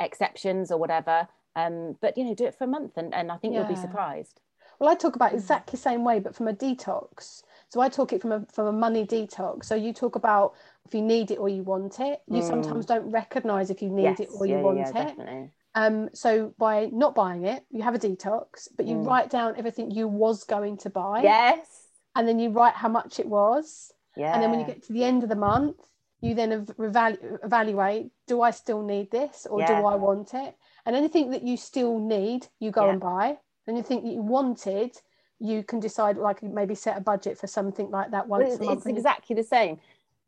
exceptions 0.00 0.70
or 0.70 0.78
whatever, 0.78 1.28
um, 1.54 1.96
but 2.02 2.18
you 2.18 2.24
know, 2.24 2.34
do 2.34 2.44
it 2.44 2.56
for 2.58 2.64
a 2.64 2.68
month, 2.68 2.96
and 2.96 3.14
and 3.14 3.30
I 3.32 3.36
think 3.36 3.54
you'll 3.54 3.64
be 3.64 3.76
surprised. 3.76 4.40
Well, 4.78 4.90
I 4.90 4.94
talk 4.94 5.16
about 5.16 5.32
exactly 5.32 5.72
the 5.72 5.82
same 5.82 6.04
way, 6.04 6.20
but 6.20 6.34
from 6.34 6.48
a 6.48 6.52
detox. 6.52 7.42
So 7.68 7.80
I 7.80 7.88
talk 7.88 8.12
it 8.12 8.22
from 8.22 8.32
a 8.32 8.46
from 8.52 8.66
a 8.66 8.72
money 8.72 9.04
detox. 9.06 9.64
So 9.64 9.74
you 9.74 9.92
talk 9.92 10.16
about 10.16 10.54
if 10.86 10.94
you 10.94 11.02
need 11.02 11.30
it 11.30 11.38
or 11.38 11.48
you 11.48 11.62
want 11.62 11.98
it. 12.00 12.20
You 12.28 12.42
mm. 12.42 12.46
sometimes 12.46 12.86
don't 12.86 13.10
recognize 13.10 13.70
if 13.70 13.82
you 13.82 13.90
need 13.90 14.04
yes, 14.04 14.20
it 14.20 14.28
or 14.38 14.46
you 14.46 14.56
yeah, 14.56 14.60
want 14.60 14.78
yeah, 14.78 14.88
it. 14.88 14.94
Definitely. 14.94 15.50
Um, 15.74 16.08
so 16.14 16.54
by 16.58 16.88
not 16.92 17.14
buying 17.14 17.44
it, 17.44 17.64
you 17.70 17.82
have 17.82 17.94
a 17.94 17.98
detox, 17.98 18.68
but 18.76 18.86
you 18.86 18.96
mm. 18.96 19.06
write 19.06 19.30
down 19.30 19.56
everything 19.58 19.90
you 19.90 20.08
was 20.08 20.44
going 20.44 20.78
to 20.78 20.90
buy. 20.90 21.22
Yes. 21.22 21.88
And 22.14 22.26
then 22.26 22.38
you 22.38 22.50
write 22.50 22.74
how 22.74 22.88
much 22.88 23.20
it 23.20 23.26
was. 23.26 23.92
Yeah. 24.16 24.32
And 24.32 24.42
then 24.42 24.50
when 24.50 24.60
you 24.60 24.66
get 24.66 24.84
to 24.84 24.92
the 24.92 25.04
end 25.04 25.22
of 25.22 25.28
the 25.28 25.36
month, 25.36 25.76
you 26.22 26.34
then 26.34 26.66
evalu- 26.66 27.44
evaluate: 27.44 28.10
Do 28.26 28.40
I 28.40 28.52
still 28.52 28.82
need 28.82 29.10
this, 29.10 29.46
or 29.50 29.60
yeah. 29.60 29.80
do 29.80 29.86
I 29.86 29.96
want 29.96 30.32
it? 30.34 30.56
And 30.86 30.96
anything 30.96 31.30
that 31.32 31.42
you 31.42 31.56
still 31.56 31.98
need, 31.98 32.46
you 32.60 32.70
go 32.70 32.88
and 32.88 33.00
buy 33.00 33.36
anything 33.68 34.02
that 34.02 34.12
you 34.12 34.22
wanted 34.22 34.96
you 35.38 35.62
can 35.62 35.80
decide 35.80 36.16
like 36.16 36.42
maybe 36.42 36.74
set 36.74 36.96
a 36.96 37.00
budget 37.00 37.38
for 37.38 37.46
something 37.46 37.90
like 37.90 38.10
that 38.10 38.26
once 38.26 38.48
it's, 38.48 38.60
a 38.60 38.64
month 38.64 38.78
it's 38.78 38.86
exactly 38.86 39.36
the 39.36 39.44
same. 39.44 39.78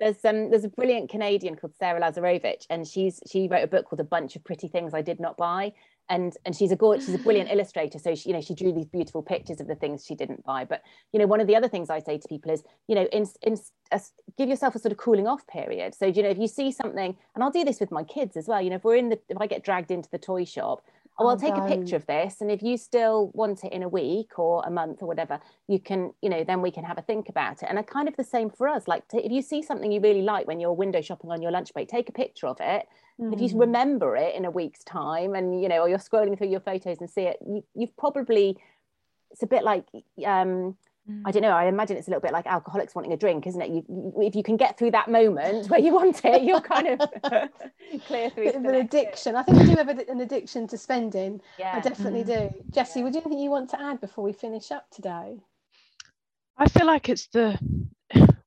There's 0.01 0.25
um 0.25 0.51
there's 0.51 0.65
a 0.65 0.69
brilliant 0.69 1.11
Canadian 1.11 1.57
called 1.57 1.75
Sarah 1.77 2.01
Lazarovic 2.01 2.67
and 2.71 2.87
she's 2.87 3.21
she 3.31 3.49
wrote 3.49 3.65
a 3.65 3.67
book 3.67 3.87
called 3.87 4.01
A 4.01 4.05
Bunch 4.05 4.37
of 4.37 4.45
Pretty 4.45 4.69
Things 4.69 4.95
I 4.95 5.03
Did 5.03 5.19
Not 5.19 5.37
Buy 5.37 5.73
and 6.11 6.37
and 6.45 6.55
she's 6.55 6.71
a 6.71 6.77
gorgeous 6.77 7.07
she's 7.07 7.15
a 7.15 7.19
brilliant 7.19 7.51
illustrator 7.51 7.99
so 7.99 8.15
she 8.15 8.29
you 8.29 8.35
know 8.35 8.41
she 8.41 8.55
drew 8.55 8.73
these 8.73 8.87
beautiful 8.87 9.23
pictures 9.23 9.61
of 9.61 9.67
the 9.67 9.75
things 9.75 10.05
she 10.05 10.15
didn't 10.15 10.45
buy. 10.45 10.65
But 10.65 10.83
you 11.13 11.19
know 11.19 11.27
one 11.27 11.41
of 11.41 11.47
the 11.47 11.57
other 11.57 11.69
things 11.69 11.91
I 11.91 12.01
say 12.01 12.19
to 12.19 12.29
people 12.29 12.53
is 12.53 12.63
you 12.87 12.95
know 12.95 13.09
in, 13.13 13.27
in 13.43 13.57
uh, 13.91 13.99
give 14.37 14.49
yourself 14.49 14.75
a 14.75 14.79
sort 14.79 14.93
of 14.93 14.99
cooling 14.99 15.27
off 15.27 15.47
period. 15.47 15.95
So 15.95 16.07
you 16.07 16.23
know 16.23 16.31
if 16.31 16.39
you 16.39 16.49
see 16.49 16.71
something 16.71 17.17
and 17.35 17.43
I'll 17.43 17.51
do 17.51 17.65
this 17.65 17.81
with 17.81 17.91
my 17.91 18.05
kids 18.05 18.37
as 18.37 18.47
well 18.47 18.61
you 18.61 18.71
know 18.71 18.77
if 18.77 18.85
we're 18.85 18.97
in 18.97 19.09
the 19.09 19.19
if 19.29 19.39
I 19.41 19.47
get 19.47 19.65
dragged 19.65 19.91
into 19.91 20.11
the 20.11 20.19
toy 20.19 20.45
shop 20.45 20.85
oh, 21.19 21.27
I'll 21.27 21.37
take 21.37 21.57
a 21.57 21.67
picture 21.67 21.97
of 21.97 22.07
this. 22.07 22.41
And 22.41 22.51
if 22.51 22.63
you 22.63 22.77
still 22.77 23.31
want 23.35 23.65
it 23.65 23.73
in 23.73 23.83
a 23.83 23.89
week 23.89 24.39
or 24.39 24.63
a 24.65 24.71
month 24.71 25.03
or 25.03 25.07
whatever, 25.07 25.41
you 25.67 25.81
can, 25.81 26.13
you 26.23 26.29
know, 26.29 26.45
then 26.45 26.63
we 26.63 26.71
can 26.71 26.85
have 26.85 26.99
a 26.99 27.03
think 27.03 27.29
about 27.29 27.63
it. 27.63 27.69
And 27.69 27.85
kind 27.87 28.09
of 28.09 28.17
the 28.17 28.25
same 28.25 28.51
for 28.51 28.69
us. 28.69 28.87
Like 28.87 29.09
to, 29.09 29.25
if 29.25 29.33
you 29.33 29.43
see 29.43 29.63
something 29.63 29.91
you 29.91 30.01
really 30.01 30.23
like 30.23 30.47
when 30.47 30.61
you're 30.61 30.73
window 30.73 31.01
shopping 31.01 31.31
on 31.31 31.43
your 31.43 31.51
lunch 31.51 31.73
break, 31.73 31.89
take 31.89 32.09
a 32.09 32.13
picture 32.13 32.47
of 32.47 32.59
it. 32.61 32.87
Mm. 33.21 33.33
If 33.33 33.41
you 33.41 33.49
mm. 33.49 33.61
remember 33.61 34.17
it 34.17 34.35
in 34.35 34.45
a 34.45 34.51
week's 34.51 34.85
time 34.85 35.35
and, 35.35 35.61
you 35.61 35.69
know, 35.69 35.81
or 35.81 35.89
you're 35.89 35.99
scrolling 35.99 36.37
through 36.39 36.49
your 36.49 36.61
photos 36.61 36.99
and 37.01 37.11
see 37.11 37.23
it, 37.23 37.39
you, 37.47 37.65
you've 37.75 37.97
probably, 37.97 38.57
it's 39.31 39.43
a 39.43 39.47
bit 39.47 39.65
like, 39.65 39.87
um, 40.25 40.77
I 41.25 41.31
don't 41.31 41.43
know. 41.43 41.53
I 41.53 41.67
imagine 41.67 41.97
it's 41.97 42.07
a 42.07 42.11
little 42.11 42.21
bit 42.21 42.33
like 42.33 42.47
alcoholics 42.47 42.95
wanting 42.95 43.13
a 43.13 43.17
drink, 43.17 43.47
isn't 43.47 43.61
it? 43.61 43.71
You, 43.71 43.85
you, 43.89 44.13
if 44.23 44.35
you 44.35 44.43
can 44.43 44.57
get 44.57 44.77
through 44.79 44.91
that 44.91 45.11
moment 45.11 45.71
where 45.71 45.81
you 45.81 45.95
want 45.95 46.25
it, 46.25 46.43
you're 46.43 46.61
kind 46.61 46.89
of 46.89 47.01
clear 48.07 48.31
through. 48.35 48.51
an 48.51 48.67
addiction. 48.67 49.37
I 49.37 49.43
think 49.43 49.59
I 49.59 49.65
do 49.65 49.75
have 49.77 49.89
an 49.89 50.21
addiction 50.21 50.67
to 50.69 50.79
spending. 50.79 51.41
Yeah. 51.59 51.77
I 51.77 51.81
definitely 51.81 52.25
mm. 52.25 52.51
do. 52.51 52.65
Jessie, 52.71 53.01
yeah. 53.01 53.05
would 53.05 53.15
you 53.15 53.21
anything 53.21 53.43
you 53.43 53.51
want 53.51 53.71
to 53.71 53.81
add 53.81 54.01
before 54.01 54.25
we 54.25 54.33
finish 54.33 54.71
up 54.71 54.91
today? 54.91 55.39
I 56.57 56.69
feel 56.69 56.87
like 56.87 57.09
it's 57.09 57.29
the 57.29 57.59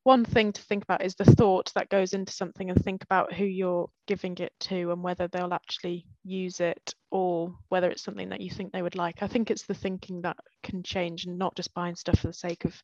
one 0.03 0.25
thing 0.25 0.51
to 0.51 0.61
think 0.63 0.83
about 0.83 1.03
is 1.03 1.15
the 1.15 1.25
thought 1.25 1.71
that 1.75 1.89
goes 1.89 2.13
into 2.13 2.31
something 2.31 2.69
and 2.69 2.83
think 2.83 3.03
about 3.03 3.33
who 3.33 3.45
you're 3.45 3.89
giving 4.07 4.35
it 4.37 4.51
to 4.61 4.91
and 4.91 5.03
whether 5.03 5.27
they'll 5.27 5.53
actually 5.53 6.07
use 6.23 6.59
it 6.59 6.93
or 7.11 7.53
whether 7.69 7.89
it's 7.89 8.03
something 8.03 8.29
that 8.29 8.41
you 8.41 8.49
think 8.49 8.71
they 8.71 8.81
would 8.81 8.95
like. 8.95 9.21
I 9.21 9.27
think 9.27 9.51
it's 9.51 9.65
the 9.65 9.75
thinking 9.75 10.21
that 10.21 10.37
can 10.63 10.81
change 10.81 11.25
and 11.25 11.37
not 11.37 11.55
just 11.55 11.73
buying 11.75 11.95
stuff 11.95 12.19
for 12.19 12.27
the 12.27 12.33
sake 12.33 12.65
of 12.65 12.81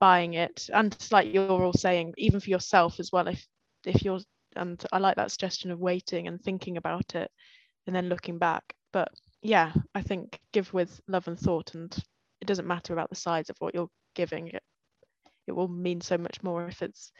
buying 0.00 0.34
it. 0.34 0.68
And 0.72 0.94
like 1.10 1.32
you're 1.32 1.50
all 1.50 1.72
saying 1.72 2.12
even 2.18 2.40
for 2.40 2.50
yourself 2.50 3.00
as 3.00 3.10
well 3.10 3.28
if 3.28 3.46
if 3.86 4.04
you're 4.04 4.20
and 4.54 4.84
I 4.92 4.98
like 4.98 5.16
that 5.16 5.30
suggestion 5.30 5.70
of 5.70 5.78
waiting 5.78 6.28
and 6.28 6.40
thinking 6.42 6.76
about 6.76 7.14
it 7.14 7.30
and 7.86 7.96
then 7.96 8.10
looking 8.10 8.38
back. 8.38 8.74
But 8.92 9.08
yeah 9.40 9.72
I 9.94 10.02
think 10.02 10.38
give 10.52 10.74
with 10.74 11.00
love 11.08 11.26
and 11.26 11.38
thought 11.38 11.74
and 11.74 11.90
it 12.42 12.46
doesn't 12.46 12.66
matter 12.66 12.92
about 12.92 13.08
the 13.08 13.16
size 13.16 13.48
of 13.48 13.56
what 13.60 13.74
you're 13.74 13.90
giving 14.14 14.48
it 14.48 14.62
it 15.48 15.56
will 15.56 15.68
mean 15.68 16.00
so 16.00 16.18
much 16.18 16.42
more 16.42 16.66
if 16.66 16.82
it's 16.82 17.12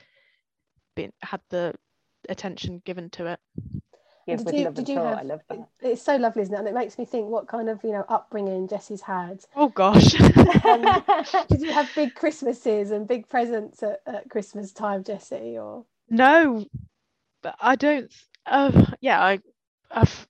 been 0.94 1.12
had 1.22 1.40
the 1.50 1.74
attention 2.28 2.82
given 2.84 3.08
to 3.10 3.26
it 3.26 3.40
Give 4.28 4.44
with 4.44 4.54
you, 4.54 4.64
love 4.64 4.76
and 4.76 4.76
did 4.76 4.88
you 4.90 4.98
have, 4.98 5.18
I 5.18 5.22
love 5.22 5.40
that. 5.48 5.68
It's 5.80 6.02
so 6.02 6.16
lovely, 6.16 6.42
isn't 6.42 6.54
it? 6.54 6.58
And 6.58 6.68
it 6.68 6.74
makes 6.74 6.98
me 6.98 7.06
think 7.06 7.30
what 7.30 7.48
kind 7.48 7.70
of 7.70 7.82
you 7.82 7.92
know 7.92 8.04
upbringing 8.10 8.68
Jessie's 8.68 9.00
had. 9.00 9.40
oh 9.56 9.68
gosh 9.68 10.12
Did 11.48 11.62
you 11.62 11.72
have 11.72 11.88
big 11.94 12.14
Christmases 12.14 12.90
and 12.90 13.08
big 13.08 13.26
presents 13.26 13.82
at, 13.82 14.00
at 14.06 14.28
Christmas 14.28 14.72
time, 14.72 15.02
Jessie? 15.02 15.56
Or 15.56 15.86
No, 16.10 16.66
but 17.42 17.54
I 17.58 17.76
don't. 17.76 18.12
Uh, 18.44 18.84
yeah, 19.00 19.22
I, 19.22 19.38
I've 19.90 20.28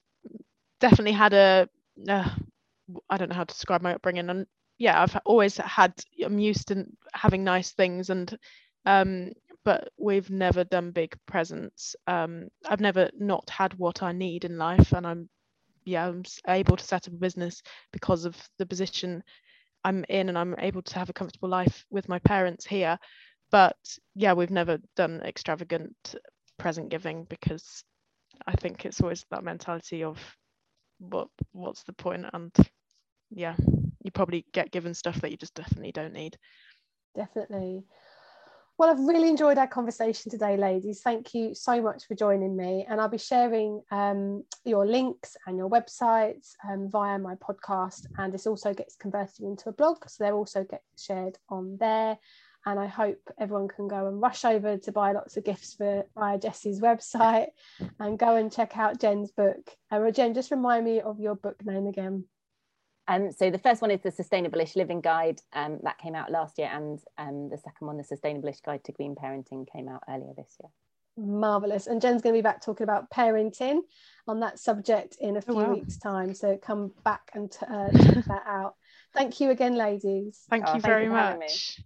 definitely 0.79 1.13
had 1.13 1.33
a. 1.33 1.69
Uh, 2.09 2.31
I 3.11 3.17
don't 3.17 3.31
know 3.31 3.35
how 3.35 3.45
to 3.45 3.53
describe 3.53 3.83
my 3.83 3.95
upbringing, 3.95 4.31
and 4.31 4.47
yeah, 4.79 5.03
I've 5.03 5.17
always 5.25 5.57
had. 5.59 5.95
I'm 6.25 6.39
used 6.39 6.69
to 6.69 6.87
having 7.15 7.45
nice 7.45 7.73
things, 7.73 8.11
and 8.11 8.37
um, 8.87 9.33
but 9.65 9.91
we've 9.99 10.31
never 10.31 10.65
done 10.65 10.93
big 10.93 11.17
presents. 11.27 11.97
Um, 12.07 12.49
I've 12.69 12.81
never 12.81 13.11
not 13.19 13.51
had 13.51 13.75
what 13.79 14.03
I 14.03 14.13
need 14.13 14.45
in 14.45 14.59
life, 14.59 14.93
and 14.93 15.07
I'm, 15.07 15.29
yeah, 15.85 16.09
I'm 16.09 16.25
able 16.49 16.77
to 16.77 16.85
set 16.85 17.09
up 17.09 17.15
a 17.15 17.19
business 17.19 17.63
because 17.93 18.25
of 18.25 18.37
the 18.59 18.67
position 18.67 19.23
I'm 19.85 20.05
in, 20.09 20.29
and 20.29 20.39
I'm 20.39 20.55
able 20.59 20.83
to 20.83 20.99
have 20.99 21.11
a 21.11 21.15
comfortable 21.15 21.49
life 21.49 21.85
with 21.91 22.09
my 22.09 22.21
parents 22.21 22.67
here. 22.67 22.99
But 23.51 23.77
yeah, 24.15 24.35
we've 24.35 24.51
never 24.51 24.79
done 24.97 25.23
extravagant 25.25 26.17
present 26.59 26.91
giving 26.91 27.25
because 27.25 27.85
I 28.47 28.53
think 28.55 28.85
it's 28.87 29.01
always 29.01 29.25
that 29.31 29.45
mentality 29.45 30.05
of 30.05 30.19
what 30.99 31.29
what's 31.53 31.85
the 31.85 31.93
point 31.95 32.27
and 32.33 32.53
yeah 33.31 33.57
you 34.09 34.13
probably 34.13 34.47
get 34.53 34.71
given 34.71 34.95
stuff 34.95 35.21
that 35.21 35.31
you 35.31 35.37
just 35.37 35.55
definitely 35.55 35.93
don't 35.93 36.13
need 36.13 36.37
definitely. 37.19 37.85
Well, 38.79 38.91
I've 38.91 39.01
really 39.01 39.29
enjoyed 39.29 39.59
our 39.59 39.67
conversation 39.67 40.31
today, 40.31 40.57
ladies. 40.57 41.01
Thank 41.01 41.35
you 41.35 41.53
so 41.53 41.83
much 41.83 42.07
for 42.07 42.15
joining 42.15 42.57
me. 42.57 42.87
And 42.89 43.01
I'll 43.01 43.09
be 43.09 43.19
sharing 43.19 43.83
um, 43.91 44.45
your 44.65 44.87
links 44.87 45.37
and 45.47 45.59
your 45.59 45.69
websites 45.69 46.53
um, 46.69 46.89
via 46.89 47.19
my 47.19 47.35
podcast. 47.35 48.07
And 48.19 48.33
this 48.33 48.47
also 48.47 48.73
gets 48.73 48.95
converted 48.95 49.41
into 49.41 49.69
a 49.69 49.73
blog. 49.73 50.09
So 50.09 50.23
they'll 50.23 50.37
also 50.37 50.63
get 50.63 50.83
shared 50.97 51.39
on 51.49 51.77
there. 51.81 52.19
And 52.67 52.79
I 52.79 52.87
hope 52.87 53.19
everyone 53.37 53.67
can 53.67 53.89
go 53.89 54.07
and 54.07 54.21
rush 54.21 54.45
over 54.45 54.77
to 54.77 54.93
buy 54.93 55.11
lots 55.11 55.37
of 55.37 55.45
gifts 55.45 55.75
for 55.75 56.05
via 56.15 56.39
Jessie's 56.39 56.81
website 56.81 57.49
and 57.99 58.19
go 58.19 58.37
and 58.37 58.53
check 58.53 58.77
out 58.77 59.01
Jen's 59.01 59.33
book. 59.33 59.71
Uh, 59.91 60.09
Jen, 60.13 60.35
just 60.35 60.53
remind 60.53 60.85
me 60.85 61.01
of 61.01 61.19
your 61.19 61.35
book 61.35 61.65
name 61.65 61.89
again. 61.89 62.27
Um, 63.09 63.33
so 63.33 63.51
the 63.51 63.59
first 63.59 63.81
one 63.81 63.91
is 63.91 64.03
the 64.03 64.11
Sustainable-ish 64.11 64.77
Living 64.77 65.01
Guide 65.01 65.41
um, 65.55 65.79
that 65.83 65.97
came 65.99 66.15
out 66.15 66.31
last 66.31 66.59
year, 66.59 66.69
and 66.71 67.01
um, 67.17 67.49
the 67.49 67.57
second 67.57 67.87
one, 67.87 67.97
the 67.97 68.05
Sustainable-ish 68.05 68.61
Guide 68.61 68.85
to 68.85 68.93
Green 68.93 69.15
Parenting, 69.15 69.67
came 69.73 69.89
out 69.89 70.03
earlier 70.09 70.35
this 70.37 70.57
year. 70.63 70.71
Marvelous. 71.17 71.87
And 71.87 72.01
Jen's 72.01 72.23
going 72.23 72.35
to 72.35 72.39
be 72.39 72.43
back 72.43 72.63
talking 72.63 72.85
about 72.85 73.11
parenting 73.11 73.81
on 74.29 74.41
that 74.41 74.59
subject 74.59 75.17
in 75.21 75.37
a 75.37 75.41
Oh, 75.41 75.53
few 75.53 75.55
wow. 75.55 75.75
weeks' 75.75 75.97
time. 75.97 76.35
So 76.35 76.57
come 76.59 76.93
back 77.03 77.31
and 77.35 77.51
uh, 77.63 77.89
check 77.91 78.25
that 78.27 78.45
out. 78.47 78.75
Thank 79.15 79.41
you 79.41 79.51
again, 79.51 79.75
ladies. 79.75 80.45
thank 80.51 80.65
Oh, 80.69 80.75
you 80.75 80.81
thank 80.81 80.85
very 80.85 81.09
for 81.09 81.15
much 81.15 81.81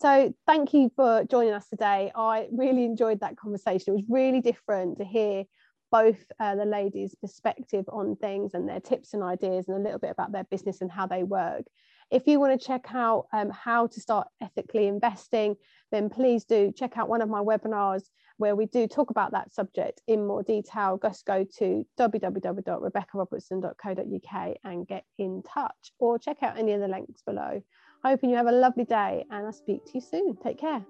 So 0.00 0.34
thank 0.46 0.72
you 0.72 0.90
for 0.96 1.24
joining 1.24 1.52
us 1.52 1.68
today. 1.68 2.10
I 2.16 2.48
really 2.50 2.84
enjoyed 2.86 3.20
that 3.20 3.36
conversation. 3.36 3.92
It 3.92 3.96
was 3.96 4.04
really 4.08 4.40
different 4.40 4.98
to 4.98 5.04
hear 5.04 5.44
both 5.90 6.24
uh, 6.38 6.54
the 6.54 6.64
ladies' 6.64 7.14
perspective 7.14 7.84
on 7.88 8.16
things 8.16 8.54
and 8.54 8.66
their 8.68 8.80
tips 8.80 9.14
and 9.14 9.22
ideas 9.22 9.68
and 9.68 9.76
a 9.76 9.80
little 9.80 9.98
bit 9.98 10.10
about 10.10 10.32
their 10.32 10.44
business 10.44 10.80
and 10.80 10.90
how 10.90 11.06
they 11.06 11.22
work. 11.22 11.64
If 12.10 12.26
you 12.26 12.40
want 12.40 12.60
to 12.60 12.66
check 12.66 12.86
out 12.92 13.26
um, 13.32 13.50
how 13.50 13.86
to 13.86 14.00
start 14.00 14.26
ethically 14.40 14.88
investing, 14.88 15.54
then 15.92 16.10
please 16.10 16.44
do 16.44 16.72
check 16.76 16.98
out 16.98 17.08
one 17.08 17.22
of 17.22 17.28
my 17.28 17.40
webinars 17.40 18.02
where 18.36 18.56
we 18.56 18.66
do 18.66 18.88
talk 18.88 19.10
about 19.10 19.30
that 19.32 19.52
subject 19.52 20.00
in 20.08 20.26
more 20.26 20.42
detail. 20.42 20.98
Just 21.00 21.24
go 21.26 21.44
to 21.58 21.86
www.rebeccarobertson.co.uk 21.98 24.56
and 24.64 24.88
get 24.88 25.04
in 25.18 25.42
touch 25.42 25.92
or 25.98 26.18
check 26.18 26.42
out 26.42 26.58
any 26.58 26.72
of 26.72 26.80
the 26.80 26.88
links 26.88 27.22
below. 27.22 27.62
Hoping 28.02 28.30
you 28.30 28.36
have 28.36 28.46
a 28.46 28.52
lovely 28.52 28.84
day 28.84 29.26
and 29.30 29.46
I'll 29.46 29.52
speak 29.52 29.84
to 29.84 29.92
you 29.94 30.00
soon. 30.00 30.36
Take 30.42 30.58
care. 30.58 30.84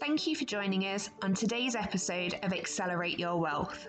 Thank 0.00 0.28
you 0.28 0.36
for 0.36 0.44
joining 0.44 0.82
us 0.84 1.10
on 1.22 1.34
today's 1.34 1.74
episode 1.74 2.38
of 2.44 2.52
Accelerate 2.52 3.18
Your 3.18 3.36
Wealth. 3.36 3.88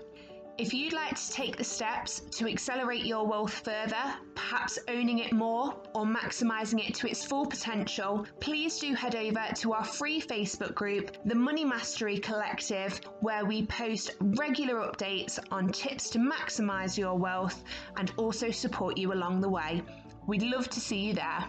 If 0.58 0.74
you'd 0.74 0.92
like 0.92 1.16
to 1.16 1.32
take 1.32 1.56
the 1.56 1.64
steps 1.64 2.22
to 2.32 2.48
accelerate 2.48 3.06
your 3.06 3.28
wealth 3.28 3.54
further, 3.54 4.16
perhaps 4.34 4.80
owning 4.88 5.20
it 5.20 5.34
more 5.34 5.76
or 5.94 6.06
maximising 6.06 6.86
it 6.86 6.96
to 6.96 7.08
its 7.08 7.24
full 7.24 7.46
potential, 7.46 8.26
please 8.40 8.80
do 8.80 8.96
head 8.96 9.16
over 9.16 9.46
to 9.58 9.74
our 9.74 9.86
free 9.86 10.20
Facebook 10.20 10.74
group, 10.74 11.16
the 11.26 11.36
Money 11.36 11.64
Mastery 11.64 12.18
Collective, 12.18 13.00
where 13.22 13.46
we 13.46 13.68
post 13.68 14.12
regular 14.20 14.76
updates 14.76 15.38
on 15.52 15.72
tips 15.72 16.10
to 16.10 16.20
maximise 16.20 16.98
your 16.98 17.18
wealth 17.18 17.64
and 17.98 18.12
also 18.18 18.50
support 18.50 18.98
you 18.98 19.14
along 19.14 19.42
the 19.42 19.50
way. 19.50 19.84
We'd 20.26 20.44
love 20.44 20.70
to 20.70 20.80
see 20.80 20.98
you 20.98 21.14
there. 21.14 21.46